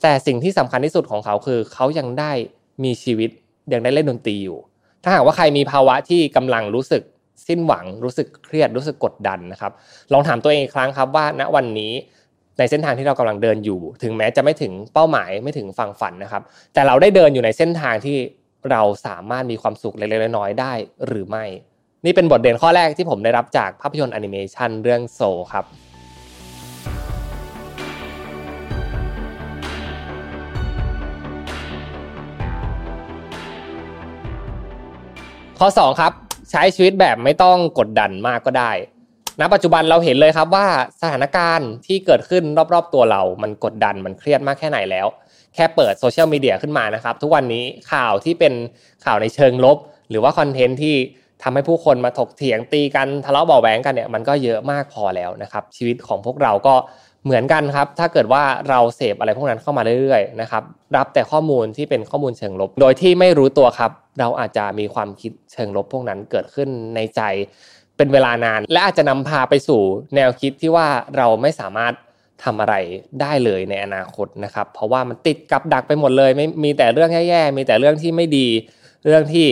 [0.02, 2.32] แต่สิ่งที่สำคัญที่สุดของเขาคือ เขายังได้
[2.84, 3.30] มีชีวิต
[3.74, 4.60] ยังได้เล่นดนตรีอยู่
[5.04, 7.04] ถ้าหากว่าใครมีภาวะที่กำลังรู้สึก
[7.48, 9.72] สิ้นหวังรู้สึกเครียดรู้สึกกดดันนะครับ
[10.14, 11.94] ลองถามตัวเองอีกครั้งครับว่าณวันนี้
[12.60, 16.44] ในเส้นทางที่เรากำลังเดินอยู่ ถึงแม้จะไม่ถึงเป้าหมายไม่ถึงฝั่งฝันนะครับ
[16.74, 18.18] แต่เราได้เดินอยู่ในเส้นทางที่
[18.72, 20.74] เราสามารถมีความสุขเล็กๆน้อยๆได้
[21.08, 21.46] หรือไม่
[22.06, 25.22] นี่เป็นบทเรียนข้อแรกที่ผมได้รับจากภาพยนตร์แอนิเมชันเรื่องโซ
[25.54, 25.66] ครับ
[35.60, 36.14] ข้อ2ครับ
[36.52, 38.72] ใช้ชีวิตแบบไม่ต้องกดดันมากก็ได้
[39.40, 40.68] ณ ปัจจุบันเราเห็นเลยครับว่า
[41.02, 42.44] สถานการณ์ที่เกิดขึ้น
[42.74, 45.08] รอบๆตัวเรา มันกดดันมันเครียดมากแค่ไหนแล้ว
[45.56, 48.54] แค่เปิดโซเชียลมีเดียขึ้นมานะครับ ทุกวันนี้ข่าวที่เป็น
[49.06, 49.78] ข่าวในเชิงลบ
[50.10, 50.96] หรือว่าคอนเทนต์ที่
[51.44, 56.76] ทำให้ผู้คนมาถกเถียงตีกันทะเลาะเบาแหวงกันเนี่ยมันก็เยอะมากพอแล้วนะครับ ชีวิตของพวกเราก็
[57.26, 60.64] เหมือนกันครับ ถ้าเกิดว่าเราเสพอะไรพวกนั้นเข้ามาเรื่อยๆนะครับ
[60.96, 67.22] รับแต่ข้อมูลที่เป็นข้อมูลเชิงลบ โดยที่ไม่รู้ตัวครับ เราอาจจะมีความคิดเชิงลบพวกนั้นเกิดขึ้นในใจ
[67.98, 69.82] เป็นเวลานาน และอาจจะนำพาไปสู่
[70.16, 70.88] แนวคิดที่ว่า
[71.18, 71.94] เราไม่สามารถ
[72.44, 72.76] ทำอะไร
[73.22, 78.48] ได้เลยในอนาคตนะครับ เพราะว่ามันติดกับดักไปหมดเลยไม่มีแต่เรื่องแย่ๆมีแต่เรื่องที่ไม่ดี
[79.06, 79.48] เรื่องที่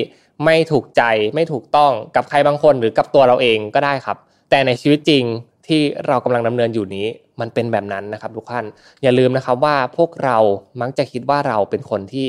[0.46, 1.04] ไม่ถูกใจ
[1.36, 4.18] ไม่ถูกต้องกับใครบางคนหรือกับตัวเราเองก็ได้ครับ
[4.50, 5.24] แต่ในชีวิตจริง
[5.68, 7.08] ที่เรากำลังดำเนินอยู่นี้
[7.40, 8.66] มันเป็นแบบนั้นนะครับทุกท่าน
[9.04, 10.38] อย่าลืมนะครับว่าพวกเรา
[10.82, 12.26] มักจะคิดว่าเราเป็นคนที่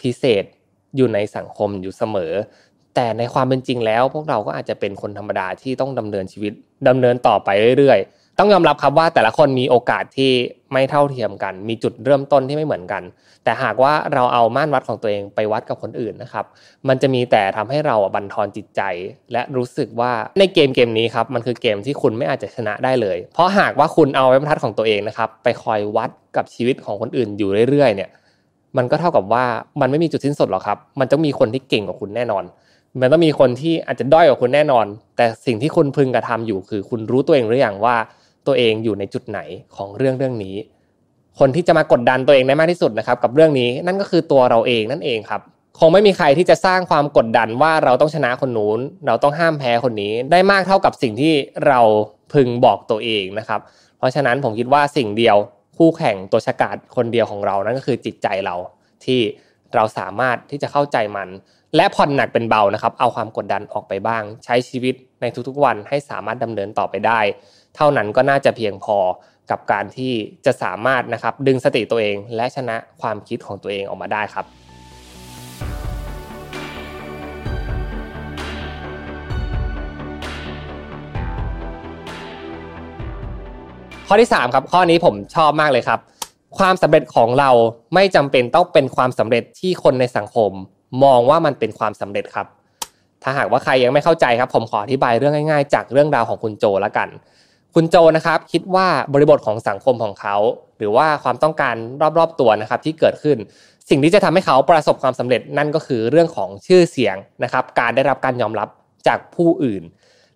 [0.00, 0.44] พิเศษ
[0.96, 2.32] อยู่ในสังคมอยู่เสมอ
[2.94, 6.52] แต่ในความเป็นจริงแล้ว พวกเราก็อาจจะเป็นคนธรรมดาที่ต้องดำเนินชีวิต
[6.88, 7.48] ดำเนินต่อไป
[7.78, 10.32] เรื่อยๆ ต้องยอมรับครับว่าแต่ละคนมีโอกาสที่
[10.72, 13.02] ไม่เท่าเทียมกัน มีจุดเริ่มต้นที่ไม่เหมือนกัน
[13.44, 16.44] แต่หากว่าเราเอาม่านวัดของตัวเองไปวัดกับคนอื่นนะครับ
[16.88, 18.80] มันจะมีแต่ทำให้เราบันทอนจิตใจ
[19.32, 28.10] และรู้สึกว่าในเกมเกมนี้ครับมันคือเกมที่คุณไม่อาจจะชนะได้เลย เพราะหากว่าคุณเอาไว้บรรทัดของตัวเองนะครับไปคอยวัดกับชีวิตของคนอื่นอยู่เรื่อยๆ เนี่ย
[28.76, 29.44] มันก็เท่ากับว่า
[29.80, 32.44] มันไม่มีจุดสิ้นสุดหรอกครับ มันต้องมีคนที่เก่งกว่าคุณแน่นอน
[33.00, 37.96] มันต้องมีคนที่อาจจะด้อยกว่าคุณแน่นอน แต่สิ่งที่คุณพึงกระทำอยู่คือ คุณรู้ตัวเองหรือยังว่า
[38.46, 39.40] ตัวเองอยู่ในจุดไหน
[39.76, 40.56] ของเรื่องเรื่องนี้
[41.38, 45.40] คนที่จะมากดดันตัวเองได้มากที่สุดนะครับกับเรื่องนี้นั่นก็คือตัวเราเองนั่นเองครับ
[45.78, 51.34] คงไม่มีใครที่จะสร้างความกดดันว่าเราต้องชนะคนนู้น เราต้องห้ามแพ้คนนี้ ได้มากเท่ากับสิ่งที่
[51.66, 51.80] เรา
[52.32, 53.60] พึงบอกตัวเองนะครับ
[53.98, 55.36] เพราะฉะนั้นผมคิดว่าสิ่งเดียว
[55.76, 58.54] คู่แข่งตัวฉกาดคนเดียวของเรานั่นก็คือจิตใจเรา
[59.04, 59.20] ที่
[59.74, 61.28] เราสามารถที่จะเข้าใจมัน
[61.76, 67.20] และผ่อนหนักเป็นเบานะครับ เอาความกดดันออกไปบ้าง ใช้ชีวิตในทุกๆวันให้สามารถดำเนินต่อไปได้
[67.76, 68.98] เท่านั้นก็น่าจะเพียงพอ
[69.50, 70.12] กับการที่
[70.46, 74.46] จะสามารถนะครับดึงสติตัวเองและชนะความคิดของตัวเองออกมาได้ครับ
[84.08, 86.00] ข้อที่3ครับข้อนี้ผมชอบมากเลยครับ
[86.58, 87.50] ความสำเร็จของเรา
[87.94, 90.50] ไม่จำเป็นต้องเป็นความสำเร็จที่คนในสังคม
[91.04, 92.46] มองว่ามันเป็นความสำเร็จครับ
[93.22, 97.08] ถ้าหากว่าใครยังไม่เข้าใจครับ ผมขออธิบายเรื่องง่ายๆ จากเรื่องราวของคุณโจแล้วกัน
[97.78, 100.36] คุณโจนะครับคิดว่าบริบทของสังคมของเขา
[100.78, 101.74] หรือว่าความต้องการ
[102.18, 103.38] รอบๆตัวนะครับที่เกิดขึ้น
[103.90, 108.68] สิ่งที่จะทำให้เขาประสบความสำเร็จนั่นก็คือเรื่องของชื่อเสียงนะครับ การได้รับการยอมรับ
[109.06, 109.82] จากผู้อื่น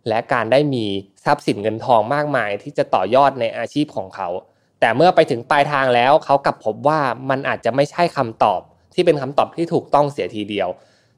[0.09, 0.85] และการได้มี
[1.25, 4.29] ทรัพย์สินเงินทองมากมาย ที่จะต่อยอดในอาชีพของเขา
[4.81, 8.61] แต่เมื่อไปถึงปลายทางแล้วเขากลับพบว่ามันอาจจะไม่ใช่คำตอบ
[8.95, 10.69] ที่เป็นคำตอบที่ถูกต้องเสียทีเดียว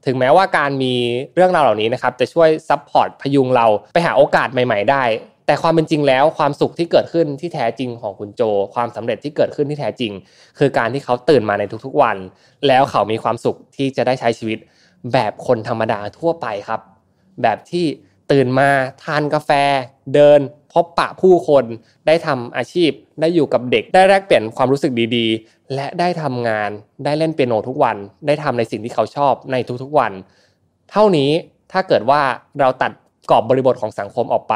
[0.05, 0.93] ถึงแม้ว่าการมี
[1.35, 5.03] เรื่องราวเหล่านี้นะครับจะช่วย support พยุงเราไปหาโอกาสใหม่ ๆ ได้
[5.45, 8.41] แต่ความเป็นจริงแล้วความสุขที่เกิดขึ้นที่แท้จริงของคุณโจ
[8.73, 10.11] ความสำเร็จที่เกิดขึ้นที่แท้จริง
[10.59, 12.17] คือการที่เขาตื่นมาในทุกๆวัน
[12.67, 14.59] แล้วเขามีความสุขที่จะได้ใช้ชีวิต
[15.13, 16.81] แบบคนธรรมดาทั่วไปครับ
[17.41, 17.85] แบบที่
[18.31, 18.69] ตื่นมา
[19.03, 19.51] ทานกาแฟ
[20.13, 20.39] เดิน
[20.73, 21.65] พบปะผู้คน
[22.07, 22.91] ได้ทำอาชีพ
[23.21, 26.69] ได้อยู่กับเด็ก ได้แลกเปลี่ยนความรู้สึกดีๆ และได้ทำงาน
[27.05, 30.11] ได้เล่นเปียโนทุกวัน ได้ทำในสิ่งที่เขาชอบในทุกๆวัน
[30.91, 31.29] เท่านี้
[31.71, 32.21] ถ้าเกิดว่า
[32.59, 32.91] เราตัด
[33.29, 34.55] กรอบบริบทของสังคมออกไป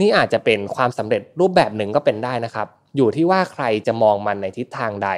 [0.00, 2.66] นี่อาจจะเป็นความสำเร็จรูปแบบหนึ่งก็เป็นได้นะครับ
[2.96, 5.08] อยู่ที่ว่าใครจะมองมันในทิศทางใด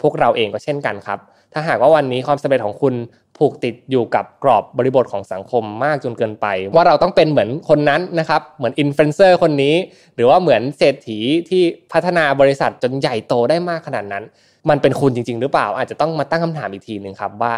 [0.00, 1.18] พวกเราเองก็เช่นกันครับ
[1.52, 2.94] ถ้าหากว่าวันนี้ความสำเร็จของคุณ
[3.38, 9.74] ผูกติดอยู่กับกรอบบริบทของสังคมมากจนเกินไป ว่าเราต้องเป็นเหมือนคนนั้นนะครับเหมือนอินฟลูเอนเซอร์คนนี้
[10.14, 11.18] หรือว่าเหมือนเศรษฐี
[11.50, 11.62] ที่
[11.92, 14.24] พัฒนาบริษัทจนใหญ่โตได้มากขนาดนั้น
[14.68, 17.52] มันเป็นคุณจริง ๆ หรือเปล่า อาจจะต้องมาตั้งคำถามอีกทีหนึ่งครับว่า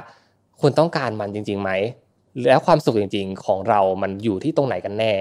[0.60, 1.70] คุณต้องการมันจริงๆไหม
[2.48, 5.12] แล้วความสุขจริง ๆ ของเรามันอยู่ที่ตรงไหนกันแน่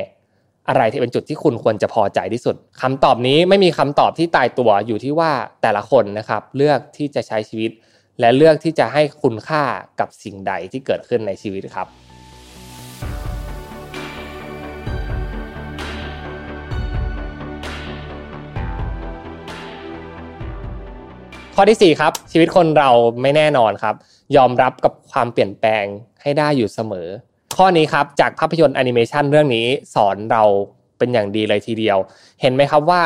[0.70, 5.32] อะไรที่เป็นจุดที่คุณควรจะพอใจที่สุดคำตอบนี้ไม่มีคำตอบที่ตายตัวอยู่ที่ว่า
[5.62, 7.72] แต่ละคนนะครับเลือกที่จะใช้ชีวิต
[8.20, 9.64] และเลือกที่จะให้คุณค่า
[10.00, 11.88] กับสิ่งใดที่เกิดขึ้นในชีวิตครับ
[21.56, 22.90] ข้อที่ 4 ครับ ชีวิตคนเรา
[23.22, 23.96] ไม่แน่นอนครับ
[24.36, 25.86] ยอมรับกับความเปลี่ยนแปลง
[26.22, 27.08] ให้ได้อยู่เสมอ
[27.58, 30.44] ข้อนี้ครับจากภาพยนตร์แอนิเมชันเรื่องนี้สอนเรา
[30.98, 31.98] เป็นอย่างดีเลยทีเดียว
[32.42, 33.04] เห็นไหมครับว่า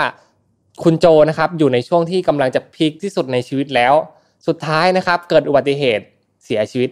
[0.83, 3.93] คุณโจนะครับอยู่ในช่วงที่กำลังจะพีคที่สุดในชีวิตแล้ว
[4.47, 6.05] สุดท้ายนะครับ เกิดอุบัติเหตุ
[6.45, 6.89] เสียชีวิต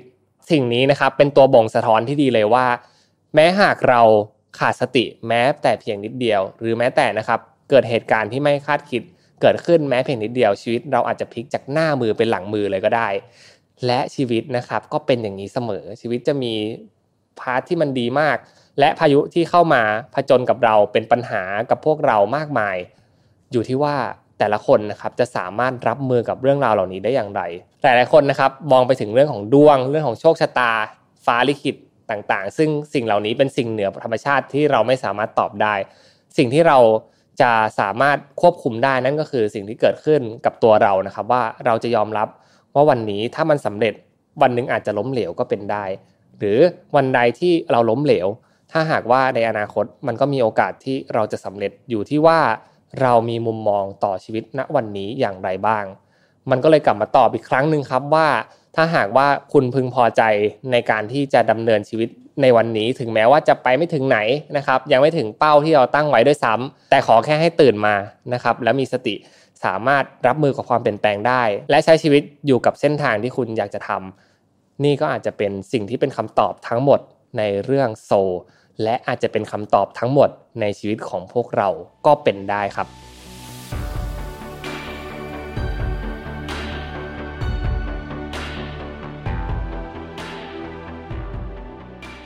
[0.51, 2.66] สิ่งนี้นะครับ เป็นตัวบ่งสะท้อนที่ดีเลยว่า
[3.36, 4.01] แม้หากเรา
[4.60, 7.39] ขาดสติแม้แต่เพียงนิดเดียว หรือแม้แต่นะครับ
[7.70, 9.01] เกิดเหตุการณ์ที่ไม่คาดคิด
[9.41, 13.10] เกิดขึ้นแม้เพียงนิดเดียวชีวิต เราอาจจะพลิกจากหน้ามือเป็นหลังมือเลยก็ได้
[13.86, 16.54] และชีวิตนะครับก็เป็นอย่างนี้เสมอชีวิตจะมี
[17.39, 18.38] พาร์ทที่มันดีมาก
[18.79, 19.81] และพายุที่เข้ามา
[20.15, 22.77] ผจญกับเราเป็นปัญหากับพวกเรามากมาย
[23.51, 23.95] อยู่ที่ว่า
[24.39, 27.41] แต่ละคนนะครับจะสามารถรับมือกับเรื่องราวเหล่านี้ได้อย่างไร
[27.84, 30.71] หลายๆคนนะครับมองไปถึงเรื่องของดวง เรื่องของโชคชะตา
[31.25, 31.75] ฟ้าลิขิต
[32.09, 35.73] ต่างๆ ซึ่งสิ่งเหล่านี้เป็นสิ่งเหนือธรรมชาติที่เราไม่สามารถตอบได้
[36.38, 36.77] สิ่งที่เรา
[37.41, 42.27] จะสามารถควบคุมได้นั่นก็คือสิ่งที่เกิดขึ้นกับตัวเรานะครับ ว่าเราจะยอมรับ
[42.75, 43.93] ว่าวันนี้ถ้ามันสำเร็จ
[44.41, 45.84] วันหนึ่งอาจจะล้มเหลวก็เป็นได้
[46.39, 46.59] หรือ
[46.95, 48.27] วันใดที่เราล้มเหลว
[48.71, 52.39] ถ้าหากว่าในอนาคตมันก็มีโอกาสที่เราจะสำเร็จอยู่ที่ว่า
[53.01, 55.86] เรามีมุมมองต่อชีวิตณวันนี้อย่างไรบ้าง
[56.49, 58.27] มันก็เลยกลับมาตอบอีกครั้งหนึ่งครับว่า
[58.75, 60.21] ถ้าหากว่าคุณพึงพอใจ
[60.71, 62.09] ในการที่จะดำเนินชีวิต
[62.41, 64.19] ในวันนี้ถึงแม้ว่าจะไปไม่ถึงไหน
[64.57, 67.95] นะครับ ยังไม่ถึงเป้าที่เราตั้งไว้ด้วยซ้ำแต่ขอแค่ให้ตื่นมา
[68.34, 69.15] นะครับและมีสติ
[69.65, 74.22] สามารถรับมือกับความเปลี่ยนแปลงได้ และใช้ชีวิตอยู่กับเส้นทางที่คุณอยากจะทำ
[74.84, 76.99] นี่ก็อาจจะเป็นสิ่งที่เป็นคำตอบทั้งหมด
[77.38, 78.11] ในเรื่องโซ
[78.84, 80.30] และอาจจะเป็นคำตอบทั้งหมด
[80.61, 81.69] ในชีวิตของพวกเรา
[82.05, 82.88] ก็เป็นได้ครับ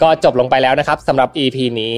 [0.01, 1.95] ก็จบลงไปแล้วนะครับสำหรับ EP นี้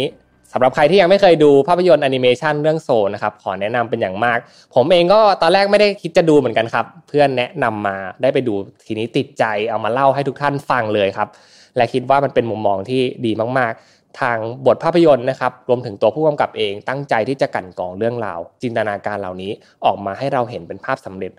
[0.53, 4.37] สำหรับใครที่ยังไม่เคยดูภาพยนตร์แอนิเมชันเรื่องโซนะครับขอแนะนำเป็นอย่างมาก
[4.75, 8.53] ผมเองก็ตอนแรกไม่ได้คิดจะดูเหมือนกันครับ เพื่อนแนะนำมาได้ไปดู
[8.87, 11.29] ทีนี้ติดใจเอามาเล่าให้ทุกท่านฟังเลยครับ
[11.77, 19.51] และคิดว่ามันเป็นมุมมองที่ดีมากๆ ทางบทภาพยนตร์นะครับรวมถึงตัวผู้กำกับเองตั้งใจที่จะกั่นกองเรื่องราว จินตนาการเหล่านี้
[19.85, 21.31] ออกมาให้เราเห็นเป็นภาพสำเร็จ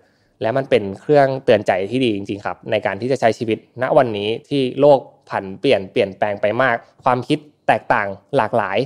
[0.42, 4.98] และมันเป็นเครื่องเตือนใจที่ดีจริงๆครับในการที่จะใช้ชีวิตณวันนี้ที่โลก
[5.30, 7.38] ผันเปลี่ยนเปลี่ยนแปลงไปมาก ความคิด
[7.70, 8.78] แตกต่างหลากหลาย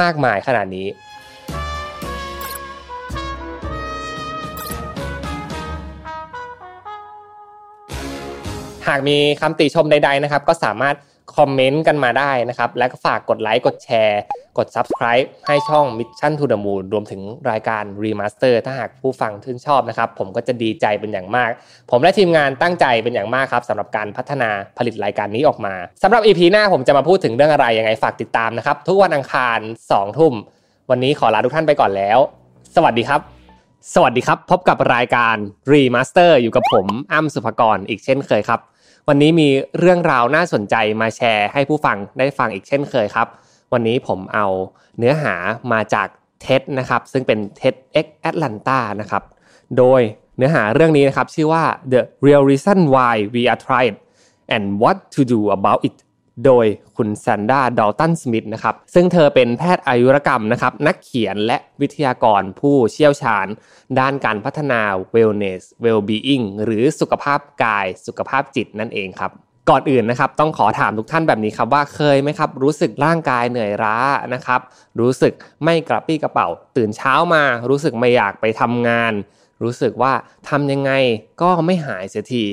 [0.00, 0.88] มากมายขนาดนี้
[8.88, 10.96] หากมีคำติชมใด ๆนะครับ ก็สามารถ
[11.36, 14.20] คอมเมนต์กันมาได้นะครับ และก็ฝากกดไลค์ กดแชร์
[14.58, 17.20] กด Subscribe ให้ช่อง Mission to the Moon รวมถึง
[17.50, 21.50] รายการ Remaster ถ้าหากผู้ฟังชื่นชอบนะครับ ผมก็จะดีใจเป็นอย่างมาก
[21.90, 29.58] ผมและทีมงานตั้งใจเป็นอย่างมากครับสำหรับการพัฒนาผลิตรายการนี้ออกมาสำหรับ EP หน้าผมจะมาพูดถึงเรื่องอะไรยังไงฝากติดตามนะครับ ทุกวันอังคาร
[29.90, 30.34] 2ทุ่ม
[30.90, 32.18] วันนี้ขอลาทุกท่านไปก่อนแล้ว
[32.76, 33.20] สวัสดีครับ
[33.94, 35.36] สวัสดีครับ พบกับรายการ
[35.72, 38.60] Remaster อยู่กับผมอ้ำสุภกรอีกเช่นเคยครับ
[39.08, 39.48] วันนี้มี
[39.78, 43.28] เรื่องราวน่าสนใจมาแชร์ให้ผู้ฟังได้ฟังอีกเช่นเคยครับ
[43.72, 44.46] วันนี้ผมเอา
[44.98, 45.34] เนื้อหา
[45.72, 46.08] มาจาก
[46.40, 49.22] เท็ดนะครับซึ่งเป็นเท็ดเอ็กแอตแลนตานะครับ
[49.78, 50.00] โดย
[50.36, 53.96] เนื้อหาเรื่องนี้นะครับชื่อว่า The Real Reason Why We Are Tried
[54.54, 55.96] and What to Do About It
[56.46, 56.66] โดย
[56.96, 63.46] คุณแซนด้าดอลตันสมิธนะครับซึ่งเธอเป็นแพทย์อายุรกรรมนะครับนักเขียนและวิทยากรผู้เชี่ยวชาญ
[63.98, 64.80] ด้านการพัฒนา
[65.14, 69.32] wellness well-being หรือสุขภาพกายสุขภาพจิตนั่นเองครับ
[69.70, 73.96] ก่อนอื่นนะครับต้องขอถามทุกท่านแบบนี้ครับว่าเคยไหมครับ รู้สึกร่างกายเหนื่อยล้า
[74.34, 74.60] นะครับ
[75.00, 75.32] รู้สึก
[75.64, 79.12] ไม่กระปี้กระเป๋า ตื่นเช้ามา รู้สึกไม่อยากไปทำงาน
[79.62, 80.12] รู้สึกว่า
[80.48, 80.92] ทำยังไง
[81.42, 82.44] ก็ไม่หายเสียที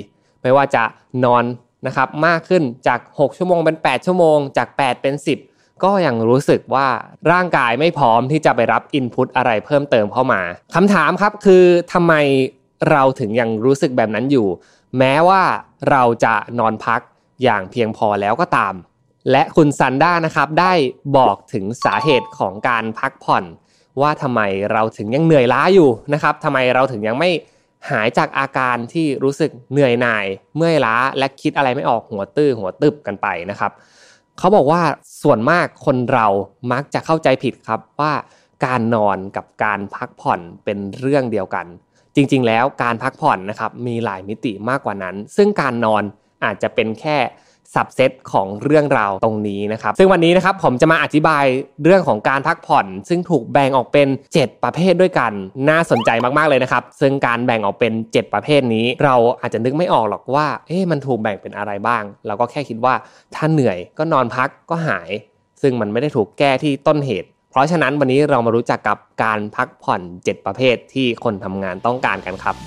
[0.41, 0.83] ไม่ว่าจะ
[1.25, 1.43] นอน
[1.85, 5.15] นะครับมากขึ้นจาก 6 ชั่วโมงเป็น 8 ชั่วโมง จาก 8 เป็น
[5.49, 6.87] 10 ก็ยังรู้สึกว่า
[7.31, 10.41] ร่างกายไม่พร้อมที่จะไปรับอินพุตอะไรเพิ่มเติมเข้ามา
[10.75, 11.63] คำถามครับคือ
[11.93, 12.13] ทำไม
[12.91, 14.47] เราถึงยังรู้สึกแบบนั้นอยู่
[14.97, 15.41] แม้ว่า
[15.89, 17.01] เราจะนอนพัก
[17.43, 18.73] อย่างเพียงพอแล้วก็ตาม
[19.31, 20.73] และคุณซันด้านะครับได้
[21.17, 23.43] บอกถึงสาเหตุของการพักผ่อน
[24.01, 27.29] ว่าทำไมเราถึงยังเหนื่อยล้าอยู่นะครับทำไมเราถึงยังไม่
[27.89, 30.25] หายจากอาการที่รู้สึกเหนื่อยหน่าย
[30.55, 33.71] เมื่อยล้าและคิดอะไรไม่ออกหัวตื้อหัวตึบกันไปนะครับ
[34.37, 34.81] เขาบอกว่า
[35.23, 36.27] ส่วนมากคนเรา
[36.71, 38.13] มักจะเข้าใจผิดครับว่า
[38.65, 41.65] การนอนกับการพักผ่อนเป็นเรื่องเดียวกัน
[42.15, 46.03] จริงๆ แล้วการพักผ่อนนะครับมีหลายมิติมากกว่านั้น ซึ่งการนอน
[46.43, 47.17] อาจจะเป็นแค่
[47.75, 51.45] สับเซตของเรื่องราวตรงนี้นะครับ ซึ่งวันนี้นะครับผมจะมาอธิบาย
[51.83, 55.31] เรื่องของการพักผ่อน ซึ่งถูกแบ่งออกเป็น 7 ประเภทด้วยกัน
[55.69, 62.93] น่าสนใจมากๆเลยนะครับ ซึ่งการแบ่งออกเป็น 7 ประเภทนี้ เราอาจจะนึกไม่ออกหรอกว่า เอ๊ะมันถูกแบ่งเป็นอะไรบ้าง เราก็แค่คิดว่า
[63.35, 65.09] ถ้าเหนื่อยก็นอนพักก็หาย
[65.61, 72.57] ซึ่งมันไม่ได้ถูกแก้ที่ต้นเหตุเพราะฉะนั้นวันนี้เรามารู้จักกับการพักผ่อน 7 ประเภทที่คนทำงานต้องการกันครับ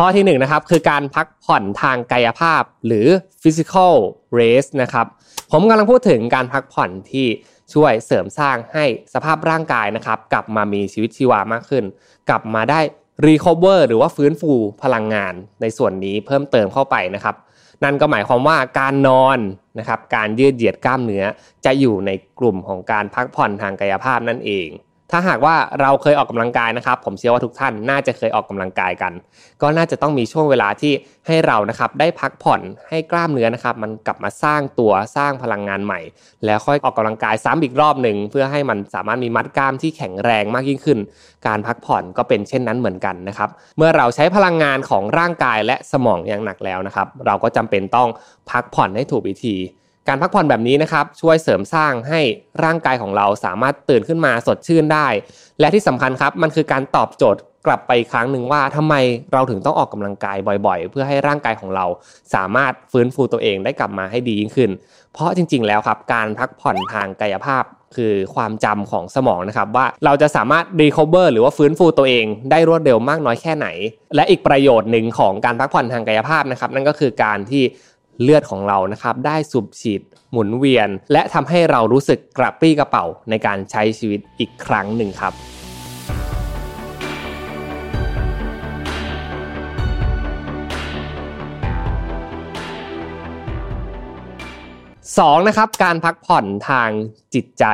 [0.00, 3.06] ข้อที่1นนะครับคือการพักผ่อนทางกายภาพหรือ
[3.42, 3.94] physical
[4.38, 5.06] rest นะครับ
[5.52, 7.26] ผมกำลังพูดถึงการพักผ่อนที่
[7.74, 8.84] ช่วยเสริมสร้างให้
[9.14, 11.84] สภาพร่างกายนะครับ กลับมามีชีวิตชีวามากขึ้น
[12.28, 12.80] กลับมาได้
[13.26, 17.36] recover หรือว่าฟื้นฟูพลังงานในส่วนนี้เพิ่มเติมเข้าไปนะครับ
[17.84, 19.38] นั่นก็หมายความว่าการนอน
[19.78, 21.24] นะครับ การยืดเหยียดกล้ามเนื้อ
[21.64, 24.68] จะอยู่ในกลุ่มของการพักผ่อนทางกายภาพนั่นเอง
[25.10, 29.12] ถ้าหากว่าเราเคยออกกำลังกายนะครับ ผมเชื่อว่าทุกท่านน่าจะเคยออกกำลังกายกัน
[29.62, 30.92] ก็น่าจะต้องมีช่วงเวลาที่
[31.26, 36.00] ให้เรานะครับได้พักผ่อนให้กล้ามเนื้อนะครับ มันกลับมาสร้างตัวสร้างพลังงานใหม่
[36.44, 40.98] แล้วค่อยออกกำลังกายซ้ำอีกรอบหนึ่งเพื่อให้มันสามารถมีมัดกล้ามที่แข็งแรงมากยิ่งขึ้น
[41.46, 43.48] การพักผ่อนก็เป็นเช่นนั้นเหมือนกันนะครับ
[43.78, 48.08] เมื่อเราใช้พลังงานของร่างกายและสมองอย่างหนักแล้วนะครับ เราก็จำเป็นต้อง
[48.50, 49.56] พักผ่อนให้ถูกวิธี
[50.08, 52.20] การพักผ่อนแบบนี้นะครับช่วยเสริมสร้างให้
[52.64, 55.06] ร่างกายของเราสามารถตื่นขึ้นมาสดชื่นได้
[55.60, 58.94] และที่สำคัญครับมันคือการตอบโจทย์กลับไปครั้งหนึ่งว่าทำไม
[59.32, 60.36] เราถึงต้องออกกำลังกาย
[60.66, 61.86] บ่อยๆ เพื่อให้ร่างกายของเรา
[62.34, 64.70] สามารถฟื้นฟูตัวเองได้กลับมาให้ดียิ่งขึ้น
[65.12, 67.64] เพราะจริง ๆ แล้วครับการพักผ่อนทางกายภาพ
[67.96, 73.66] คือความจำของสมองนะครับว่าเราจะสามารถ recover หรือว่าฟื้นฟูตัวเองได้รวดเร็วมากน้อยแค่ไหน
[74.14, 77.62] และอีกประโยชน์หนึ่งของการพักผ่อนทางกายภาพนะครับนั่นก็คือการที่
[78.22, 80.00] เลือดของเรานะครับได้สูบฉีด
[80.32, 85.34] หมุนเวียน และทำให้เรารู้สึกกระปรี้กระเป๋าในการใช้ชีวิตอีกครั้งหนึ่งครับ
[95.18, 96.90] สองนะครับการพักผ่อนทาง
[97.34, 97.64] จิตใจ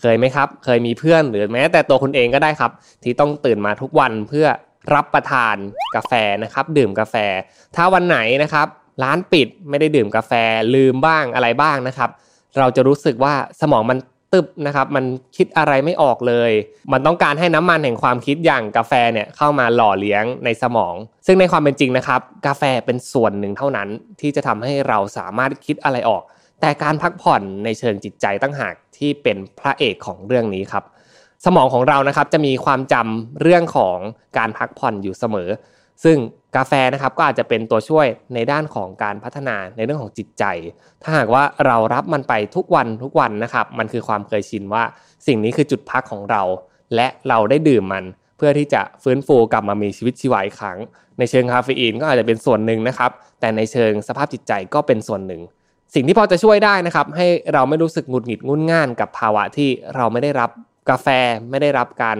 [0.00, 2.72] เคยไหมครับ เคยมีเพื่อนหรือแม้แต่ตัวคุณเองก็ได้ครับ
[3.02, 4.46] ที่ต้องตื่นมาทุกวันเพื่อ
[4.94, 5.56] รับประทาน
[5.96, 7.16] กาแฟนะครับ ดื่มกาแฟ
[7.76, 8.68] ถ้าวันไหนนะครับ
[9.02, 10.32] ร้านปิดไม่ได้ดื่มกาแฟ
[10.74, 12.10] ลืมบ้างอะไรบ้างนะครับ
[12.58, 13.98] เราจะรู้สึกว่าสมองมัน
[14.32, 15.04] ตึบนะครับมัน
[15.36, 16.52] คิดอะไรไม่ออกเลย
[16.92, 20.94] มันต้องการให้น้ำมันแห่งความคิดอย่างกาแฟเนี่ยเข้ามาหล่อเลี้ยงในสมอง
[21.26, 23.88] ซึ่งในความเป็นจริงนะครับ กาแฟเป็นส่วนหนึ่งเท่านั้น
[24.20, 26.22] ที่จะทำให้เราสามารถคิดอะไรออก
[26.60, 30.84] แต่การพักผ่อนในเชิงจิตใจตั้งหากที่เป็นพระเอกของเรื่องนี้ครับ
[31.44, 33.98] สมองของเรานะครับจะมีความจำเรื่องของ
[34.38, 35.48] การพักผ่อนอยู่เสมอ
[36.04, 36.16] ซึ่ง
[36.56, 40.44] กาแฟนะครับก็อาจจะเป็นตัวช่วยในด้านของการพัฒนาในเรื่องของจิตใจ
[41.02, 44.84] ถ้าหากว่าเรารับมันไปทุกวันทุกวันนะครับ มันคือความเคยชินว่า
[45.26, 46.42] สิ่งนี้คือจุดพักของเรา
[46.94, 48.04] และเราได้ดื่มมัน
[48.36, 50.78] เพื่อที่จะฟื้นฟูกลับมามีชีวิตชีวาอีกครั้ง
[51.18, 55.42] ในเชิงคาเฟอีนก็อาจจะเป็นส่วนหนึ่งนะครับ แต่ในเชิงสภาพจิตใจก็เป็นส่วนหนึ่ง
[55.94, 60.50] สิ่งที่พอจะช่วยได้นะครับ ให้เราไม่รู้สึกหงุดหงิดงุนง่านกับภาวะที่เราไม่ได้รับ
[60.90, 61.06] กาแฟ
[61.50, 62.16] ไม่ได้รับการ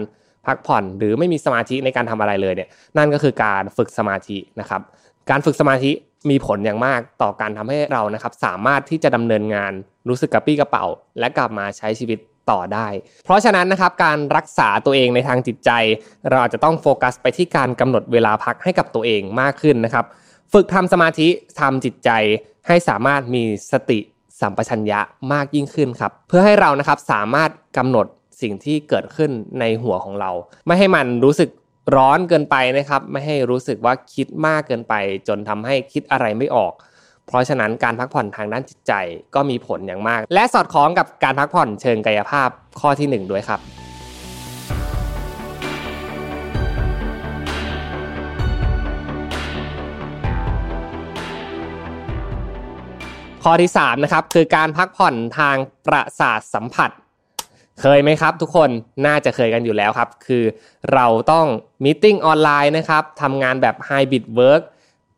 [0.47, 4.81] พักผ่อนหรือไม่มีสมาธิในการทำอะไรเลยเนี่ยนั่นก็คือการฝึกสมาธินะครับ
[5.29, 5.91] การฝึกสมาธิ
[6.29, 9.73] มีผลอย่างมากต่อการทำให้เรานะครับสามารถที่จะดำเนินงาน
[10.09, 10.85] รู้สึกกระปี้กระเป๋า
[11.19, 12.19] และกลับมาใช้ชีวิต
[12.51, 12.87] ต่อได้
[13.25, 15.71] เพราะฉะนั้นนะครับการรักษาตัวเองในทางจิตใจ
[16.29, 20.05] เราอาจจะต้องโฟกัสไปที่การกำหนดเวลาพักให้กับตัวเองมากขึ้นนะครับ
[20.53, 21.27] ฝึกทำสมาธิ
[21.59, 22.09] ทำจิตใจ
[22.67, 23.99] ให้สามารถมีสติ
[24.41, 24.99] สัมปชัญญะ
[25.33, 28.05] มากยิ่งขึ้นครับ เพื่อให้เรานะครับสามารถกำหนด
[28.43, 30.31] สิ่งที่เกิดขึ้นในหัวของเรา
[30.67, 31.49] ไม่ให้มันรู้สึก
[31.95, 34.93] ร้อนเกินไปนะครับ ไม่ให้รู้สึกว่าคิดมากเกินไป
[35.27, 36.73] จนทำให้คิดอะไรไม่ออก
[37.27, 38.93] เพราะฉะนั้นการพักผ่อนทางด้านจิตใจ
[39.35, 43.61] ก็มีผลอย่างมาก และสอดคล้องกับการพักผ่อนเชิงกายภาพข้อที่ 1 ด้วยครับ
[53.43, 55.55] ข้อที่3นะครับคือการพักผ่อนทาง
[55.87, 56.91] ประสาทสัมผัส
[57.81, 58.69] เคยไหมครับทุกคน
[59.05, 60.43] น่าจะเคยกันอยู่แล้วครับ คือ
[60.93, 61.45] เราต้อง
[61.83, 64.61] meeting ออนไลน์นะครับทำงานแบบ hybrid work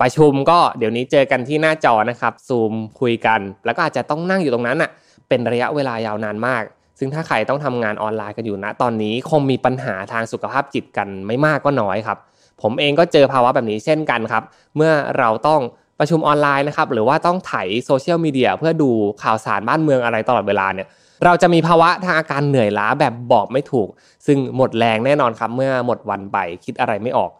[0.01, 4.89] ประชุมก็เดี๋ยวนี้เจอกันที่หน้าจอนะครับซูมคุยกัน แล้วก็อาจจะต้องนั่งอยู่ตรงนั้นอะ
[5.29, 6.63] เป็นระยะเวลายาวนานมาก
[6.99, 12.17] ซึ่งถ้าใครต้องทำงานออนไลน์กันอยู่นะ ตอนนี้คงมีปัญหาทางสุขภาพจิตกันไม่มากก็น้อยครับ
[12.61, 14.43] ผมเองก็เจอภาวะแบบนี้เช่นกันครับ
[14.75, 15.61] เมื่อเราต้อง
[15.99, 17.53] ประชุมออนไลน์นะครับหรือว่าต้องไถ
[17.85, 18.89] โซเชียลมีเดียเพื่อดู
[19.23, 20.87] ข่าวสารบ้านเมืองอะไรตลอดเวลาเนี่ย
[21.25, 23.87] เราจะมีภาวะทางอาการเหนื่อยล้าแบบบอกไม่ถูก
[24.25, 27.31] ซึ่งหมดแรงแน่นอนครับเมื่อหมดวันไปคิดอะไรไม่ออก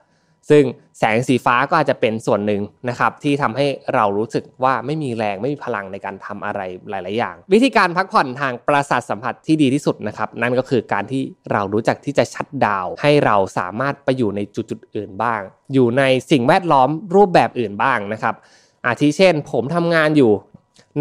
[0.50, 0.64] ซึ่ง
[1.00, 3.66] แสงสีฟ้าก็อาจจะเป็นส่วนหนึ่งนะครับที่ทำให้
[3.96, 11.22] เรารู้สึกว่าไม่มีแรงไม่มีพลังในการทำอะไรหลาย ๆ อย่าง วิธีการพักผ่อนทางประสาทสัมผัสที่ดีที่สุดนะครับ นั่นก็คือการที่
[11.52, 15.42] เรารู้จักที่จะชัดดาวให้เราสามารถไปอยู่ในจุดๆอื่นบ้าง
[15.74, 18.36] อยู่ในสิ่งแวดล้อมรูปแบบอื่นบ้างนะครับ
[18.86, 20.32] อาทิเช่น ผมทำงานอยู่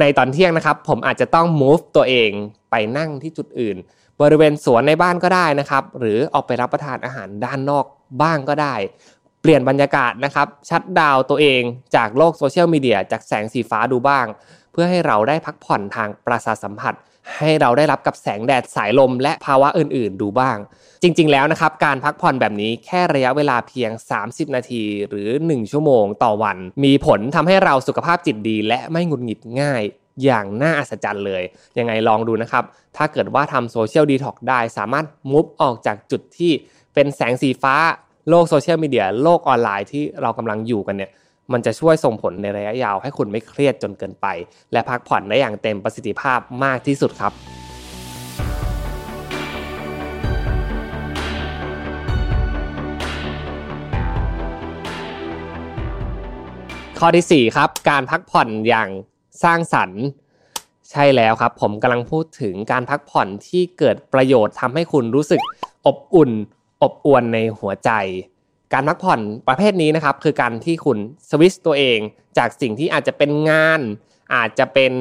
[0.01, 2.31] ในตอนเที่ยงนะครับ ผมอาจจะต้อง move ตัวเอง
[2.71, 3.77] ไปนั่งที่จุดอื่น
[4.21, 7.85] บริเวณสวนในบ้านก็ได้นะครับ หรือออกไปรับประทานอาหารด้านนอก
[8.23, 8.75] บ้างก็ได้
[9.41, 11.63] เปลี่ยนบรรยากาศนะครับ ชัดดาวตัวเอง
[11.97, 14.27] จากโลกโซเชียลมีเดียจากแสงสีฟ้าดูบ้าง
[14.73, 16.95] เพื่อให้เราได้พักผ่อนทางประสาทสัมผัส
[17.37, 20.59] ให้เราได้รับกับแสงแดดสายลม และภาวะอื่นๆ ดูบ้าง
[21.03, 23.91] จริง ๆ แล้วนะครับ การพักผ่อนแบบนี้แค่ระยะเวลาเพียง
[24.22, 29.83] 30 นาทีหรือ 1 ชั่วโมงต่อวัน มีผลทำให้เราสุขภาพจิตดี และไม่หงุดหงิดง่าย
[30.25, 31.43] อย่างน่าอัศจรรย์เลย
[31.79, 32.64] ยังไงลองดูนะครับ
[32.97, 36.53] ถ้าเกิดว่าทำโซเชียลดีท็อกได้ สามารถมุฟออกจากจุดที่
[36.95, 37.77] เป็นแสงสีฟ้า
[38.29, 41.11] โลกโซเชียลมีเดียโลกออนไลน์ที่เรากำลังอยู่กันเนี่ย
[41.53, 44.27] มันจะช่วยส่งผลในระยะยาวให้คุณไม่เครียดจนเกินไป
[44.73, 47.33] และพักผ่อนได้อย่างเต็มประสิทธิภาพมากที่สุดครับ
[56.99, 58.89] ข้อที่ 4 ครับ การพักผ่อนอย่าง
[59.43, 60.03] สร้างสรรค์
[60.91, 65.41] ใช่แล้วครับ ผมกำลังพูดถึงการพักผ่อนที่เกิดประโยชน์ทำให้คุณรู้สึก
[65.87, 66.31] อบอุ่น
[66.83, 67.91] อบอวลในหัวใจ
[68.73, 70.99] การพักผ่อนประเภทนี้นะครับ คือการที่คุณ
[71.31, 71.99] สวิชตัวเอง
[72.39, 73.81] จากสิ่งที่อาจจะเป็นงาน
[74.35, 74.93] อาจจะเป็น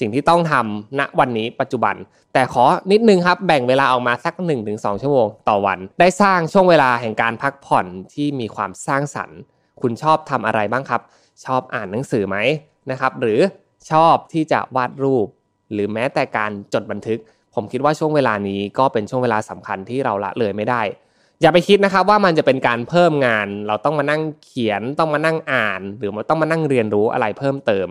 [0.00, 1.94] สิ่งที่ต้องทำณวันนี้ปัจจุบัน
[2.32, 4.34] แต่ขอนิดนึงครับ แบ่งเวลาออกมาสัก
[4.68, 9.38] 1-2 ชั่วโมงต่อวัน ได้สร้างช่วงเวลาแห่งการพักผ่อนที่มีความสร้างสรรค์
[9.80, 11.02] คุณชอบทำอะไรบ้างครับ
[11.44, 12.36] ชอบอ่านหนังสือไหม
[12.90, 13.40] นะครับ หรือ
[13.90, 15.26] ชอบที่จะวาดรูป
[15.72, 17.18] หรือแม้แต่การจดบันทึก
[17.54, 20.82] ผมคิดว่าช่วงเวลานี้ก็เป็นช่วงเวลาสำคัญที่เราละเลยไม่ได้
[21.42, 27.86] อย่าไปคิดนะครับว่ามันจะเป็นการเพิ่มงาน เราต้องมานั่งเขียนต้องมานั่งอ่าน หรือมันต้องมานั่งเรียนรู้อะไรเพิ่มเติม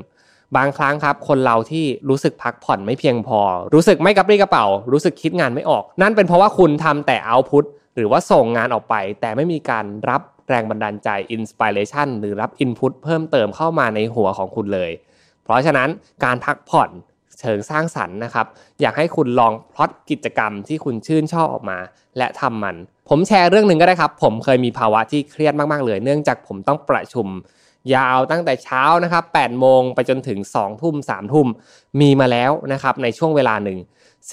[0.58, 3.40] บางครั้งครับ คนเราที่รู้สึกพักผ่อนไม่เพียงพอ
[3.74, 14.92] รู้สึกไม่กระปรี้กระเป๋า รู้สึกคิดงานไม่ออก นั่นเป็นเพราะว่าคุณทำแต่เอาพุตหรือว่าส่งงานออกไป แต่ไม่มีการรับแรงบันดาลใจ inspiration หรือรับ input เพิ่มเติมเข้ามาในหัวของคุณเลย
[15.44, 15.90] เพราะฉะนั้น
[16.24, 16.90] การพักผ่อน
[17.42, 18.46] เชิงสร้างสรรค์นะครับ
[18.82, 21.78] อยากให้คุณลองพลอตกิจกรรมที่คุณชื่นชอบออกมา
[22.18, 22.76] และทำมัน
[23.10, 27.28] ผมแชร์เรื่องหนึ่งก็ได้ครับ ผมเคยมีภาวะที่เครียดมากๆเลย เนื่องจากผมต้องประชุม
[27.96, 31.48] ยาวตั้งแต่เช้านะครับ8โมงไปจนถึง2ทุ่ม3ทุ่ม
[32.02, 33.80] มีมาแล้วนะครับในช่วงเวลาหนึ่ง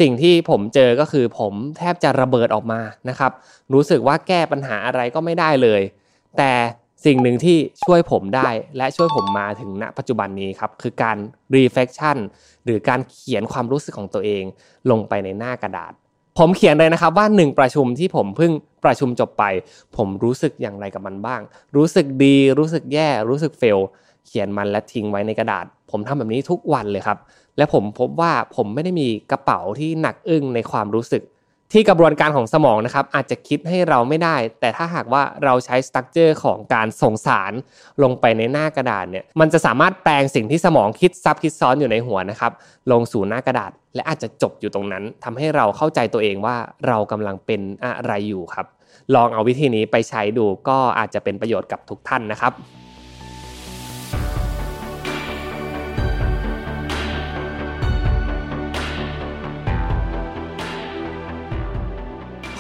[0.01, 3.33] สิ่งที่ผมเจอก็คือผมแทบจะระเบิดออกมานะครับ
[3.73, 5.83] รู้สึกว่าแก้ปัญหาอะไรก็ไม่ได้เลย
[6.39, 6.53] แต่
[7.05, 11.17] สิ่งหนึ่งที่ช่วยผมได้และช่วยผมมาถึงณปัจจุบันนี้ครับ คือการ
[11.57, 12.17] reflection
[12.65, 14.45] หรือการเขียนความรู้สึกของตัวเอง
[14.91, 15.93] ลงไปในหน้ากระดาษ
[16.39, 18.53] ผมเขียนเลยนะครับว่าหนึ่งประชุมที่ผมเพิ่ง
[18.85, 19.45] ประชุมจบไป
[19.97, 21.41] ผมรู้สึกอย่างไรกับมันบ้าง
[21.77, 23.79] รู้สึกดี รู้สึกแย่ รู้สึกเฟล
[24.27, 27.19] เขียนมันและทิ้งไว้ในกระดาษ ผมทำแบบนี้ทุกวันเลยครับ
[27.57, 31.23] และผมพบว่าผมไม่ได้มีกระเป๋าที่หนักอึ้งในความรู้สึก
[31.73, 37.53] ที่กระบวนการของสมองนะครับอาจจะคิดให้เราไม่ได้ แต่ถ้าหากว่าเราใช้สตั๊กเจอร์ของการส่งสาร
[38.03, 42.53] ลงไปในหน้ากระดาษเนี่ยมันจะสามารถแปลงสิ่งที่สมองคิดซับคิดซ้อนอยู่ในหัวนะครับ
[42.93, 46.57] ลงสู่หน้ากระดาษ และอาจจะจบอยู่ตรงนั้นทำให้เราเข้าใจตัวเองว่า
[46.87, 48.67] เรากำลังเป็นอะไรอยู่ครับ
[49.15, 52.53] ลองเอาวิธีนี้ไปใช้ดูก็อาจจะเป็นประโยชน์กับทุกท่านนะครับ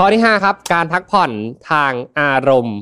[0.01, 1.31] ข้อที่5ครับการพักผ่อน
[1.70, 2.77] ทางอารมณ์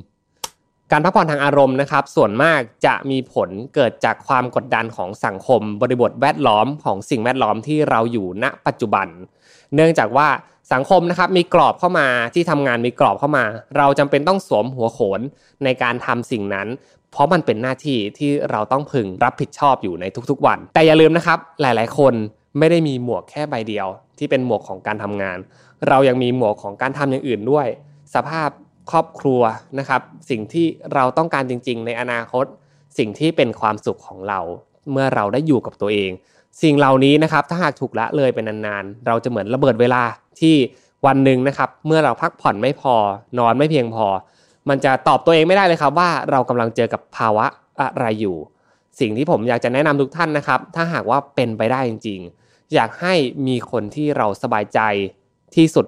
[0.93, 9.07] การพักผ่อนทางอารมณ์นะครับ ส่วนมากจะมีผลเกิดจากความกดดันของสังคม บริบทแวดล้อมของสิ่งแวดล้อมที่เราอยู่ณปัจจุบัน
[9.75, 10.29] เนื่องจากว่า
[10.73, 13.45] สังคมนะครับมีกรอบเข้ามาที่ทำงานมีกรอบเข้ามา
[13.77, 15.21] เราจำเป็นต้องสวมหัวโขน
[15.65, 16.69] ในการทำสิ่งนั้น
[17.11, 22.15] เพราะมันเป็นหน้าที่ที่เราต้องพึงรับผิดชอบอยู่ในทุกๆวัน แต่อย่าลืมนะครับ หลายๆ คน
[22.59, 23.89] ไม่ได้มีหมวกแค่ใบเดียว
[24.19, 25.39] ที่เป็นหมวกของการทำงาน
[25.89, 27.66] เรายังมีหมวกของการทำอย่างอื่นด้วย
[28.15, 28.51] สภาพ
[28.90, 29.43] ครอบครัว
[29.78, 32.44] นะครับ สิ่งที่เราต้องการจริง ๆ ในอนาคต
[32.98, 34.40] สิ่งที่เป็นความสุขของเรา
[34.93, 36.11] เมื่อเราได้อยู่กับตัวเอง
[36.62, 40.03] สิ่งเหล่านี้นะครับถ้าหากถูกละเลยไปนานๆ เราจะเหมือนระเบิดเวลา
[40.40, 40.55] ที่
[41.07, 42.94] วันหนึ่งนะครับ เมื่อเราพักผ่อนไม่พอ
[43.39, 44.07] นอนไม่เพียงพอ
[44.69, 47.47] มันจะตอบตัวเองไม่ได้เลยครับว่าเรากำลังเจอกับภาวะ
[47.81, 48.36] อะไรอยู่
[49.01, 53.15] สิ่งที่ผมอยากจะแนะนำทุกท่านนะครับ ถ้าหากว่าเป็นไปได้จริง ๆ อยากให้
[53.47, 54.81] มีคนที่เราสบายใจ
[55.57, 55.87] ที่สุด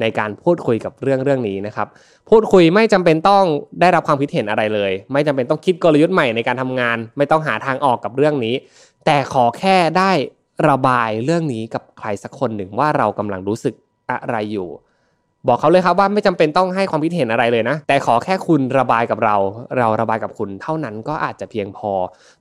[0.00, 1.88] ในการพูดคุยกับเรื่องเรื่องนี้นะครับ
[2.30, 3.44] พูดคุยไม่จำเป็นต้อง
[3.80, 8.54] ได้รับความคิดเห็นอะไรเลย ไม่จำเป็นต้องคิดกลยุทธ์ใหม่ในการทำงาน ไม่ต้องหาทางออกกับเรื่องนี้
[9.06, 10.12] แต่ขอแค่ได้
[10.68, 13.74] ระบายเรื่องนี้กับใครสักคนหนึ่งว่าเรากำลังรู้สึก
[14.10, 14.68] อะไรอยู่
[15.48, 19.36] บอกเขาเลยครับว่าไม่จำเป็นต้องให้ความคิดเห็นอะไรเลยนะ แต่ขอแค่คุณระบายกับเรา
[19.78, 21.92] เราระบายกับคุณเท่านั้นก็อาจจะเพียงพอ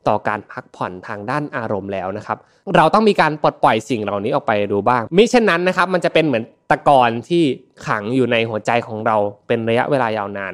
[0.07, 2.37] ต่อการพักผ่อนทางด้านอารมณ์แล้วนะครับ
[2.75, 7.43] เราต้องมีการปลดปล่อยสิ่งเหล่านี้ออกไปดูบ้างมิเช่นนั้นนะครับมันจะเป็นเหมือนตะกอนที่
[7.87, 9.17] ขังอยู่ในหัวใจของเรา
[9.47, 10.53] เป็นระยะเวลายาวนาน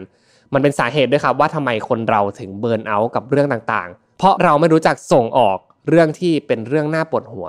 [0.53, 5.57] มันเป็นสาเหตุด้วยครับว่าทำไมคนเราถึงเบิร์นเอาท์กับเรื่องต่างๆ เพราะเราไม่รู้จักส่งออก
[5.89, 7.47] เรื่องที่เป็นเรื่องน่าปวดหัว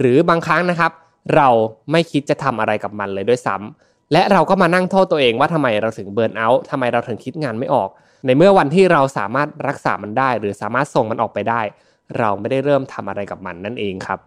[0.00, 0.92] หรือบางครั้งนะครับ
[1.36, 1.48] เรา
[1.90, 7.88] ไม่คิดจะทำอะไรกับมันเลยด้วยซ้ำ และเราก็มานั่งโทษตัวเองว่าทำไมเราถึงเบิร์นเอาท์ทำไมเราถึงคิดงานไม่ออก
[8.26, 11.60] ในเมื่อวันที่เราสามารถรักษามันได้ หรือสามารถส่งมันออกไปได้
[12.18, 14.18] เราไม่ได้เริ่มทำอะไรกับมันนั่นเองครับ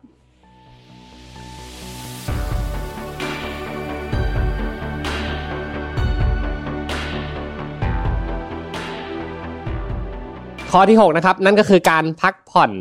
[10.72, 12.72] ข้อที่6นะครับนั่นก็คือการพักผ่อน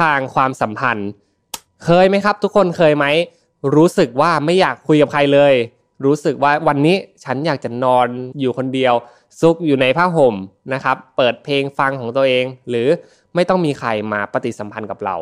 [0.00, 1.08] ทางความสัมพันธ์
[1.84, 3.06] เคยไหมครับ ทุกคนเคยไหม
[3.74, 5.54] รู้สึกว่าไม่อยากคุยกับใครเลย
[6.04, 8.08] รู้สึกว่าวันนี้ฉันอยากจะนอน
[8.40, 8.94] อยู่คนเดียว
[9.40, 10.34] ซุกอยู่ในผ้าห่ม
[10.74, 12.88] นะครับ เปิดเพลงฟังของตัวเอง หรือ
[13.34, 15.16] ไม่ต้องมีใครมาปฏิสัมพันธ์กับเรา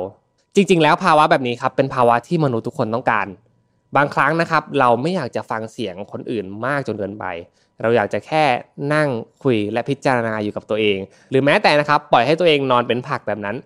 [0.55, 3.27] จริง ๆ แล้วภาวะแบบนี้ครับเป็นภาวะที่มนุษย์ทุกคนต้องการ
[3.97, 7.25] บางครั้งนะครับ เราไม่อยากจะฟังเสียงคนอื่นมากจนเกินไป
[7.83, 8.45] เราอยากจะแค่
[8.95, 9.09] นั่ง
[9.43, 10.99] คุยและพิจารณาอยู่กับตัวเอง
[11.31, 13.57] หรือแม้แต่นะครับ ปล่อยให้ตัวเองนอนเป็นผักแบบนั้น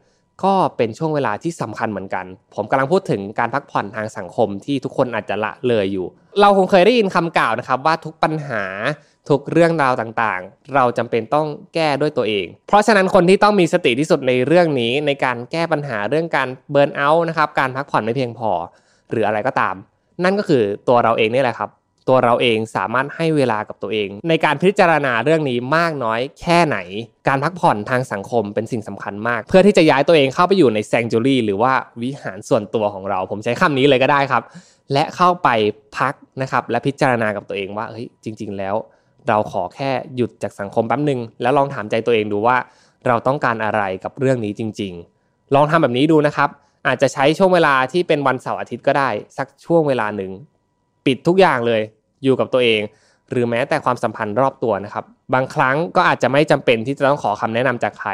[0.42, 2.24] ก็เป็นช่วงเวลาที่สำคัญเหมือนกัน
[2.54, 6.06] ผมกำลังพูดถึงการพักผ่อนทางสังคมที่ทุกคนอาจจะละเลยอยู่
[6.40, 8.64] เราคงเคยได้ยินคำกล่าวนะครับ ว่าทุกปัญหา
[9.28, 18.50] ทุกเรื่องราวต่างๆ เราจำเป็นต้องแก้ด้วยตัวเอง เพราะฉะนั้นคนที่ต้องมีสติที่สุดในเรื่องนี้ ในการแก้ปัญหาเรื่องการเบิร์นเอาท์นะครับ การพักผ่อนไม่เพียงพอ
[19.10, 19.74] หรืออะไรก็ตาม
[20.24, 21.70] นั่นก็คือตัวเราเองนี่แหละครับ
[22.08, 26.78] ตัวเราเองสามารถให้เวลากับตัวเอง ในการพิจารณาเรื่องนี้มากน้อยแค่ไหน
[27.28, 31.72] การพักผ่อนทางสังคมเป็นสิ่งสำคัญมาก เพื่อที่จะย้ายตัวเองเข้าไปอยู่ในแซงจูรี่หรือว่า
[32.02, 34.42] วิหารส่วนตัวของเรา ผมใช้คำนี้เลยก็ได้ครับ
[34.92, 35.48] และเข้าไป
[35.98, 38.74] พักนะครับและพิจารณากับตัวเองว่าเฮ้ยจริง ๆ แล้ว
[39.28, 42.56] เราขอแค่หยุดจากสังคมแป๊บหนึ่งแล้วลองถามใจตัวเองดูว่า
[43.06, 44.92] เราต้องการอะไรกับเรื่องนี้จริง
[45.24, 46.48] ๆ ลองทำแบบนี้ดูนะครับ
[46.86, 50.32] อาจจะใช้ช่วงเวลาที่เป็นวันเสาร์อาทิตย์ก็ได้ สักช่วงเวลาหนึ่ง
[51.06, 51.82] ปิดทุกอย่างเลย
[52.24, 52.80] อยู่กับตัวเอง
[53.30, 55.04] หรือแม้แต่ความสัมพันธ์รอบตัวนะครับ
[55.34, 58.10] บางครั้งก็อาจจะไม่จำเป็นที่จะต้องขอคำแนะนำจากใคร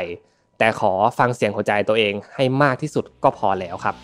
[0.59, 3.97] แต่ขอฟังเสียงหัวใจตัวเองให้มากที่สุดก็พอแล้วครับ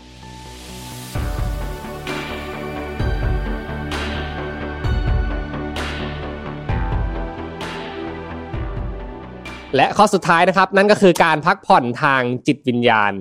[9.77, 13.13] และข้อสุดท้ายนะครับนั่นก็คือการพักผ่อนทางจิตวิญญาณ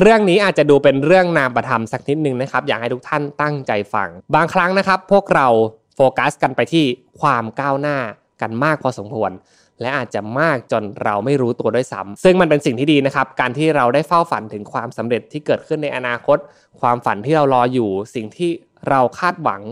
[0.00, 5.46] เรื่องนี้อาจจะดูเป็นเรื่องนามประธรรมสักนิดนึงนะครับ อยากให้ทุกท่านตั้งใจฟัง บางครั้งนะครับ พวกเรา
[5.96, 6.84] โฟกัสกันไปที่
[7.20, 7.98] ความก้าวหน้า
[8.42, 9.30] กันมากพอสมควร
[9.80, 16.38] และอาจจะมากจนเราไม่รู้ตัวด้วยซ้ำซึ่งมันเป็นสิ่งที่ดีนะครับ การที่เราได้เฝ้าฝันถึงความสำเร็จที่เกิดขึ้นในอนาคต
[16.80, 18.50] ความฝันที่เรารออยู่ สิ่งที่
[18.88, 19.62] เราคาดหวัง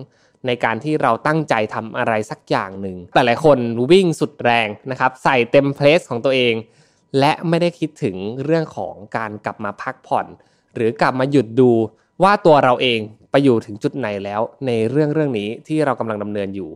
[0.46, 3.58] ในการที่เราตั้งใจทำอะไรสักอย่างหนึ่งแต่หลายคน
[3.92, 6.54] วิ่งสุดแรงนะครับ ใส่เต็มเพลสของตัวเอง
[7.18, 10.26] และไม่ได้คิดถึงเรื่องของการกลับมาพักผ่อน
[10.74, 11.70] หรือกลับมาหยุดดู
[12.22, 13.00] ว่าตัวเราเอง
[13.30, 16.70] ไปอยู่ถึงจุดไหนแล้วในเรื่องเรื่องนี้ที่เรากำลังดำเนินอยู่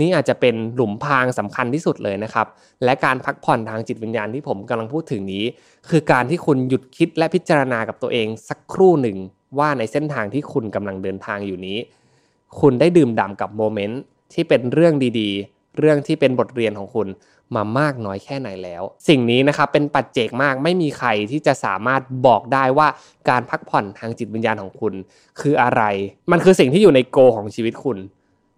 [0.00, 2.46] นี่อาจจะเป็นหลุมพรางสำคัญที่สุดเลยนะครับ
[2.84, 5.44] และการพักผ่อนทางจิตวิญญาณที่ผมกำลังพูดถึงนี้
[5.88, 9.16] คือการที่คุณหยุดคิดและพิจารณากับตัวเองสักครู่หนึ่ง
[9.58, 11.78] ว่าในเส้นทางที่คุณกำลังเดินทางอยู่นี้
[12.60, 14.00] คุณได้ดื่มด่ากับโมเมนต์
[14.32, 17.08] ที่เป็นเรื่องดีๆ เรื่องที่เป็นบทเรียนของคุณ
[17.54, 22.88] มามากน้อยแค่ไหนแล้ว สิ่งนี้นะครับเป็นปัจเจกมากไม่มีใครที่จะสามารถบอกได้ว่า
[23.30, 24.94] การพักผ่อนทางจิตวิญญาณของคุณ
[25.40, 25.82] คืออะไร
[26.30, 27.98] มันคือสิ่งที่อยู่ใน goal ของชีวิตคุณ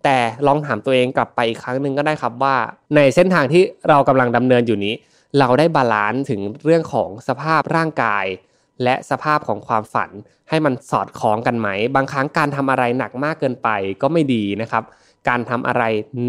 [0.04, 2.56] แต่ลองถามตัวเองกลับไปอีกครั้งหนึ่งก็ได้ครับว่า
[2.96, 4.94] ในเส้นทางที่เรากำลังดำเนินอยู่นี้
[5.38, 8.26] เราได้ balance ถึงเรื่องของสภาพร่างกาย
[8.82, 10.10] และสภาพของความฝัน
[10.48, 13.68] ให้มันสอดคล้องกันไหม บางครั้งการทำอะไรหนักมากเกินไป
[14.02, 14.84] ก็ไม่ดีนะครับ
[15.28, 15.82] การทำอะไร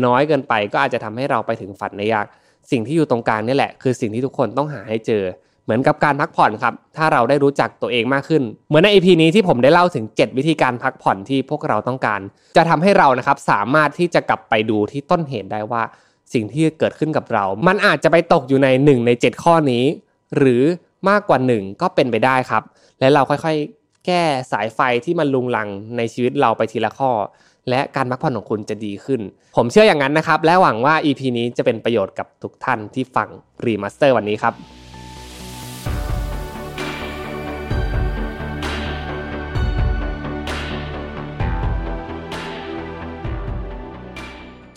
[0.05, 2.25] น้อยเกินไป ก็อาจจะทำให้เราไปถึงฝันได้ยาก
[2.71, 5.23] สิ่งที่อยู่ตรงกลางนี่แหละ คือสิ่งที่ทุกคนต้องหาให้เจอ
[5.63, 12.21] เหมือนกับการพักผ่อนครับ ถ้าเราได้รู้จักตัวเองมากขึ้น เหมือนใน EP นี้ที่ผมได้เล่าถึง 7 วิธีการพักผ่อนที่พวกเราต้องการ
[12.57, 15.83] จะทำให้เรานะครับสามารถที่จะกลับไปดูที่ต้นเหตุได้ว่า
[16.33, 19.85] สิ่งที่เกิดขึ้นกับเรา มันอาจจะไปตกอยู่ใน 1 ใน 7 ข้อนี้
[20.37, 20.63] หรือ
[21.09, 22.63] มากกว่า 1 ก็เป็นไปได้ครับ
[22.99, 27.11] และเราค่อยๆ แก้สายไฟที่มันลุงลังในชีวิตเราไปทีละข้อ
[27.69, 29.21] และการพักผ่อนของคุณจะดีขึ้น
[29.57, 33.27] ผมเชื่ออย่างนั้นนะครับ และหวังว่า EP นี้จะเป็นประโยชน์กับทุกท่านที่ฟัง
[33.65, 34.80] Remaster วันนี้ครับ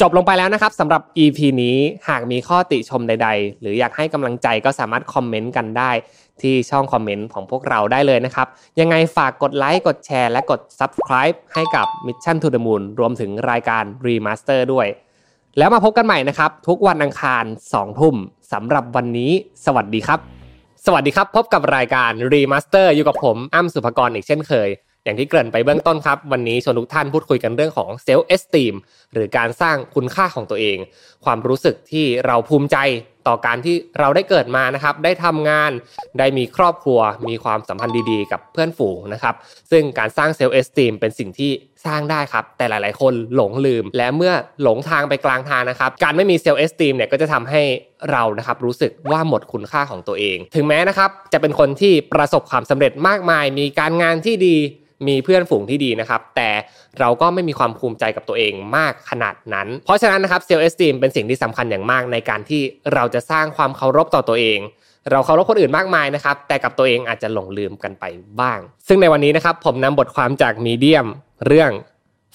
[0.01, 1.77] จบลงไปแล้วนะครับสำหรับ EP นี้
[2.09, 5.91] หากมีข้อติชมใด ๆ หรืออยากให้กำลังใจก็สามารถคอมเมนต์กันได้
[6.43, 8.47] ที่ช่องคอมเมนต์ของพวกเราได้เลยนะครับ
[8.81, 14.87] ยังไงฝากกดไลค์กดแชร์และกด Subscribe ให้กับ Mission to the Moon รวมถึงรายการ Remaster ด้วย
[15.59, 18.17] แล้วมาพบกันใหม่นะครับ ทุกวันอังคาร2ทุ่ม
[18.53, 19.31] สำหรับวันนี้
[19.67, 20.21] สวัสดีครับ
[20.87, 24.71] สวัสดีครับ พบกับรายการ Remaster อยู่กับผมอ้ำสุภกรอีกเช่นเคย
[25.05, 28.75] อย่างที่เกริ่นไปเบื้องต้นครับ วันนี้ชวนทุกท่านพูดคุยกันเรื่องของ Self Esteem
[29.15, 30.79] หรือการสร้างคุณค่าของตัวเอง
[31.25, 32.79] ความรู้สึกที่เราภูมิใจ
[33.29, 35.71] ต่อการที่เราได้เกิดมานะครับ ได้ทำงาน
[36.19, 39.35] ได้มีครอบครัว มีความสัมพันธ์ดีๆ กับเพื่อนฝูงนะครับ
[39.71, 41.51] ซึ่งการสร้างเซลล์เอสติมเป็นสิ่งที่
[41.87, 44.33] สร้างได้ครับ แต่หลายๆ คนหลงลืม และเมื่อ
[44.63, 47.63] หลงทางไปกลางทางนะครับ การไม่มี self-esteem เนี่ยก็จะทำให้
[48.11, 54.57] เรานะครับรู้สึกว่าหมดคุณค่าของตัวเอง ถึงแม้นะครับจะเป็นคนที่ประสบความสำเร็จมากมาย มีการงานที่ดี
[55.09, 56.51] มีเพื่อนฝูงที่ดีนะครับ แต่
[57.01, 62.63] เราก็ไม่มีความภูมิใจกับตัวเองมากขนาดนั้น เพราะฉะนั้นนะครับ self-esteem เป็นสิ่งที่สำคัญอย่างมากในการที่
[62.95, 64.59] เราจะสร้างความเคารพต่อตัวเอง
[65.11, 68.05] เราเคารพคนอื่นมากมายนะครับ แต่กับตัวเองอาจจะหลงลืมกันไป
[68.41, 71.07] บ้าง ซึ่งในวันนี้นะครับ ผมนำบทความจากมีเดียม
[71.47, 71.71] เรื่อง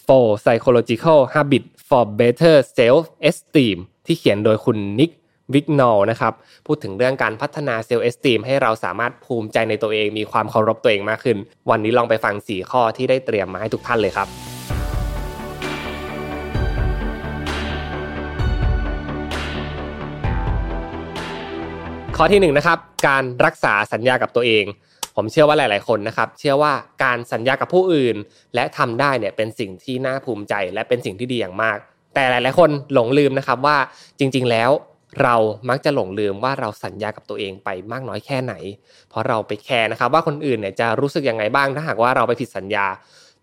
[0.05, 5.09] four psychological habits for better self esteem ที่เขียนโดยคุณนิก
[5.53, 6.33] วิกนอลนะครับ
[6.67, 11.37] พูดถึงเรื่องการพัฒนาเซลล์เอสติมให้เราสามารถภูมิใจในตัวเองมีความเคารพตัวเองมากขึ้น
[11.69, 14.27] วันนี้ลองไปฟัง 4 ข้อที่ได้เตรียมมาให้ทุกท่านเลยครับ
[22.17, 24.65] ข้อที่1นนะครับการรักษาสัญญากับตัวเอง
[25.15, 26.73] ผมเชื่อว่าหลาย ๆ คนนะครับ เชื่อว่า
[27.03, 28.15] การสัญญากับผู้อื่น
[28.55, 31.77] และทำได้เนี่ยเป็นสิ่งที่น่าภูมิใจ และเป็นสิ่งที่ดีอย่างมาก
[32.15, 33.77] แต่หลาย ๆ คนหลงลืมนะครับว่า
[34.19, 34.69] จริง ๆ แล้ว
[35.23, 35.35] เรา
[35.69, 38.53] มักจะหลงลืมว่าเราสัญญากับตัวเองไปมากน้อยแค่ไหน
[39.09, 42.85] เพราะเราไปแคร์นะครับ ว่าคนอื่นเนี่ยจะรู้สึกยังไงบ้างถ้าหากว่าเราไปผิดสัญญา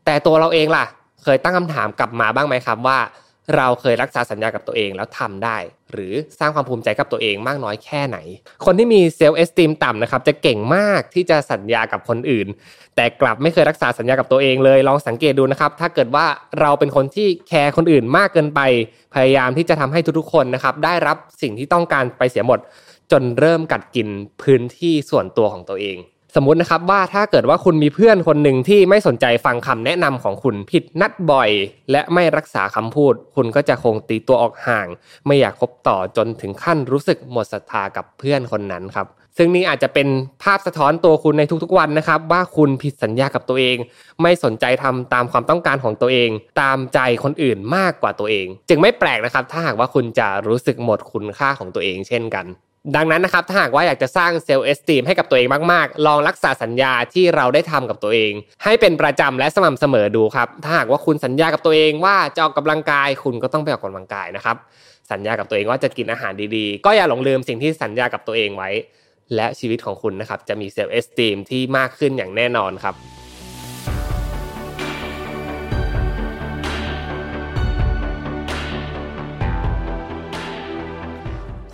[0.04, 0.84] แต่ตัวเราเองล่ะ
[1.22, 2.98] เคยตั้งคำถามกลับมาบ้างไหมครับว่า
[3.56, 5.56] เราเคยรักษาสัญญากับตัวเองแล้วทำได้
[5.92, 8.18] หรือสร้างความภูมิใจกับตัวเองมากน้อยแค่ไหน
[8.64, 12.48] คนที่มี self-esteem ต่ำนะครับจะเก่งมากที่จะสัญญากับคนอื่น
[12.96, 16.26] แต่กลับไม่เคยรักษาสัญญากับตัวเองเลยลองสังเกตดูนะครับ ถ้าเกิดว่า
[16.60, 18.60] เราเป็นคนที่แคร์คนอื่นมากเกินไป
[19.14, 22.58] พยายามที่จะทำให้ทุกๆคนนะครับได้รับสิ่งที่ต้องการไปเสียหมด
[23.12, 24.08] จนเริ่มกัดกิน
[24.42, 25.96] พื้นที่ส่วนตัวของตัวเอง
[26.38, 31.50] สมมตินะครับว่าถ้าเกิดว่าคุณมีเพื่อนคนหนึ่งที่ไม่สนใจฟังคำแนะนำของคุณผิดนัดบ่อย
[31.90, 34.86] และไม่รักษาคำพูด คุณก็จะคงตีตัวออกห่าง
[35.26, 39.06] ไม่อยากคบต่อจนถึงขั้นรู้สึกหมดศรัทธากับเพื่อนคนนั้นครับ
[39.36, 40.08] ซึ่งนี่อาจจะเป็น
[40.42, 43.76] ภาพสะท้อนตัวคุณในทุกๆวันนะครับ ว่าคุณผิดสัญญากับตัวเอง
[44.22, 46.30] ไม่สนใจทำตามความต้องการของตัวเอง
[46.60, 52.46] ตามใจคนอื่นมากกว่าตัวเอง จึงไม่แปลกนะครับ ถ้าหากว่าคุณจะรู้สึกหมดคุณค่าของตัวเองเช่นกัน
[52.94, 58.32] ดังนั้นนะครับถ้าหากว่าอยากจะสร้างเซลล์เอสติมให้กับตัวเองมากๆ ลองรักษาสัญญาที่เราได้ทำกับตัวเอง
[58.64, 64.56] ให้เป็นประจำและสม่ำเสมอดูครับ ถ้าหากว่าคุณสัญญากับตัวเองว่าจะออกกำลังกายคุณก็ต้องไปออกกำลังกายนะครับ
[65.10, 68.70] สัญญากับตัวเองว่าจะกินอาหารดีๆ ก็อย่าหลงลืมสิ่งที่สัญญากับตัวเองไว้
[69.34, 72.94] และชีวิตของคุณนะครับจะมีเซลล์เอสติมที่มากขึ้นอย่างแน่นอนครับ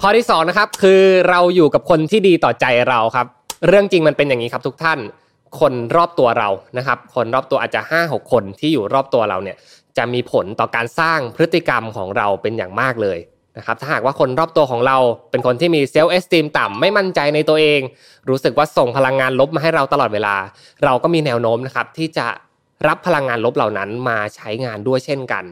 [0.05, 3.27] ข้อที่2นะครับคือเราอยู่กับคนที่ดีต่อใจเราครับ
[3.69, 4.99] เรื่องจริงมันเป็นอย่างนี้ครับทุกท่าน
[5.61, 6.49] คนรอบตัวเรา
[6.79, 9.57] นะครับ คนรอบตัวอาจจะ 5 6 คนที่อยู่รอบตัวเราเนี่ย
[9.97, 13.19] จะมีผลต่อการสร้างพฤติกรรมของเราเป็นอย่างมากเลย
[13.57, 14.99] นะครับถ้าหากว่าคนรอบตัวของเรา
[15.31, 17.81] เป็นคนที่มีเซลล์เอสติมต่ำไม่มั่นใจในตัวเอง
[18.29, 20.35] รู้สึกว่าส่งพลังงานลบมาให้เราตลอดเวลา
[20.85, 22.27] เราก็มีแนวโน้มนะครับที่จะ
[22.87, 25.45] รับพลังงานลบเหล่านั้นมาใช้งานด้วยเช่นกัน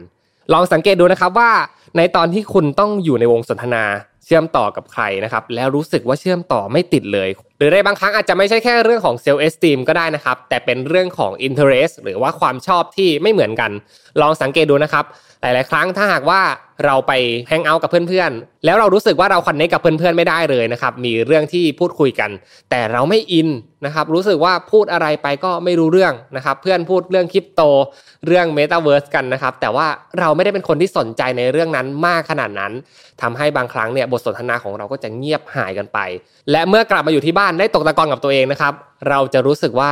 [0.53, 1.51] ลองสังเกตดูนะครับว่า
[1.97, 3.85] ในตอนที่คุณต้องอยู่ในวงสนทนา
[4.25, 13.71] เชื่อมต่อกับใครนะครับแล้วรู้สึกว่าเชื่อมต่อไม่ติดเลย หรือในบางครั้งอาจจะไม่ใช่แค่เรื่องของ self-esteem ก็ได้นะครับ แต่เป็นเรื่องของ interest หรือว่าความชอบที่ไม่เหมือนกัน
[14.21, 15.05] ลองสังเกตดูนะครับ
[15.41, 16.41] หลาย ๆ ครั้งถ้าหากว่า
[16.85, 17.11] เราไป
[17.47, 22.31] hang out กับเพื่อน ๆ แล้วเรารู้สึกว่าเรา connect กับเพื่อน ๆ ไม่ได้เลยนะครับมีเรื่องที่พูดคุยกัน
[22.69, 23.49] แต่เราไม่อิน
[23.85, 27.61] นะครับรู้สึกว่าพูดอะไรไปก็ไม่รู้เรื่องนะครับเพื่อนพูดเรื่องคริปโต
[28.27, 29.87] เรื่องเมตาเวิร์สกันนะครับแต่ว่า
[30.19, 32.71] เราไม่ได้เป็นคนที่สนใจในเรื่องนั้นมากขนาดนั้น
[33.21, 35.99] ทำให้บางครั้งเนี่ยบทสนทนาของเราก็จะเงียบหายกันไป
[36.51, 38.73] และเมื่อกลับมาอยู่ที่บ้านได้ตกตะกอนกับตัวเองนะครับ
[39.09, 39.91] เราจะรู้สึกว่า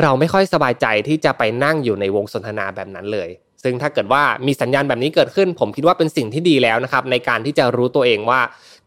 [0.00, 3.28] เราไม่ค่อยสบายใจที่จะไปนั่งอยู่ในวงสนทนาแบบนั้นเลย
[3.62, 8.40] ซึ่งถ้าเกิดว่ามีสัญญาณแบบนี้เกิดขึ้น ผมคิดว่าเป็นสิ่งที่ดีแล้วนะครับ ในการที่จะรู้ตัวเองว่า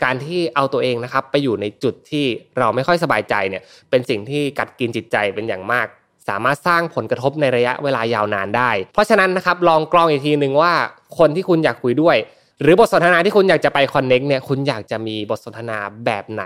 [0.03, 2.25] การที่เอาตัวเองนะครับ ไปอยู่ในจุดที่
[2.59, 5.87] เราไม่ค่อยสบายใจเนี่ย เป็นสิ่งที่กัดกินจิตใจเป็นอย่างมาก
[6.29, 10.73] สามารถสร้างผลกระทบในระยะเวลายาวนานได้ เพราะฉะนั้นนะครับลองกรองอีกทีหนึ่งว่า
[11.17, 12.17] คนที่คุณอยากคุยด้วย
[12.61, 16.43] หรือบทสนทนาที่คุณอยากจะไป connect เนี่ยคุณอยากจะมีบทสนทนาแบบไหน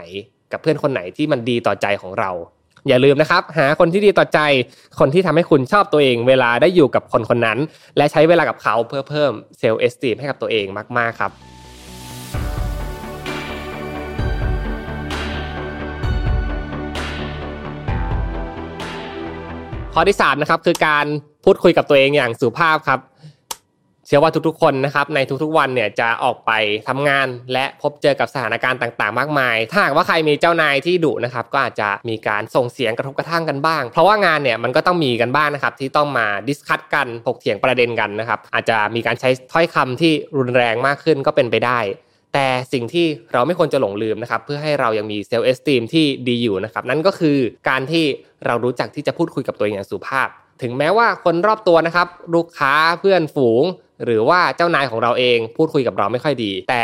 [0.51, 2.31] กับเพื่อนคนไหนที่มันดีต่อใจของเรา
[2.88, 4.39] อย่าลืมนะครับ หาคนที่ดีต่อใจ
[4.99, 7.59] คนที่ทำให้คุณชอบตัวเอง เวลาได้อยู่กับคนคนนั้น
[7.97, 10.65] และใช้เวลากับเขาเพื่อเพิ่ม self-esteem ให้กับตัวเอง
[10.97, 11.31] มาก ๆ ครับ
[19.93, 21.05] ข้อที่3นะครับคือการ
[21.45, 22.99] พูดคุยกับตัวเองอย่างสุภาพครับ
[24.13, 26.51] เชื่อว่าทุกๆ คนนะครับในทุกๆ วันเนี่ยจะออกไป
[26.88, 41.79] ทำงานและพบเจอกับสถานการณ์ต่างๆ มากมาย ถ้าหากว่าใครมีเจ้านายที่ดุนะครับก็อาจจะมีการส่งเสียงกระทบกระทั่งกันบ้าง เพราะว่างานเนี่ยมันก็ต้องมีกันบ้างนะครับที่ต้องมา discuss กันถกเถียงประเด็นกันนะครับอาจจะมีการใช้ถ้อยคำที่รุนแรงมากขึ้นก็เป็นไปได้
[42.33, 47.38] แต่สิ่งที่เราไม่ควรจะหลงลืมนะครับเพื่อให้เรายังมี self-esteem ที่ดีอยู่นะครับนั่นก็คือ
[47.69, 48.05] การที่
[48.45, 50.29] เรารู้จักที่จะพูดคุยกับตัวเองอย่างสุภาพ
[50.61, 53.63] ถึงแม้ว่าคนรอบตัวนะครับลูกค้าเพื่อนฝูง
[54.06, 56.84] หรือว่าเจ้านายของเราเองพูดคุยกับเราไม่ค่อยดี แต่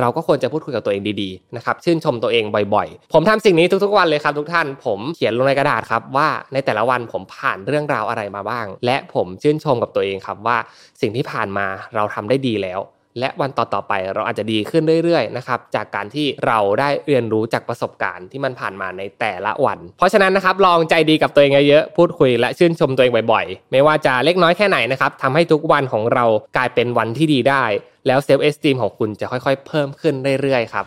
[0.00, 2.44] เราก็ควรจะพูดคุยกับตัวเองดีๆนะครับชื่นชมตัวเอง
[2.74, 10.56] บ่อยๆ ผมทำสิ่งนี้ทุกๆวันเลยครับทุกท่าน ผมเขียนลงในกระดาษครับว่าในแต่ละวันผมผ่านเรื่องราวอะไรมาบ้าง และผมชื่นชมกับตัวเองครับว่า
[11.00, 12.80] สิ่งที่ผ่านมาเราทำได้ดีแล้ว
[13.20, 26.24] และวันต่อๆไปเราอาจจะดีขึ้นเรื่อยๆนะครับจากการที่เราได้เรียนรู้จากประสบการณ์ที่มันผ่านมาในแต่ละวัน เพราะฉะนั้นนะครับลองใจดีกับตัวเองเยอะๆพูดคุยและชื่นชมตัวเองบ่อยๆ ไม่ว่าจะเล็กน้อยแค่ไหนนะครับทำให้ทุกวันของเรา
[26.56, 27.64] กลายเป็นวันที่ดีได้
[28.06, 30.86] แล้วเซลฟ์เอสติมของคุณจะค่อยๆ เพิ่มขึ้นเรื่อยๆครับ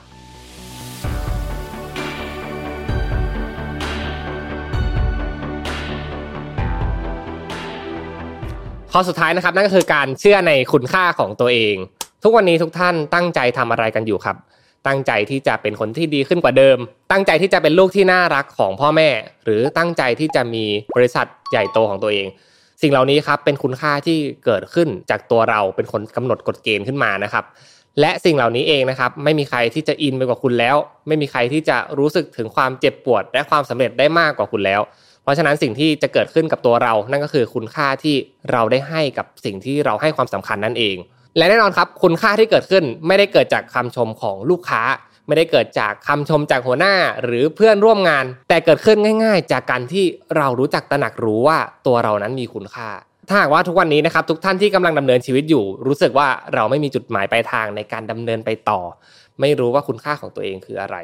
[8.93, 11.77] ข้อสุดท้ายนะครับนั่นก็คือการเชื่อในคุณค่าของตัวเอง
[12.23, 14.37] ทุกวันนี้ทุกท่านตั้งใจทำอะไรกันอยู่ครับ
[14.87, 16.77] ตั้งใจที่จะเป็นคนที่ดีขึ้นกว่าเดิม
[17.11, 19.09] ตั้งใจที่จะเป็นลูกที่น่ารักของพ่อแม่
[19.43, 20.65] หรือตั้งใจที่จะมี
[20.95, 22.27] บริษัทใหญ่โตของตัวเอง
[22.81, 27.43] สิ่งเหล่านี้ครับเป็นคุณค่าที่เกิดขึ้นจากตัวเราเป็นคนกำหนดกฎเกณฑ์ขึ้นมานะครับ
[27.99, 30.75] และสิ่งเหล่านี้เองนะครับ ไม่มีใครที่จะอินไปกว่าคุณแล้ว
[31.07, 34.81] ไม่มีใครที่จะรู้สึกถึงความเจ็บปวด และความสำเร็จได้มากกว่าคุณแล้ว
[35.23, 38.15] เพราะฉะนั้นสิ่งที่จะเกิดขึ้นกับตัวเรา นั่นก็คือคุณค่าที่
[38.51, 40.97] เราได้ให้กับสิ่งที่เราให้ความสำคัญนั่นเอง
[41.37, 44.81] และแน่นอนครับคุณค่าที่เกิดขึ้นไม่ได้เกิดจากคำชมของลูกค้า
[45.27, 50.05] ไม่ได้เกิดจากคำชมจากหัวหน้าหรือเพื่อนร่วมงาน แต่เกิดขึ้นง่าย ๆ จากการที่
[50.37, 51.57] เรารู้จักตระหนักรู้ว่า
[51.87, 52.89] ตัวเรานั้นมีคุณค่า
[53.29, 58.81] ถ้าหากว่าทุกวันนี้นะครับทุกท่านที่กำลังดำเนินชีวิตอยู่ รู้สึกว่าเราไม่มีจุดหมายปลายทางในการดำเนินไปต่อ
[59.41, 60.97] ไม่รู้ว่าคุณค่าของตัวเองคืออะไร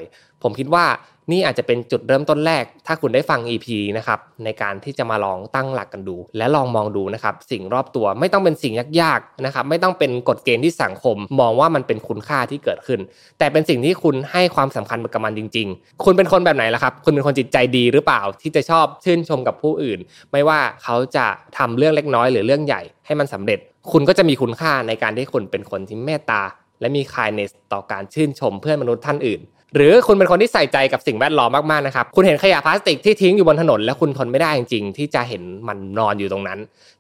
[0.44, 0.86] ผมคิดว่า
[1.32, 13.00] นี่อาจจะเป็นจุดเริ่มต้นแรก ถ้าคุณได้ฟัง EP นะครับในการที่จะมาลองตั้งหลักกันดู และลองมองดูนะครับสิ่งรอบตัวไม่ต้องเป็นสิ่งยากๆนะครับไม่ต้องเป็นกฎเกณฑ์ที่สังคม มองว่ามันเป็นคุณค่าที่เกิดขึ้น
[13.40, 20.00] แต่เป็นสิ่งที่คุณให้ความสำคัญกับมันจริง ๆ คุณเป็นคนแบบไหนล่ะครับ คุณเป็นคนจิตใจดีหรือเปล่าที่จะชอบชื่นชมกับผู้อื่น
[20.32, 21.26] ไม่ว่าเขาจะ
[21.58, 23.60] ทำเรื่องเล็กน้อยหรือเรื่องใหญ่ให้มันสำเร็จ
[23.92, 26.42] คุณก็จะมีคุณค่าในการที่คุณเป็นคนที่เมตตา
[26.82, 29.42] และมีคายเนสต่อการชื่นชมเพื่อนมนุษย์ท่านอื่น
[29.76, 36.60] หรือคุณเป็นคนที่ใส่ใจกับสิ่งแวดล้อมมากๆนะครับคุณเห็นขยะพลาสติกที่ทิ้งอยู่บนถนน แล้วคุณทนไม่ได้จริงๆที่จะเห็นมันนอนอยู่ตรงนั้น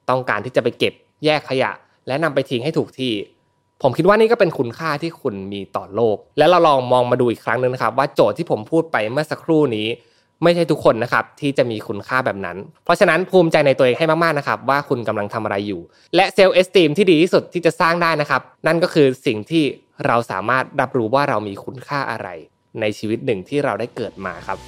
[0.09, 0.93] ต้องการที่จะไปเก็บ
[1.25, 1.71] แยกขยะ
[2.07, 3.11] และนำไปทิ้งให้ถูกที่
[3.81, 9.87] ผมคิดว่านี่ก็เป็นคุณค่าที่คุณมีต่อโลก และเราลองมองมาดูอีกครั้งหนึ่งนะครับ ว่าโจทย์ที่ผมพูดไปเมื่อสักครู่นี้
[10.43, 15.81] ไม่ใช่ทุกคนนะครับที่จะมีคุณค่าแบบนั้น เพราะฉะนั้นภูมิใจในตัวเองให้มากๆนะครับว่าคุณกำลังทำอะไรอยู่
[16.15, 19.63] และเซลล์เอสติมที่ดีที่สุดที่จะสร้างได้นะครับ นั่นก็คือสิ่งที่
[20.05, 22.27] เราสามารถรับรู้ว่าเรามีคุณค่าอะไร
[22.81, 24.59] ในชีวิตหนึ่งที่เราได้เกิดมาครับ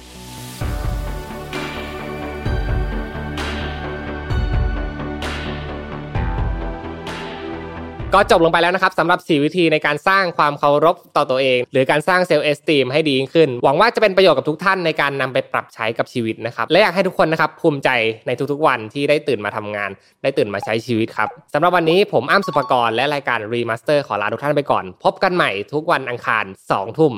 [8.14, 17.90] ก็จบลงไปแล้วนะครับสำหรับ 4 วิธีในการสร้างความเคารพต่อตัวเอง หรือการสร้าง self-esteem ให้ดีขึ้น หวังว่าจะเป็นประโยชน์กับทุกท่านในการนำไปปรับใช้กับชีวิตนะครับ และอยากให้ทุกคนนะครับภูมิใจ
[18.26, 19.90] ในทุกๆวันที่ได้ตื่นมาทำงาน
[20.22, 27.12] ได้ตื่นมาใช้ชีวิตครับสำหรับวันนี้ผมอ้ำสุภกรและรายการ Remaster ขอลาทุกท่านไปก่อน พบกันใหม่ทุกวันอังคาร2ทุ่ม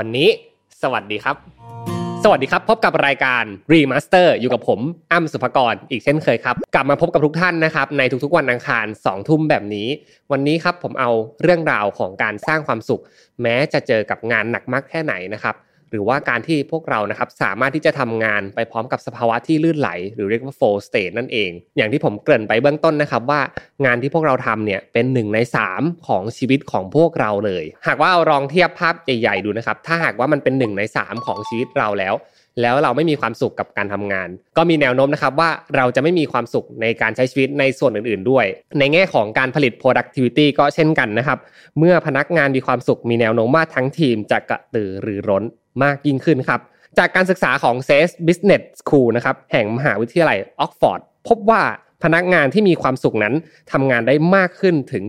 [0.00, 0.28] วันนี้
[0.82, 1.36] สวัสดีครับ
[2.24, 4.80] สวัสดีครับ พบกับรายการ Remaster อยู่กับผม
[5.12, 9.88] อ้ำสุภกรอีกเช่นเคยครับ กลับมาพบกับทุกท่านนะครับ ในทุกๆวันอังคาร2ทุ่มแบบนี้
[10.32, 11.10] วันนี้ครับผมเอา
[11.42, 13.02] เรื่องราวของการสร้างความสุข
[13.42, 15.54] แม้จะเจอกับงานหนักมากแค่ไหนนะครับ
[15.90, 23.40] หรือว่าการที่พวกเรานะครับสามารถที่จะทำงานไปพร้อมกับสภาวะที่ลื่นไหล หรือเรียกว่า flow state นั่นเอง อย่างที่ผมเกริ่นไปเบื้องต้นนะครับว่า
[23.84, 25.38] งานที่พวกเราทำเนี่ยเป็นหนึ่งใน
[25.72, 32.16] 3 ของชีวิตของพวกเราเลย หากว่าเราลองเทียบภาพใหญ่ๆดูนะครับ ถ้าหากว่ามันเป็นหนึ่งใน 3 ของชีวิตเราแล้ว
[32.62, 38.44] แล้วเราไม่มีความสุขกับการทำงาน ก็มีแนวโน้มนะครับว่าเราจะไม่มีความสุขในการใช้ชีวิตในส่วนอื่นๆด้วย
[38.78, 41.38] ในแง่ของการผลิต productivity ก็เช่นกันนะครับ
[41.78, 45.44] เมื่อพนักงานมีความสุขมีแนวโน้มว่าทั้งทีมจะกระตือรือร้น
[45.82, 46.60] มากยิ่งขึ้นครับ
[46.98, 51.62] จากการศึกษาของ c e s Business School นะครับแห่งมหาวิทยาลัยออกฟอร์ดพบว่า
[52.04, 53.34] พนักงานที่มีความสุขนั้น
[53.72, 55.04] ทำงานได้มากขึ้นถึง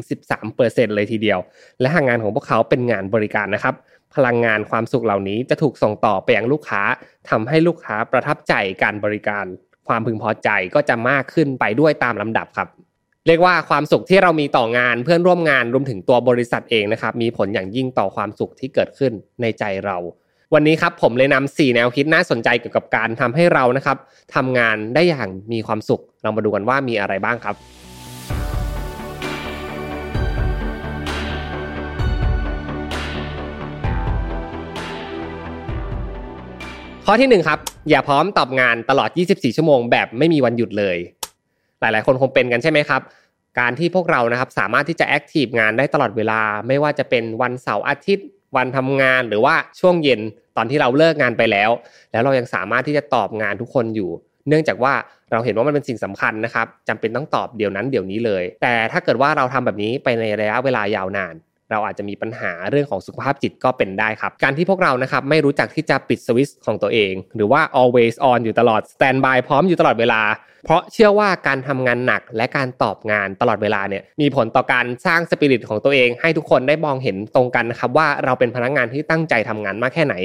[0.45, 1.39] 13%เลยทีเดียว
[1.79, 3.75] และหากงานของพวกเขาเป็นงานบริการนะครับ
[4.15, 6.81] พลังงานความสุขเหล่านี้จะถูกส่งต่อไปยังลูกค้า
[7.29, 8.53] ทำให้ลูกค้าประทับใจ
[8.83, 9.45] การบริการ
[9.87, 12.67] ความพึงพอใจก็จะมากขึ้นไปด้วยตามลำดับครับ
[13.27, 19.11] เรียกว่าความสุขที่เรามีต่องานเพื่อนร่วมงานรวมถึงตัวบริษัทเองนะครับมีผลอย่างยิ่งต่อความสุขที่เกิดขึ้น
[19.41, 19.97] ในใจเรา
[20.53, 23.97] วันนี้ครับผมเลยนำ4แนวคิดน่าสนใจเกี่ยวกับการทำให้เรานะครับ
[24.35, 27.55] ทำงานได้อย่างมีความสุข เรามาดูกันว่ามีอะไรบ้างครับ
[37.05, 37.59] ข้อที่1ครับ
[37.89, 40.97] อย่าพร้อมตอบงานตลอด 24 ชั่วโมงแบบไม่มีวันหยุดเลย
[41.79, 43.01] หลาย ๆ คนคงเป็นกันใช่ไหมครับ
[43.59, 48.27] การที่พวกเรานะครับสามารถที่จะแอคทีฟงานได้ตลอดเวลา ไม่ว่าจะเป็นวันเสาร์อาทิตย์
[48.57, 50.21] วันทำงานหรือว่าช่วงเย็น
[50.57, 51.69] ตอนที่เราเลิกงานไปแล้ว
[52.11, 54.09] แล้วเรายังสามารถที่จะตอบงานทุกคนอยู่
[54.47, 54.93] เนื่องจากว่า
[55.31, 61.33] เราเห็นว่ามันเป็นสิ่งสำคัญนะครับจำเป็นต้องตอบเดี๋ยวนั้นเดี๋ยวนี้เลย แต่ถ้าเกิดว่าเราทำแบบนี้ไปในระยะเวลายาวนาน
[61.71, 70.21] เราอาจจะมีปัญหาเรื่องของสุขภาพจิตก็เป็นได้ครับ การที่พวกเรานะครับไม่รู้จักที่จะปิดสวิตช์ของตัวเอง หรือว่า always on อยู่ตลอด stand by พร้อมอยู่ตลอดเวลา
[70.65, 80.15] เพราะเชื่อว่าการทำงานหนักและการตอบงานตลอดเวลาเนี่ยมีผลต่อการสร้างสปิริตของตัวเอง ให้ทุกคนได้มองเห็นตรงกันนะครับว่าเราเป็นพนักงานที่ตั้งใจทำงานมากแค่ไหน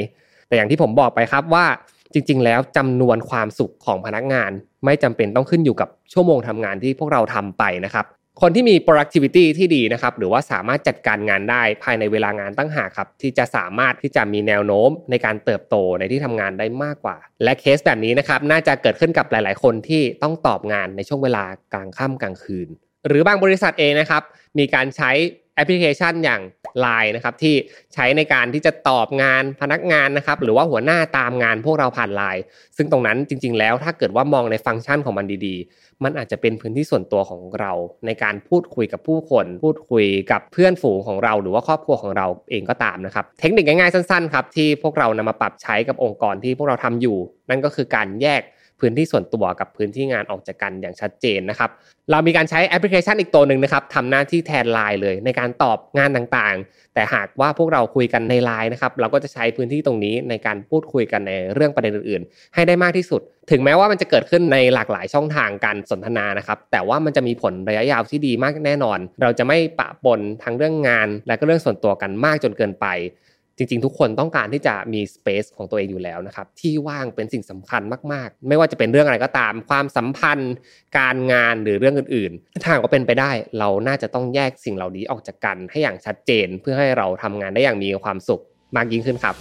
[0.48, 1.66] แต่อย่างที่ผมบอกไปครับว่า
[2.14, 4.50] จริง ๆ แล้วจำนวนความสุขของพนักงาน
[4.84, 8.06] ไม่จำเป็นต้องขึ้นอยู่กับชั่วโมงทำงานที่พวกเราทำไปนะครับ
[8.44, 21.44] คนที่มี productivity ที่ดีนะครับหรือว่าสามารถจัดการงานได้ภายในเวลางานตั้งหากครับที่จะสามารถที่จะมีแนวโน้มในการเติบโตในที่ทำงานได้มากกว่า และเคสแบบนี้นะครับน่าจะเกิดขึ้นกับหลาย ๆ คนที่ต้องตอบงานในช่วงเวลา
[21.74, 22.68] กลางค่ำกลางคืน
[23.08, 24.22] หรือบางบริษัทเองนะครับ
[24.58, 25.10] มีการใช้
[25.54, 26.40] แอปพลิเคชันอย่าง
[26.84, 27.54] Line นะครับที่
[27.94, 32.42] ใช้ในการที่จะตอบงานพนักงานนะครับหรือว่าหัวหน้าตามงานพวกเราผ่าน Line
[32.76, 37.72] ซึ่งตรงนั้นจริง ๆ แล้วถ้าเกิดว่ามองในฟังก์ชันของมันดีๆ มันอาจจะเป็นพื้นที่ส่วนตัวของเรา
[38.06, 47.18] ในการพูดคุยกับผู้คน พูดคุยกับเพื่อนฝูงของเรา หรือว่าครอบครัวของเราเองก็ตามนะครับเทคนิคง่ายๆสั้นๆครับที่พวกเรานำมาปรับใช้กับองค์กรที่พวกเราทำอยู่
[47.50, 48.42] นั่นก็คือการแยก
[48.82, 51.70] พื้นที่ส่วนตัวกับพื้นที่งานออกจากกันอย่างชัดเจนนะครับ
[52.10, 72.86] เรามีการใช้แอปพลิเคชันอีกตัวหนึ่งนะครับทำหน้าที่แทนไลน์เลยในการตอบงานต่างๆ แต่หากว่าพวกเราคุยกันในไลน์นะครับ เราก็จะใช้พื้นที่ตรงนี้ในการพูดคุยกันในเรื่องประเด็นอื่นๆ ให้ได้มากที่สุด ถึงแม้ว่ามันจะเกิดขึ้นในหลากหลายช่องทางการสนทนานะครับ แต่ว่ามันจะมีผลระยะยาวที่ดีมากแน่นอน เราจะไม่ปะปนทั้งเรื่องงาน และก็เรื่องส่วนตัวกันมากจนเกินไป
[73.56, 80.54] จริงๆ ทุกคนต้องการที่จะมีสเปซของตัวเองอยู่แล้วนะครับ ที่ว่างเป็นสิ่งสำคัญมากๆ ไม่ว่าจะเป็นเรื่องอะไรก็ตาม ความสัมพันธ์
[80.98, 88.42] การงานหรือเรื่องอื่นๆถ้าหากว่าเป็นไปได้ เราน่าจะต้องแยกสิ่งเหล่านี้ออกจากกันให้อย่างชัดเจน เพื่อให้เราทำงานได้อย่างมีความสุข
[88.76, 89.36] มากยิ่งขึ้นครับ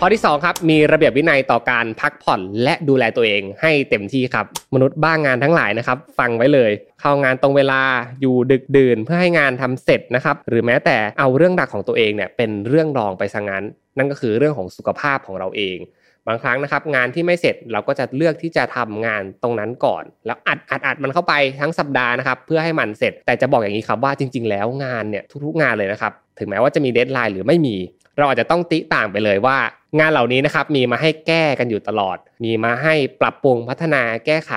[0.00, 6.70] ข้อที่2ครับมีระเบียบวินัยต่อการพักผ่อนและดูแลตัวเองให้เต็มที่ครับ มนุษย์บ้างงานทั้งหลายนะครับ ฟังไว้เลย
[7.00, 7.80] เข้างานตรงเวลา
[8.20, 13.64] อยู่ดึกดื่นเพื่อให้งานทำเสร็จนะครับ หรือแม้แต่เอาเรื่องหลักของตัวเองเนี่ยเป็นเรื่องรองไปซะงั้น
[13.98, 15.78] นั่นก็คือเรื่องของสุขภาพของเราเอง
[16.26, 27.76] บางครั้งนะครับงานที่ไม่เสร็จเราก็จะเลือกที่จะทำงานตรงนั้นก่อน แล้วอัดอัดอัดมันเข้าไปทั้งสัปดาห์นะครับเพื่อให้มันเสร็จ แต่จะบอกอย่างนี้ครับว่าจริง ๆ แล้วงานเนี่ยทุกๆงานเลยนะครับถึงแม้ว่าจะมีเดทไลน์หรือไม่มี
[28.18, 29.58] เราอาจจะต้องติต่างไปเลยว่า
[29.98, 34.52] งานเหล่านี้นะครับมีมาให้แก้กันอยู่ตลอด มีมาให้ปรับปรุงพัฒนาแก้ไข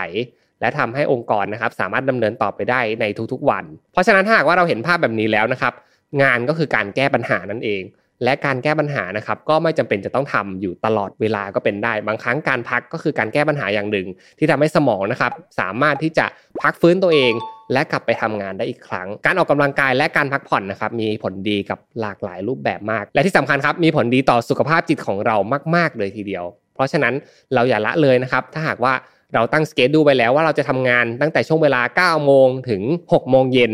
[0.61, 5.73] และทำให้องค์กรนะครับสามารถดำเนินต่อไปได้ในทุกๆวัน เพราะฉะนั้นถ้าหากว่าเราเห็นภาพแบบนี้แล้วนะครับ
[6.21, 7.81] งานก็คือการแก้ปัญหานั่นเอง
[8.23, 14.07] และการแก้ปัญหานะครับก็ไม่จำเป็นจะต้องทำอยู่ตลอดเวลาก็เป็นได้ บางครั้งการพักก็คือการแก้ปัญหาอย่างหนึ่ง
[14.39, 16.26] ที่ทำให้สมองนะครับสามารถที่จะ
[16.61, 17.34] พักฟื้นตัวเอง
[17.73, 25.35] และกลับไปทำงานได้อีกครั้ง การออกกำลังกายและการพักผ่อนนะครับมีผลดีกับหลากหลายรูปแบบมาก และที่สำคัญครับมีผลดีต่อสุขภาพจิตของเรา
[25.76, 26.45] มาก ๆ เลยทีเดียว
[26.76, 27.14] เพราะฉะนั้น
[27.53, 28.93] เราอย่าละเลยนะครับถ้าหากว่า
[29.34, 31.81] เราตั้ง schedule ไปแล้วว่าเราจะทำงานตั้งแต่ช่วงเวลา
[32.19, 32.81] 9โมงถึง
[33.11, 33.72] 6โมงเย็น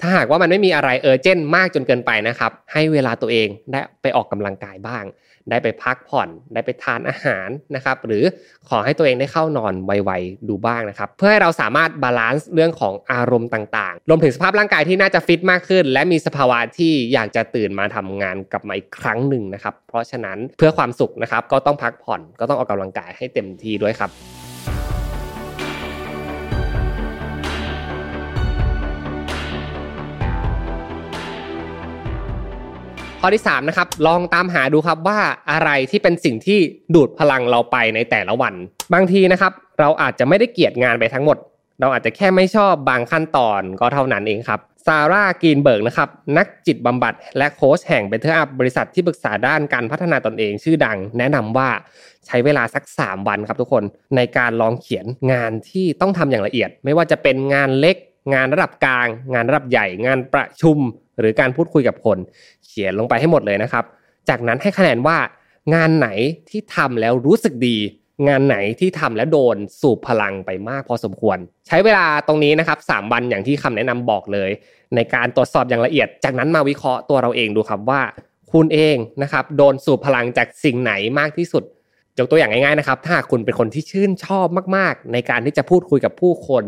[0.00, 5.04] ถ้าหากว่ามันไม่มีอะไรเออเจนมากจนเกินไปนะครับ ให้เวลาตัวเองได้ไปออกกำลังกายบ้าง
[5.50, 8.24] ได้ไปพักผ่อนได้ไปทานอาหารนะครับ หรือ
[8.68, 24.12] ขอให้ตัวเองได้เข้านอนไวๆดูบ้างนะครับ เพื่อให้เราสามารถ balance เรื่องของอารมณ์ต่างๆ รวมถึงสภาพร่างกายที่น่าจะฟิตมากขึ้น และมีสภาวะที่อยากจะตื่นมาทำงานกลับมาอีกครั้งหนึ่งนะครับ เพราะฉะนั้นเพื่อความสุขนะครับก็ต้องพักผ่อนก็ต้องออกกำลังกายให้เต็มที่ด้วยครับ
[33.26, 35.18] ข้อที่3นะครับลองตามหาดูครับว่า
[35.50, 36.58] อะไรที่เป็นสิ่งที่
[36.94, 38.54] ดูดพลังเราไปในแต่ละวัน
[38.94, 41.36] บางทีนะครับ เราอาจจะไม่ได้เกลียดงานไปทั้งหมด
[41.80, 51.68] เราอาจจะแค่ไม่ชอบบางขั้นตอนก็เท่านั้นเองครับ Sarah Greenberg นะครับนักจิตบำบัดและโค้ชแห่ง BetterUp บริษัทที่ปรึกษาด้านการพัฒนาตนเองชื่อดัง แนะนำว่า
[52.26, 53.84] ใช้เวลาสัก 3 วันครับทุกคน
[54.16, 57.96] ในการลองเขียนงานที่ต้องทำอย่างละเอียด ไม่ว่าจะเป็นงานเล็ก
[58.34, 60.78] งานระดับกลาง งานระดับใหญ่ งานประชุม
[61.18, 62.18] หรือการพูดคุยกับคน
[62.66, 63.84] เขียนลงไปให้หมดเลยนะครับ
[64.28, 65.18] จากนั้นให้คะแนนว่า
[65.74, 66.08] งานไหน
[66.50, 67.76] ที่ทำแล้วรู้สึกดี
[68.28, 74.50] งานไหนที่ทำแล้วโดนสูบพลังไปมากพอสมควร ใช้เวลาตรงนี้นะครับสวันอย่างที่คำแนะนำบอกเลย
[74.94, 78.02] ในการตรวจสอบอย่างละเอียด จากนั้นมาวิเคราะห์ตัวเราเองดูครับว่า
[78.52, 81.64] คุณเองนะครับโดนสูบพลังจากสิ่งไหนมากที่สุด
[82.18, 84.46] ยกตัวอย่างง่ายๆนะครับ ถ้าคุณเป็นคนที่ชื่นชอบ
[84.76, 86.64] มากๆ ในการที่จะพูดคุยกับผู้คน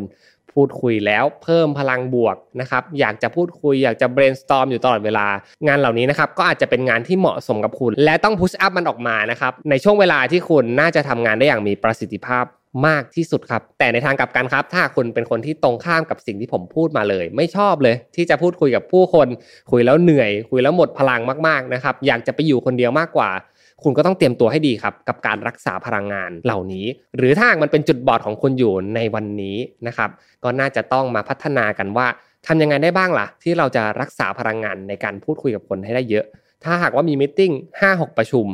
[0.56, 5.26] พูดคุยแล้วเพิ่มพลังบวกนะครับอยากจะพูดคุยอยากจะ brainstorm อยู่ตลอดเวลา
[5.66, 12.46] งานเหล่านี้นะครับก็อาจจะเป็นงานที่เหมาะสมกับคุณ และต้อง push up มันออกมานะครับในช่วงเวลาที่คุณน่าจะทำงานได้อย่างมีประสิทธิภาพ
[12.88, 19.28] มากที่สุดครับ แต่ในทางกลับกันครับ ถ้าคุณเป็นคนที่ตรงข้ามกับสิ่งที่ผมพูดมาเลย ไม่ชอบเลย ที่จะพูดคุยกับผู้คน
[19.70, 23.30] คุยแล้วเหนื่อย คุยแล้วหมดพลังมากๆนะครับ อยากจะไปอยู่คนเดียวมากกว่า
[23.82, 26.86] คุณก็ต้องเตรียมตัวให้ดีครับ กับการรักษาพลังงานเหล่านี้
[27.16, 30.10] หรือถ้ามันเป็นจุดบอดของคุณอยู่ในวันนี้นะครับ
[30.44, 32.06] ก็น่าจะต้องมาพัฒนากันว่า
[32.46, 36.24] ทำยังไงได้บ้างล่ะ ที่เราจะรักษาพลังงานในการพูดคุยกับคนให้ได้เยอะ
[36.64, 37.40] ถ้าหากว่ามีมิ팅
[37.80, 38.46] ห้าหกประชุม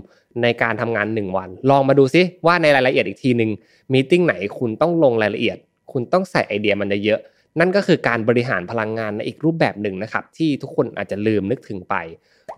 [0.43, 3.51] ในการทำงาน 1 วัน ลองมาดูซิว่าในรายละเอียดอีกทีหนึ่ง
[3.93, 5.57] มิ팅ไหนคุณต้องลงรายละเอียด
[5.93, 7.21] คุณต้องใส่ไอเดียมันเยอะ
[7.61, 11.95] นั่นก็คือการบริหารพลังงานในอีกรูปแบบหนึ่งนะครับ ที่ทุกคนอาจจะลืมนึกถึงไป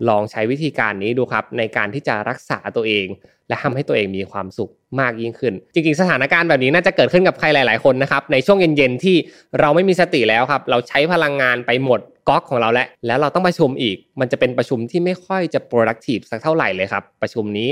[0.09, 3.07] ลองใช้วิธีการนี้ดูครับ ในการที่จะรักษาตัวเอง
[3.47, 9.15] และทำให้ตัวเองมีความสุขมากยิ่งขึ้น จริงๆ สถานการณ์แบบนี้น่าจะเกิดขึ้นกับใครหลาย ๆ คนนะครับในช่วงเย็นๆที่
[9.59, 11.99] เราไม่มีสติแล้วครับ เราใช้พลังงานไปหมด
[12.29, 17.69] ก๊อกของเราแล้วแล้วเราต้องประชุมอีก มันจะเป็นประชุมที่ไม่ค่อยจะ productive สักเท่าไหร่เลยครับ ประชุมนี้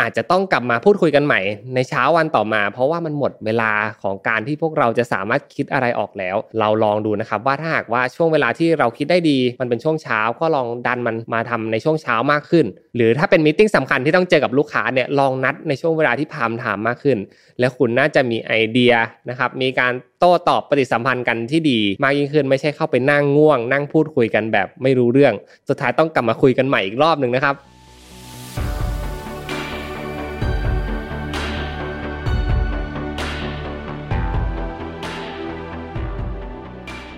[0.00, 1.40] อาจจะต้องกลับมาพูดคุยกันใหม่
[1.74, 3.72] ในเช้าวันต่อมา เพราะว่ามันหมดเวลา
[4.02, 12.66] ของการที่พวกเราจะสามารถคิดอะไรออกแล้ว เราลองดูนะครับว่าถ้าหากว่าช่วงเวลาที่เราคิดได้ดี มันเป็นช่วงเช้าก็ลองดันมันมาทำในช่วงเช้ามากขึ้น
[12.96, 17.18] หรือถ้าเป็นมิ팅สำคัญที่ต้องเจอกับลูกค้าเนี่ยลองนัดในช่วงเวลาที่พามถามมากขึ้น
[17.58, 18.92] และคุณน่าจะมีไอเดีย
[19.28, 25.34] นะครับมีการโต้ตอบปฏิสัมพันธ์กันที่ดี มากยิ่งขึ้นไม่ใช่เข้าไปนั่งง่วงนั่งพูดคุยกันแบบไม่รู้เรื่อง
[25.68, 27.54] สุดท้ายต้องกลับมาคุยกันใหม่อีกรอบหนึ่งนะครับ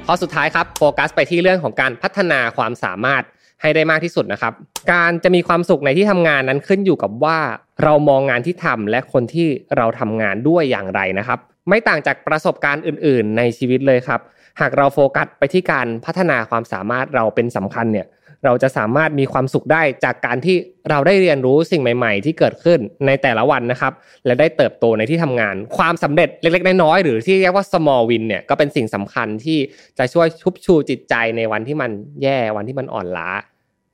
[0.06, 3.22] ข้อสุดท้ายครับโฟกัสไปที่เรื่องของการพัฒนาความสามารถ
[3.62, 4.52] ให้ได้มากที่สุดนะครับ
[4.92, 7.38] การจะมีความสุขในที่ทำงานนั้นขึ้นอยู่กับว่า
[7.82, 11.38] เรามองงานที่ทำและคนที่เราทำงานด้วยอย่างไรนะครับ
[11.68, 14.20] ไม่ต่างจากประสบการณ์อื่น ๆ ในชีวิตเลยครับ
[14.60, 18.06] หากเราโฟกัสไปที่การพัฒนาความสามารถเราเป็นสำคัญเนี่ย
[18.44, 20.56] เราจะสามารถมีความสุขได้จากการที่
[20.90, 23.92] เราได้เรียนรู้สิ่งใหม่ ๆ ที่เกิดขึ้นในแต่ละวันนะครับ
[24.26, 29.58] และได้เติบโตในที่ทำงาน ความสำเร็จเล็กๆน้อยๆหรือที่เรียกว่า small win เนี่ยก็เป็นสิ่งสำคัญที่
[29.98, 31.90] จะช่วยชุบชูจิตใจในวันที่มัน
[32.22, 33.30] แย่วันที่มันอ่อนล้า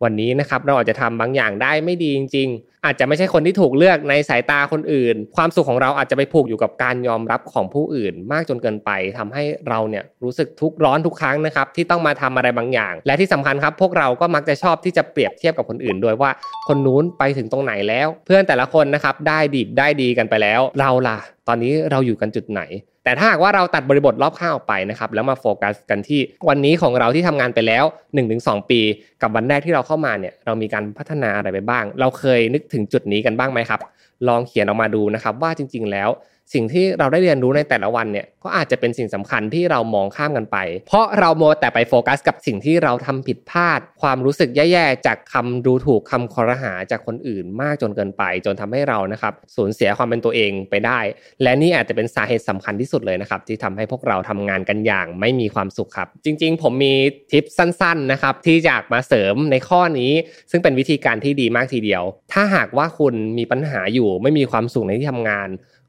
[0.04, 16.31] วันนี้นะครับเราอาจจะทำบางอย่างได้ไม่ดีจริง ๆ อาจจะไม่ใช่คนที่ถูกเลือกในสายตาคนอื่น ความสุขของเราอาจจะไปผูกอยู่กับการยอมรับของผู้อื่น มากจนเกินไปทำให้เราเนี่ยรู้สึกทุกข์ร้อนทุกครั้งนะครับที่ต้องมาทำอะไรบางอย่าง และที่สำคัญครับพวกเราก็มักจะชอบที่จะเปรียบเทียบกับคนอื่น โดยว่า
[16.69, 22.62] คนนู้นไปถึงตรงไหนแล้ว เพื่อนแต่ละคนนะครับได้ดีได้ดีกันไปแล้ว เราล่ะ ตอนนี้เราอยู่กันจุดไหน
[23.05, 27.85] แต่ถ้าหากว่าเราตัดบริบทรอบข้างออกไปนะครับแล้วมาโฟกัสกันที่วันนี้ของเราที่ทำงานไปแล้ว
[28.26, 28.81] 1-2 ปี
[29.22, 33.81] กับวันแรกที่เราเข้ามาเนี่ยเรามีการพัฒนาอะไรไปบ้าง เราเคยนึกถึงจุดนี้กันบ้างไหมครับ
[34.28, 36.09] ลองเขียนออกมาดูนะครับว่าจริง ๆ แล้ว
[36.52, 40.56] สิ่งที่เราได้เรียนรู้ในแต่ละวันเนี่ยก็อาจจะเป็นสิ่งสำคัญที่เรามองข้ามกันไป
[40.86, 51.00] เพราะเราโมแต่ไปโฟกัส กับสิ่งที่เราทำผิดพลาด ความรู้สึกแย่ๆจากคำดูถูกคำคอรหาจากคนอื่นมากจนเกินไป จนทำให้เรานะครับสูญเสียความเป็นตัวเองไปได้
[51.42, 56.94] และนี่อาจจะเป็นสาเหตุสำคัญที่สุดเลยนะครับที่ทำให้พวกเราทำงานกันอย่างไม่มีความสุขครับ จริง ๆ ผมมี
[57.32, 60.12] ทิปสั้นๆนะครับที่อยากมาเสริมในข้อนี้
[60.50, 62.02] ซึ่งเป็นวิธีการที่ดีมากทีเดียว
[62.32, 65.48] ถ้าหากว่าคุณมีปัญหาอยู่ไม่มีความสุขในที่ทำงาน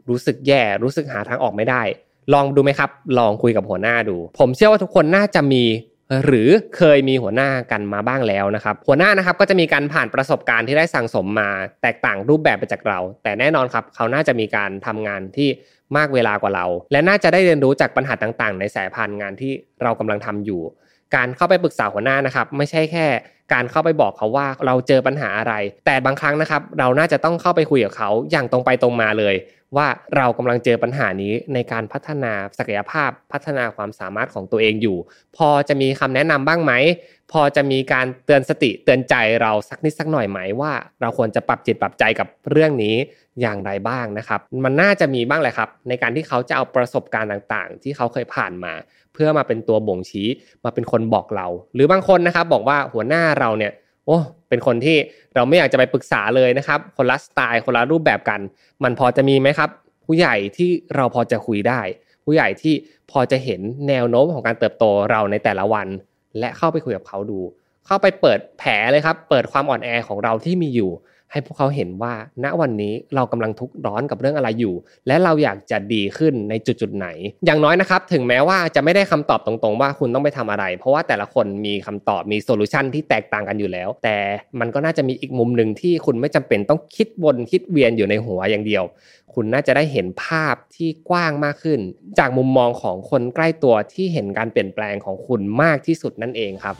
[0.09, 1.83] รู้สึกแย่ รู้สึกหาทางออกไม่ได้
[2.33, 5.63] ลองดูไหมครับ ลองคุยกับหัวหน้าดู ผมเชื่อว่าทุกคนน่าจะมี
[6.25, 11.49] หรือเคยมีหัวหน้ากันมาบ้างแล้วนะครับ หัวหน้านะครับก็จะมีการผ่านประสบการณ์ที่ได้สั่งสมมา
[11.81, 15.49] แตกต่างรูปแบบไปจากเรา แต่แน่นอนครับ เขาน่าจะมีการทำงานที่
[15.97, 19.51] มากเวลากว่าเรา และน่าจะได้เรียนรู้จากปัญหาต่างๆ ในสายพันธุ์งานที่
[19.83, 20.61] เรากำลังทำอยู่
[21.15, 23.05] การเข้าไปปรึกษาหัวหน้านะครับ ไม่ใช่แค่
[23.53, 25.53] การเข้าไปบอกเขาว่าเราเจอปัญหาอะไร
[25.85, 29.35] แต่บางครั้งนะครับ เราน่าจะต้องเข้าไปคุยกับเขาอย่างตรงไปตรงมาเลย
[29.77, 34.97] ว่าเรากำลังเจอปัญหานี้ในการพัฒนาศักยภาพพัฒนาความสามารถของตัวเองอยู่
[35.37, 36.73] พอจะมีคำแนะนำบ้างไหม
[37.31, 40.71] พอจะมีการเตือนสติเตือนใจเราสักนิดสักหน่อยไหมว่า
[41.01, 42.95] เราควรจะปรับจิตปรับใจกับเรื่องนี้
[43.41, 48.73] อย่างไรบ้างนะครับ มันน่าจะมีบ้างแหละครับ ในการที่เขาจะเอาประสบการณ์ต่างๆ ที่เขาเคยผ่านมา
[49.13, 50.27] เพื่อมาเป็นตัวบ่งชี้
[50.65, 53.71] มาเป็นคนบอกเรา หรือบางคนนะครับบอกว่าหัวหน้าเราเนี่ย
[54.05, 54.17] โอ้
[54.55, 54.97] เป็นคนที่
[55.35, 58.39] เราไม่อยากจะไปปรึกษาเลยนะครับ คนละสไตล์คนละรูปแบบกัน
[58.83, 59.69] มันพอจะมีไหมครับ
[60.05, 61.79] ผู้ใหญ่ที่เราพอจะคุยได้
[62.25, 62.73] ผู้ใหญ่ที่
[63.11, 65.87] พอจะเห็นแนวโน้มของการเติบโตเราในแต่ละวัน
[66.39, 67.39] และเข้าไปคุยกับเขาดู
[67.85, 70.91] เข้าไปเปิดแผลเลยครับ เปิดความอ่อนแอของเราที่มีอยู่
[71.35, 72.13] ให้พวกเขาเห็นว่า
[72.43, 74.75] ณวันนี้เรากำลังทุกข์ร้อนกับเรื่องอะไรอยู่
[75.07, 77.07] และเราอยากจะดีขึ้นในจุดจุดไหน
[77.45, 84.17] อย่างน้อยนะครับ ถึงแม้ว่าจะไม่ได้คำตอบตรงๆ ว่าคุณต้องไปทำอะไร เพราะว่าแต่ละคนมีคำตอบมีโซลูชันที่แตกต่างกันอยู่แล้ว แต่
[84.59, 88.83] มันก็น่าจะมีอีกมุมหนึ่งที่คุณไม่จำเป็นต้องคิดวนคิดเวียนอยู่ในหัวอย่างเดียว
[89.33, 91.79] คุณน่าจะได้เห็นภาพที่กว้างมากขึ้น
[92.19, 96.75] จากมุมมองของคนใกล้ตัวที่เห็นการเปลี่ยนแปลงของคุณมากที่สุดนั่นเองครับ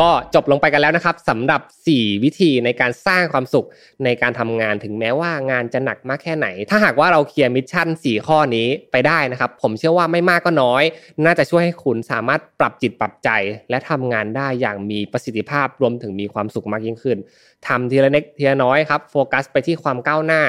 [0.00, 1.60] ก็จบลงไปกันแล้วนะครับสำหรับ
[1.92, 3.66] 4 วิธีในการสร้างความสุข
[4.04, 10.82] ในการทำงานถึงแม้ว่างานจะหนักมากแค่ไหน ถ้าหากว่าเราเคลียร์ mission 4 ข้อนี้ไปได้นะครับ ผมเชื่อว่าไม่มากก็น้อย
[11.24, 13.30] น่าจะช่วยให้คุณสามารถปรับจิตปรับใจ
[13.70, 17.18] และทำงานได้อย่างมีประสิทธิภาพรวมถึงมีความสุขมากยิ่งขึ้น
[17.66, 20.42] ทำทีละเล็กทีละน้อยครับโฟกัสไปที่ความก้าวหน้า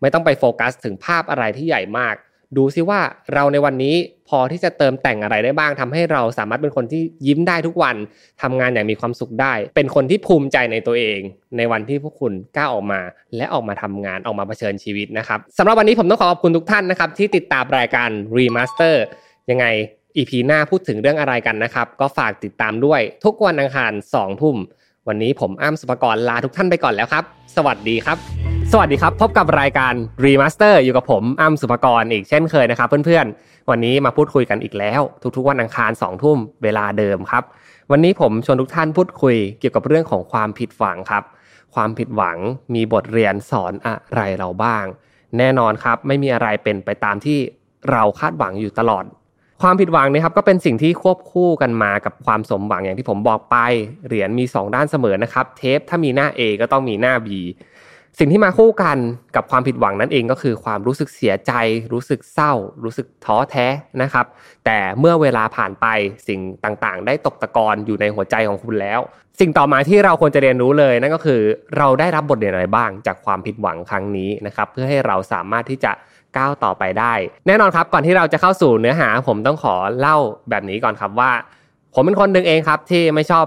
[0.00, 2.16] ไม่ต้องไปโฟกัสถึงภาพอะไรที่ใหญ่มาก
[2.56, 3.00] ดูซิว่า
[3.34, 3.94] เราในวันนี้
[4.28, 7.96] พอที่จะเติมแต่งอะไรได้บ้างทำให้เราสามารถเป็นคนที่ยิ้มได้ทุกวัน
[8.42, 11.20] ทำงานอย่างมีความสุขได้ เป็นคนที่ภูมิใจในตัวเอง
[11.56, 13.00] ในวันที่พวกคุณกล้าออกมา
[13.36, 18.94] และออกมาทำงานออกมาเผชิญชีวิตนะครับสำหรับวันนี้ผมต้องขอขอบคุณทุกท่านนะครับที่ติดตามรายการ Remaster
[19.50, 19.66] ยังไง
[20.16, 24.56] EP หน้าพูดถึงเรื่องอะไรกันนะครับ ก็ฝากติดตามด้วยทุกวันอังคาร2ทุ่ม
[25.08, 27.24] วันนี้ผมอ้ำสุภกรลาทุกท่านไปก่อนแล้วครับ
[27.56, 28.18] สวัสดีครับ
[28.72, 35.00] สวัสดีครับ พบกับรายการ Remaster อยู่กับผมอ้ำสุภกรอีกเช่นเคยนะครับ เพื่อนๆ วันนี้มาพูดคุยกันอีกแล้ว
[35.36, 37.44] ทุกๆวันอังคารสองทุ่มเวลาเดิมครับ
[37.90, 41.24] วันนี้ผมชวนทุกท่านพูดคุยเกี่ยวกับเรื่องของความผิดหวังครับ
[41.74, 42.38] ความผิดหวัง
[42.74, 44.84] มีบทเรียนสอนอะไรเราบ้าง
[45.38, 47.38] แน่นอนครับ ไม่มีอะไรเป็นไปตามที่
[47.90, 49.04] เราคาดหวังอยู่ตลอด
[49.62, 53.56] ความผิดหวังนะครับก็เป็นสิ่งที่ควบคู่กันมากับความสมหวังอย่างที่ผมบอกไป
[54.06, 57.28] เหรียญมี 2 ด้านเสมอนะครับ เทปถ้ามีหน้า A ก็ต้องมีหน้า B
[58.18, 58.98] สิ่งที่มาคู่กัน
[59.36, 61.52] กับความผิดหวังนั่นเองก็คือความรู้สึกเสียใจ
[61.92, 62.52] รู้สึกเศร้า
[62.84, 63.66] รู้สึกท้อแท้
[64.02, 64.26] นะครับ
[64.64, 65.86] แต่เมื่อเวลาผ่านไป
[66.28, 69.00] สิ่งต่างๆ ได้ตกตะกอนอยู่ในหัวใจของคุณแล้ว
[69.40, 71.40] สิ่งต่อมาที่เราควรจะเรียนรู้เลยนั่นก็คือ
[71.78, 75.92] เราได้รับบทเรียนอะไรบ้างจากความผิดหวังครั้งนี้นะครับ เพื่อให้เราสามารถที่จะ
[76.36, 77.12] ก้าวต่อไปได้
[77.46, 80.16] แน่นอนครับก่อนที่เราจะเข้าสู่เนื้อหาผมต้องขอเล่า
[80.50, 81.30] แบบนี้ก่อนครับว่า
[81.94, 83.46] ผมเป็นคนหนึ่งเองครับที่ไม่ชอบ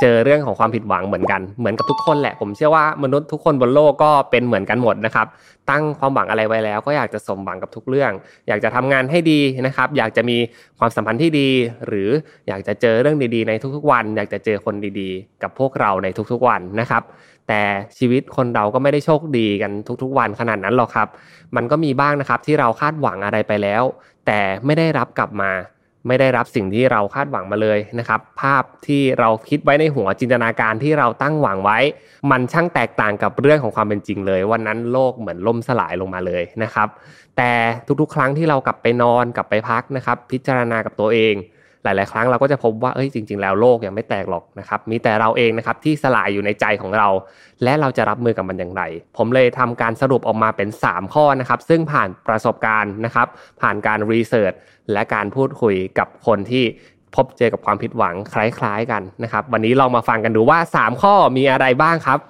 [0.00, 5.26] เจอเรื่องของความผิดหวังเหมือนกันเหมือนกับทุกคนแหละ ผมเชื่อว่ามนุษย์ทุกคนบนโลกก็เป็นเหมือนกันหมดนะครับ
[5.70, 8.12] ตั้งความหวังอะไรไว้แล้ว ก็อยากจะสมหวังกับทุกเรื่อง
[8.48, 10.36] อยากจะทำงานให้ดีนะครับ อยากจะมี
[10.78, 11.48] ความสัมพันธ์ที่ดี
[11.86, 12.08] หรือ
[12.48, 17.02] อยากจะเจอเรื่องดีๆ ในทุกๆวัน อยากจะเจอคนดีๆ กับพวกเราในทุกๆวันนะครับ
[17.48, 17.62] แต่
[17.98, 21.08] ชีวิตคนเราก็ไม่ได้โชคดีกันทุกๆวันขนาดนั้นหรอกครับ
[21.56, 23.82] มันก็มีบ้างนะครับที่เราคาดหวังอะไรไปแล้ว
[24.26, 25.52] แต่ไม่ได้รับกลับมา
[26.08, 31.78] ไม่ได้รับสิ่งที่เราคาดหวังมาเลยนะครับ ภาพที่เราคิดไว้ในหัวจินตนาการที่เราตั้งหวังไว้
[32.30, 36.88] มันช่างแตกต่างกับเรื่องของความเป็นจริงเลย วันนั้นโลกเหมือนล่มสลายลงมาเลยนะครับ
[37.36, 37.52] แต่
[38.00, 41.34] ทุกๆ ครั้งที่เรากลับไปนอนกลับไปพักนะครับ พิจารณากับตัวเอง
[41.84, 47.08] หลาย ๆ ครั้งเราก็จะพบว่าเอ้ยจริง ๆ แล้วโลกยังไม่แตกหรอกนะครับมีแต่เราเองนะครับที่สลายอยู่ในใจของเรา
[47.64, 48.82] และเราจะรับมือกับมันอย่างไร
[49.16, 53.26] ผมเลยทำการสรุปออกมาเป็น 3 ข้อนะครับ ซึ่งผ่านประสบการณ์นะครับ
[53.60, 54.52] ผ่านการรีเสิร์ช
[54.92, 56.64] และการพูดคุยกับคนที่
[57.14, 62.20] พบเจอกับความผิดหวังคล้าย ๆ กันนะครับ วันนี้ลองมาฟังกันดูว่า 3 ข้อมีอะไรบ้างครับ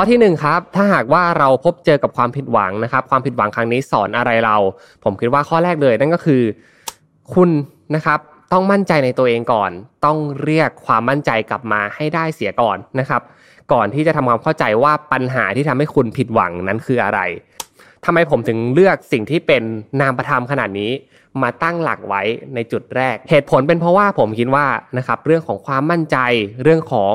[0.00, 4.56] ข้อที่1ครับถ้าหากว่าเราพบเจอกับความผิดหวังนะครับ ความผิดหวังครั้งนี้สอนอะไรเรา
[5.04, 6.42] ผมคิดว่าข้อแรกเลยนั่นก็คือ
[7.34, 7.50] คุณ
[7.94, 8.18] นะครับ
[8.52, 9.70] ต้องมั่นใจในตัวเองก่อน
[10.04, 13.22] ต้องเรียกความมั่นใจกลับมาให้ได้เสียก่อนนะครับ
[13.72, 17.20] ก่อนที่จะทำความเข้าใจว่าปัญหาที่ทำให้คุณผิดหวังนั้นคืออะไร
[18.04, 19.62] ทำไมผมถึงเลือกสิ่งที่เป็น
[20.00, 20.90] นามธรรมขนาดนี้
[21.42, 22.22] มาตั้งหลักไว้
[22.54, 24.66] ในจุดแรก เหตุผลเป็นเพราะว่าผมคิดว่า
[24.98, 26.16] นะครับเรื่องของความมั่นใจ
[26.62, 27.14] เรื่องของ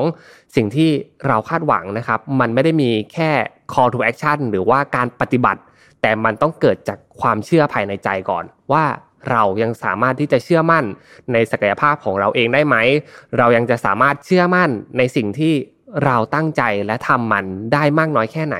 [0.56, 0.90] สิ่งที่
[1.26, 3.30] เราคาดหวังนะครับ มันไม่ได้มีแค่
[3.72, 5.60] call to action หรือว่าการปฏิบัติ
[6.02, 8.84] แต่มันต้องเกิดจากความเชื่อภายในใจก่อนว่า
[9.30, 10.84] เรายังสามารถที่จะเชื่อมั่น
[11.32, 12.76] ในศักยภาพของเราเองได้ไหม
[13.38, 15.54] เรายังจะสามารถเชื่อมั่นในสิ่งที่
[16.04, 18.56] เราตั้งใจและทำมันได้มากน้อยแค่ไหน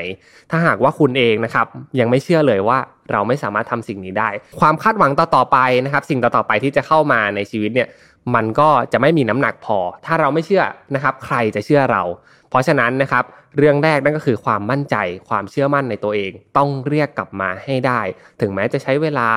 [0.51, 1.67] ถ้าหากว่าคุณเองนะครับ
[1.99, 2.79] ยังไม่เชื่อเลยว่า
[3.13, 4.29] เราไม่สามารถทำสิ่งนี้ได้
[4.61, 7.89] ความคาดหวังต่อๆไปนะครับ สิ่งต่อๆไปที่จะเข้ามาในชีวิตเนี่ย
[8.35, 12.03] มันก็จะไม่มีน้ำหนักพอ ถ้าเราไม่เชื่อนะครับ ใครจะเชื่อเรา
[12.51, 13.25] เพราะฉะนั้นนะครับ
[13.59, 14.97] เรื่องแรกนั่นก็คือความมั่นใจ
[15.29, 18.01] ความเชื่อมั่นในตัวเอง ต้องเรียกกลับมาให้ได้
[18.41, 19.29] ถึงแม้จะใช้เวลา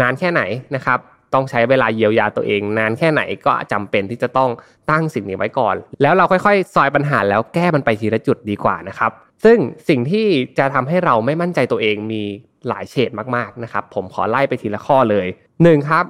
[0.00, 0.42] นานแค่ไหน
[0.74, 0.98] นะครับ
[1.34, 4.50] ต้องใช้เวลาเยียวยาตัวเอง นานแค่ไหนก็จำเป็นที่จะต้อง
[4.90, 9.10] ตั้งสิ่งนี้ไว้ก่อน แล้วเราค่อยๆ ซอยปัญหาแล้วแก้มันไปทีละจุดดีกว่านะครับ
[9.44, 10.26] ซึ่งสิ่งที่
[10.58, 12.22] จะทำให้เราไม่มั่นใจตัวเองมี
[12.68, 15.26] หลายเฉดมากๆนะครับ ผมขอไล่ไปทีละข้อเลย
[15.62, 16.04] หนึ่งครับ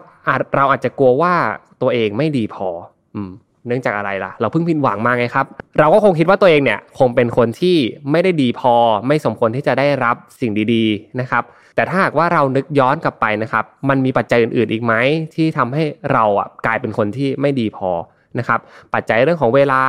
[0.56, 1.34] เราอาจจะกลัวว่า
[1.82, 2.68] ตัวเองไม่ดีพอ
[3.16, 3.30] อืม
[3.66, 5.46] เนื่องจากอะไรล่ะ เราเพิ่งผิดหวังมาไงครับ
[5.78, 7.76] เราก็คงคิดว่าตัวเองเนี่ยคงเป็นคนที่
[8.10, 8.74] ไม่ได้ดีพอ
[9.06, 11.42] ไม่สมควรที่จะได้รับสิ่งดีๆนะครับ
[11.74, 14.94] แต่ถ้าหากว่าเรานึกย้อนกลับไปนะครับ มันมีปัจจัยอื่นๆอีกไหม
[15.34, 17.90] ที่ทำให้เราอะกลายเป็นคนที่ไม่ดีพอ
[18.38, 18.60] นะครับ
[18.94, 19.82] ปัจจัยเรื่องของเวลา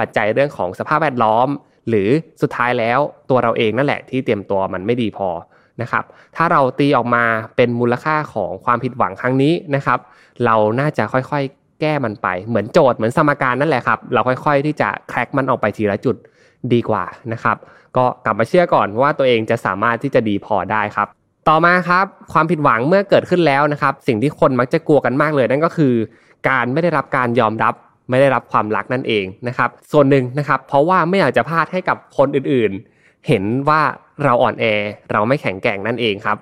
[0.00, 1.48] ปัจจัยเรื่องของสภาพแวดล้อม
[1.88, 2.08] หรือ
[2.42, 2.98] สุดท้ายแล้ว
[3.30, 5.28] ตัวเราเองนั่นแหละที่เตรียมตัวมันไม่ดีพอ
[5.82, 6.04] นะครับ
[6.36, 7.24] ถ้าเราตีออกมา
[7.56, 9.98] เป็นมูลค่าของความผิดหวังครั้งนี้นะครับ
[10.44, 16.16] เราน่าจะค่อยๆ แก้มันไปเหมือนโจทย์เหมือนสมการนั่นแหละครับ เราค่อยๆ ที่จะแคร็กมันออกไปทีละจุด
[16.72, 17.56] ดีกว่านะครับ
[17.96, 21.08] ก็กลับมาเชื่อก่อนว่าตัวเองจะสามารถที่จะดีพอได้ครับ
[21.48, 25.94] ต่อมาครับความผิดหวังเมื่อเกิดขึ้นแล้วนะครับ สิ่งที่คนมักจะกลัวกันมากเลย นั่นก็คือ
[26.48, 27.74] การไม่ได้รับการยอมรับ
[28.10, 33.80] ไม่ได้รับความรักนั่นเองนะครับ ส่วนหนึ่งนะครับ เพราะว่าไม่อยากจะพลาดให้กับคนอื่นๆ เห็นว่า
[34.24, 34.64] เราอ่อนแอ
[35.12, 36.38] เราไม่แข็งแกร่งนั่นเองครับ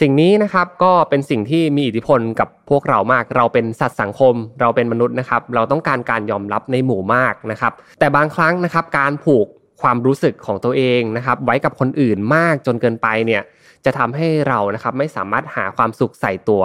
[0.00, 9.46] สิ่งนี้นะครับก็เป็นสิ่งที่มีอิทธิพลกับพวกเรามาก เราเป็นสัตว์สังคม เราเป็นมนุษย์นะครับ เราต้องการการยอมรับในหมู่มากนะครับ แต่บางครั้งนะครับ การผูก
[9.82, 13.42] ความรู้สึกของตัวเองนะครับ ไว้กับคนอื่นมากจนเกินไปเนี่ย
[13.84, 16.62] จะทำให้เรานะครับไม่สามารถหาความสุขใส่ตัว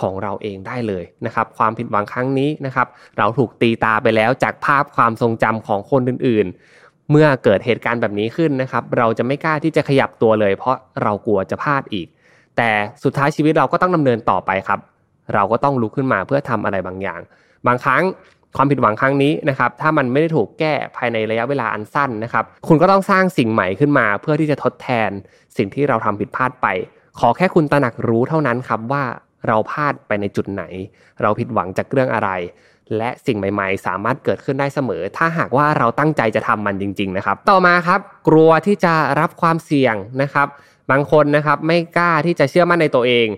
[0.00, 2.86] ของเราเองได้เลยนะครับ ความผิดหวังครั้งนี้นะครับ
[3.18, 12.06] เราถูกตีตาไปแล้วจากภาพความทรงจำของคนอื่นๆ เมื่อเกิดเหตุการณ์แบบนี้ขึ้นนะครับ เราจะไม่กล้าที่จะขยับตัวเลย เพราะเรากลัวจะพลาดอีก
[12.56, 12.70] แต่
[13.04, 14.80] สุดท้ายชีวิตเราก็ต้องดำเนินต่อไปครับ
[15.34, 17.20] เราก็ต้องลุกขึ้นมาเพื่อทำอะไรบางอย่าง
[17.66, 18.02] บางครั้ง
[18.56, 25.10] ความผิดหวังครั้งนี้นะครับถ้ามันไม่ได้ถูกแก้ภายในระยะเวลาอันสั้นนะครับ คุณก็ต้องสร้างสิ่งใหม่ขึ้นมา เพื่อที่จะทดแทน
[25.56, 26.66] สิ่งที่เราทำผิดพลาดไป
[27.18, 29.04] ขอแค่คุณตระหนักรู้เท่านั้นครับว่า
[29.46, 30.62] เราพลาดไปในจุดไหน
[31.22, 32.30] เราผิดหวังจากเรื่องอะไร
[32.96, 40.48] และสิ่งใหม่ ๆ สามารถเกิดขึ้นได้เสมอ ถ้าหากว่าเราตั้งใจจะทำมันจริง ๆ นะครับ ต่อมาครับ กลัวที่จะรับความเสี่ยงนะครับ
[40.90, 43.28] บางคนนะครับไม่กล้าที่จะเชื่อมั่นในตัวเอง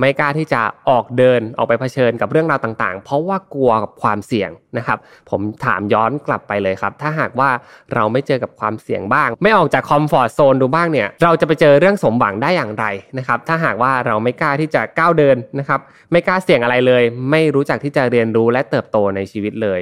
[0.00, 4.98] ไม่กล้าที่จะออกเดินออกไปเผชิญกับเรื่องราวต่างๆ เพราะว่ากลัวกับความเสี่ยงนะครับ
[5.30, 7.50] ผมถามย้อนกลับไปเลยครับ ถ้าหากว่า
[7.94, 12.84] เราไม่เจอกับความเสี่ยงบ้าง ไม่ออกจากคอมฟอร์ทโซนดูบ้างเนี่ย เราจะไปเจอเรื่องสมหวังได้อย่างไร
[13.18, 15.80] นะครับ ถ้าหากว่าเราไม่กล้าที่จะก้าวเดินนะครับ
[16.12, 19.80] ไม่กล้าเสี่ยงอะไรเลย ไม่รู้จักที่จะเรียนรู้และเติบโตในชีวิตเลย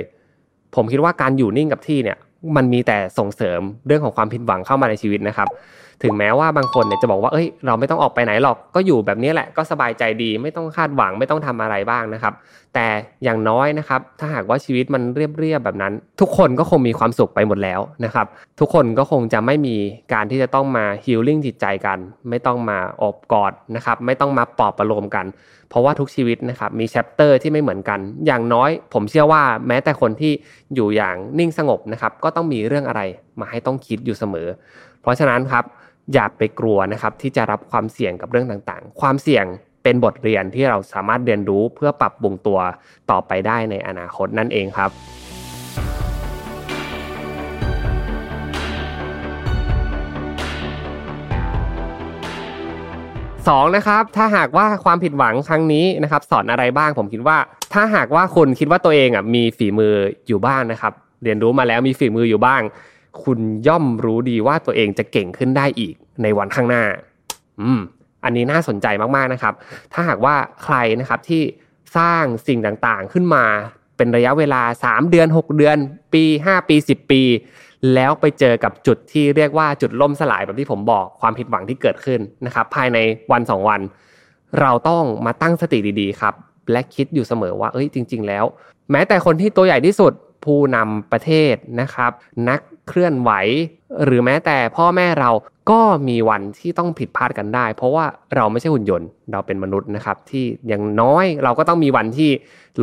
[0.75, 2.19] ผมคิดว่าการอยู่นิ่งกับที่เนี่ย
[2.57, 5.49] มันมีแต่ส่งเสริมเรื่องของความผิดหวังเข้ามาในชีวิตนะครับ
[6.03, 12.35] ถึงแม้ว่าบางคนเนี่ยจะบอกว่าเอ้ยเราไม่ต้องออกไปไหนหรอกก็อยู่แบบนี้แหละก็สบายใจดีไม่ต้องคาดหวังไม่ต้องทำอะไรบ้างนะครับ
[12.75, 12.87] แต่
[13.25, 18.27] อย่างน้อยนะครับ ถ้าหากว่าชีวิตมันเรียบๆแบบนั้น ทุกคนก็คงมีความสุขไปหมดแล้วนะครับ
[18.61, 19.77] ทุกคนก็คงจะไม่มี
[20.13, 21.99] การที่จะต้องมา healing จิตใจกัน
[22.29, 25.27] ไม่ต้องมาอบกอดนะครับ ไม่ต้องมาปลอบประโลมกัน
[25.69, 30.33] เพราะว่าทุกชีวิตนะครับมี chapter ที่ไม่เหมือนกัน อย่างน้อยผมเชื่อว่าแม้แต่คนที่
[30.75, 33.03] อยู่อย่างนิ่งสงบนะครับก็ต้องมีเรื่องอะไร
[33.41, 34.49] มาให้ต้องคิดอยู่เสมอ
[35.03, 35.65] เพราะฉะนั้นครับ
[36.15, 39.45] อย่าไปกลัวนะครับที่จะรับความเสี่ยงกับเรื่องต่างๆ ความเสี่ยง
[39.83, 42.59] เป็นบทเรียนที่เราสามารถเรียนรู้เพื่อปรับปรุงตัว
[43.11, 44.91] ต่อไปได้ในอนาคตนั่นเองครับ
[53.49, 57.39] สองนะครับถ้าหากว่าความผิดหวังครั้งนี้นะครับสอนอะไรบ้างผมคิดว่า
[57.73, 59.95] ถ้าหากว่าคุณคิดว่าตัวเองอะมีฝีมือ
[60.29, 60.93] อยู่บ้างนะครับ
[61.25, 62.61] เรียนรู้มาแล้วมีฝีมืออยู่บ้าง
[63.23, 66.85] คุณย่อมรู้ดีว่าตัวเองจะเก่งขึ้นได้อีกในวันข้างหน้า
[67.61, 67.81] อืม
[68.25, 68.87] อันนี้น่าสนใจ
[69.17, 69.55] มากๆนะครับ
[69.93, 71.43] ถ้าหากว่าใครนะครับที่
[71.97, 73.45] สร้างสิ่งต่างๆขึ้นมา
[73.97, 75.77] เป็นระยะเวลา 3 เดือน 6 เดือน
[76.15, 77.23] ปี 5 ปี 10 ปี
[77.95, 82.99] แล้วไปเจอกับจุดที่เรียกว่าจุดล่มสลายแบบที่ผมบอกความผิดหวังที่เกิดขึ้นนะครับ ภายใน
[83.33, 83.81] วัน 2 วัน
[84.61, 86.35] เราต้องมาตั้งสติดีๆครับ
[86.73, 88.45] และคิดอยู่เสมอว่าเอ้ยจริง ๆ แล้ว
[88.91, 90.13] แม้แต่คนที่ตัวใหญ่ที่สุด
[90.45, 92.13] ผู้นำประเทศนะครับ
[92.49, 93.31] นัก เคลื่อนไหว
[94.05, 95.31] หรือแม้แต่พ่อแม่เรา
[95.71, 98.05] ก็มีวันที่ต้องผิดพลาดกันได้ เพราะว่า
[98.37, 102.31] เราไม่ใช่หุ่นยนต์เราเป็นมนุษย์นะครับ ที่อย่างน้อยเราก็ต้องมีวันที่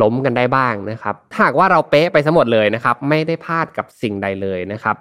[0.02, 4.96] ล้มกันได้บ้างนะครับถ้าหากว่าเราเป๊ะไปสมหมดเลยนะครับ ไม่ได้พลาดกับสิ่งใดเลยนะครับ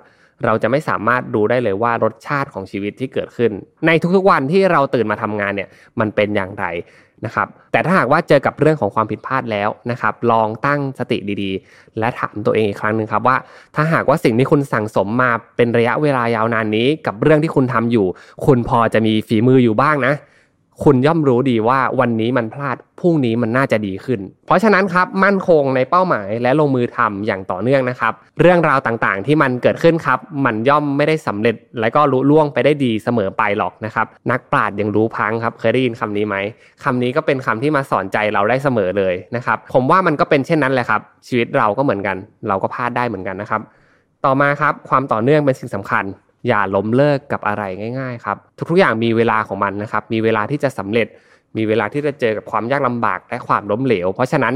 [0.46, 3.52] เราจะไม่สามารถรู้ได้เลยว่ารสชาติของชีวิตที่เกิดขึ้น
[3.88, 5.70] ในทุกๆวันที่เราตื่นมาทำงานเนี่ย
[6.00, 6.66] มันเป็นอย่างไร
[7.26, 13.38] นะครับแต่ถ้าหากว่าเจอกับเรื่องของความผิดพลาดแล้วนะครับลองตั้งสติดีๆ และถามตัวเองอีกครั้งหนึ่งครับว่า
[13.76, 18.06] ถ้าหากว่าสิ่งที่คุณสั่งสมมาเป็นระยะเวลายาวนานนี้ กับเรื่องที่คุณทำอยู่
[18.46, 20.14] คุณพอจะมีฝีมืออยู่บ้างนะ
[20.84, 36.36] คุณย่อมรู้ดีว่าวันนี้มันพลาดพรุ่งนี้มันน่าจะดีขึ้น เพราะฉะนั้นครับมั่นคงในเป้าหมายและลงมือทำอย่างต่อเนื่องนะครับ เรื่องราวต่างๆที่มันเกิดขึ้นครับ มันย่อมไม่ได้สำเร็จ และก็รู้ล่วงไปได้ดีเสมอไปหรอกนะครับนักปราชญ์ยังรู้พังครับ เคยได้ยินคำนี้ไหม
[36.84, 43.62] คำนี้ก็เป็นคำที่มาสอนใจเราได้เสมอเลยนะครับ ผมว่ามันก็เป็นเช่นนั้นแหละครับ ชีวิตเราก็เหมือนกัน เราก็พลาดได้เหมือนกันนะครับ
[44.26, 46.06] ต่อมาครับความต่อเนื่องเป็นสิ่งสำคัญ
[46.48, 47.64] อย่าล้มเลิกกับอะไร
[48.00, 48.38] ง่าย ๆ ครับ
[48.70, 51.08] ทุกๆอย่างมีเวลาของมันนะครับ มีเวลาที่จะสำเร็จ
[51.58, 54.54] มีเวลาที่จะเจอกับความยากลำบากและความล้มเหลว เพราะฉะนั้น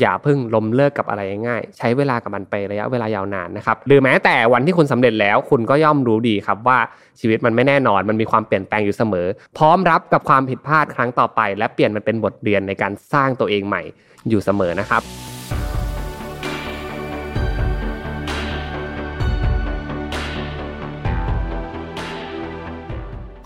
[0.00, 6.78] อย่าเพิ่งล้มเลิกกับอะไรง่าย ใช้เวลากับมันไประยะเวลายาวนานนะครับ หรือแม้แต่วันที่คุณสำเร็จแล้ว คุณก็ย่อมรู้ดีครับว่า
[7.20, 9.26] ชีวิตมันไม่แน่นอน มันมีความเปลี่ยนแปลงอยู่เสมอ
[9.58, 13.82] พร้อมรับกับความผิดพลาดครั้งต่อไป และเปลี่ยนมันเป็นบทเรียนในการสร้างตัวเองใหม่
[14.28, 15.02] อยู่เสมอนะครับ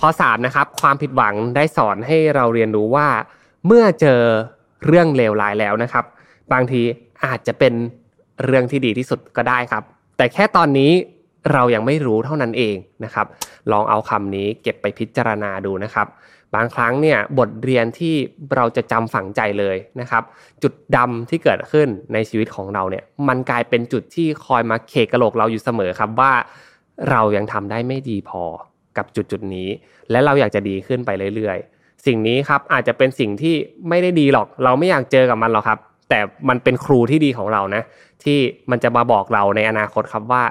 [0.01, 3.09] ข้อ3นะครับความผิดหวังได้สอนให้เราเรียนรู้ว่า
[3.66, 4.20] เมื่อเจอ
[4.86, 6.05] เรื่องเลวร้ายแล้วนะครับ
[6.52, 6.82] บางที
[7.24, 7.74] อาจจะเป็น
[8.44, 9.82] เรื่องที่ดีที่สุดก็ได้ครับ
[10.16, 10.93] แต่แค่ตอนนี้
[11.52, 13.27] เรายังไม่รู้เท่านั้นเองนะครับ
[13.73, 16.06] ลองเอาคำนี้เก็บไปพิจารณาดูนะครับ
[16.55, 18.14] บางครั้งเนี่ยบทเรียนที่
[18.56, 20.23] เราจะจำฝังใจเลยนะครับ
[20.62, 26.32] จุดดำที่เกิดขึ้นในชีวิตของเราเนี่ย มันกลายเป็นจุดที่คอยมาเคกระโหลกเราอยู่เสมอครับว่า
[27.10, 28.44] เรายังทำได้ไม่ดีพอ
[28.98, 29.68] กับจุดจุดนี้
[30.10, 33.55] และเราอยากจะดีขึ้นไปเรื่อยๆ สิ่งนี้ครับอาจจะเป็นสิ่งที่
[33.89, 35.78] ไม่ได้ดีหรอก เราไม่อยากเจอกับมันหรอกครับ
[36.09, 37.82] แต่มันเป็นครูที่ดีของเรานะ
[38.24, 38.39] ที่
[38.70, 40.43] มันจะมาบอกเราในอนาคตครับว่า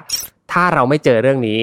[0.51, 1.59] ถ้าเราไม่เจอเรื่องนี้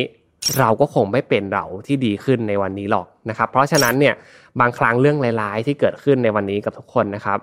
[0.59, 4.15] เราก็คงไม่เป็นเราที่ดีขึ้นในวันนี้หรอกนะครับ เพราะฉะนั้นเนี่ย
[4.61, 7.39] บางครั้งเรื่องร้ายๆที่เกิดขึ้นในวันนี้กับทุกคนนะครับ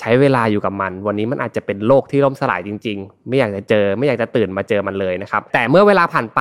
[0.00, 6.40] ใช้เวลาอยู่กับมัน วันนี้มันอาจจะเป็นโลกที่ล่มสลายจริง ๆ ไม่อยากจะเจอ ไม่อยากจะตื่นมาเจอมันเลยนะครับ แต่เมื่อเวลาผ่านไป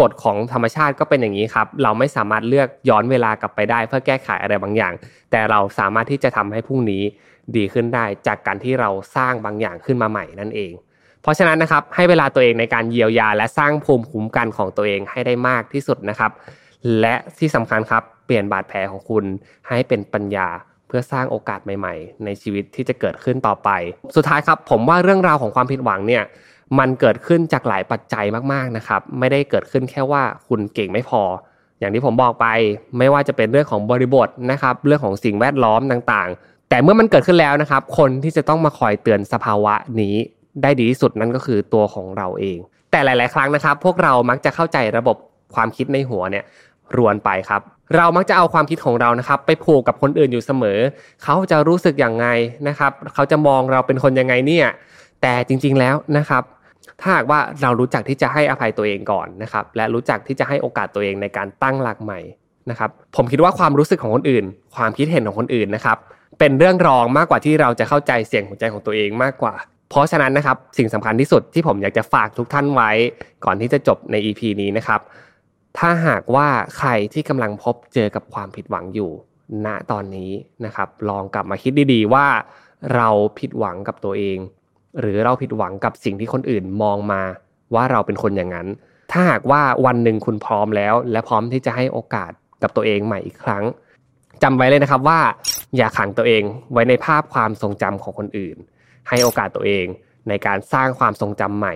[0.00, 4.92] กฎของธรรมชาติก็เป็นอย่างนี้ครับ เราไม่สามารถเลือกย้อนเวลากลับไปได้ เพื่อแก้ไขอะไรบางอย่าง
[5.30, 7.02] แต่เราสามารถที่จะทำให้พรุ่งนี้
[7.56, 10.72] ดีขึ้นได้ จากการที่เราสร้างบางอย่างขึ้นมาใหม่นั่นเอง
[11.22, 16.32] เพราะฉะนั้นนะครับให้เวลาตัวเองในการเยียวยา และสร้างภูมิคุ้มกันของตัวเองให้ได้มากที่สุดนะครับ
[17.00, 19.24] และที่สำคัญครับเปลี่ยนบาดแผลของคุณ
[19.68, 20.48] ให้เป็นปัญญา
[20.88, 23.70] เพื่อสร้างโอกาสใหม่ ๆ ในชีวิตที่จะเกิดขึ้นต่อไป
[24.16, 26.22] สุดท้ายครับ ผมว่าเรื่องราวของความผิดหวังเนี่ย
[26.78, 31.22] มันเกิดขึ้นจากหลายปัจจัยมากๆนะครับ ไม่ได้เกิดขึ้นแค่ว่าคุณเก่งไม่พอ
[31.78, 32.46] อย่างที่ผมบอกไป
[32.98, 40.14] ไม่ว่าจะเป็นเรื่องของบริบทนะครับ เรื่องของสิ่งแวดล้อมต่างๆ แต่เมื่อมันเกิดขึ้นแล้วนะครับ คนที่จะต้องมาคอยเตือนสภาวะนี้
[40.62, 42.58] ได้ดีที่สุดนั่นก็คือตัวของเราเอง
[42.90, 45.16] แต่หลาย ๆ ครั้งนะครับ พวกเรามักจะเข้าใจระบบ
[45.54, 46.44] ความคิดในหัวเนี่ย
[46.96, 47.62] รวนไปครับ
[47.96, 50.78] เรามักจะเอาความคิดของเรานะครับ ไปผูกกับคนอื่นอยู่เสมอ
[51.24, 52.26] เขาจะรู้สึกอย่างไง
[52.68, 54.66] นะครับ เขาจะมองเราเป็นคนยังไงเนี่ย
[55.22, 56.42] แต่จริงๆแล้วนะครับ
[57.00, 62.20] ถ้าหากว่าเรารู้จักที่จะให้อภัยตัวเองก่อนนะครับ และรู้จักที่จะให้โอกาสตัวเองในการตั้งหลักใหม่
[62.70, 64.44] นะครับ ผมคิดว่าความรู้สึกของคนอื่น
[64.76, 65.98] ความคิดเห็นของคนอื่นนะครับ
[66.38, 69.54] เป็นเรื่องรองมากกว่าที่เราจะเข้าใจเสียงหัวใจของตัวเองมากกว่า
[69.90, 72.90] เพราะฉะนั้นนะครับ สิ่งสำคัญที่สุดที่ผมอยากจะฝากทุกท่านไว้
[73.44, 75.00] ก่อนที่จะจบใน EP นี้นะครับ
[75.78, 79.10] ถ้าหากว่าใครที่กำลังพบเจอกับความผิดหวังอยู่
[79.66, 80.30] ณตอนนี้
[80.64, 82.26] นะครับ ลองกลับมาคิดดีๆ ว่า
[82.94, 83.08] เรา
[83.38, 84.38] ผิดหวังกับตัวเอง
[85.00, 87.22] หรือเราผิดหวังกับสิ่งที่คนอื่นมองมา
[87.74, 88.68] ว่าเราเป็นคนอย่างนั้น
[89.12, 92.30] ถ้าหากว่าวันหนึ่งคุณพร้อมแล้ว และพร้อมที่จะให้โอกาส
[92.62, 93.64] กับตัวเองใหม่อีกครั้ง
[94.42, 95.20] จำไว้เลยนะครับว่า
[95.76, 96.42] อย่าขังตัวเอง
[96.72, 98.56] ไว้ในภาพความทรงจำของคนอื่น
[99.08, 99.86] ให้โอกาสตัวเอง
[100.28, 101.74] ในการสร้างความทรงจำใหม่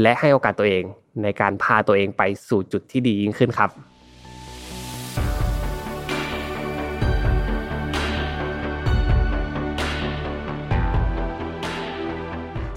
[0.00, 0.84] และให้โอกาสตัวเอง
[1.22, 3.70] ในการพาตัวเองไปสู่จุดที่ดียิ่งขึ้นครับ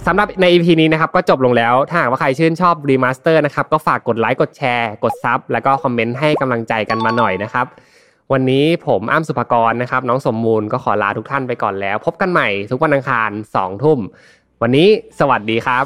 [0.07, 7.65] สำหรับใน EP นี้นะครับก็จบลงแล้ว ถ้าหากว่าใครชื่นชอบ Remaster นะครับก็ฝากกดไลค์กดแชร์ กด sub แล้วก็คอมเมนต์ให้กำลังใจกันมาหน่อยนะครับ
[8.31, 13.99] วันนี้ผมอ้ำสุภกรนะครับ น้องสมมูลก็ขอลาทุกท่านไปก่อนแล้ว พบกันใหม่ทุกวันอังคาร2ทุ่ม
[14.61, 14.87] วันนี้
[15.19, 15.85] สวัสดีครับ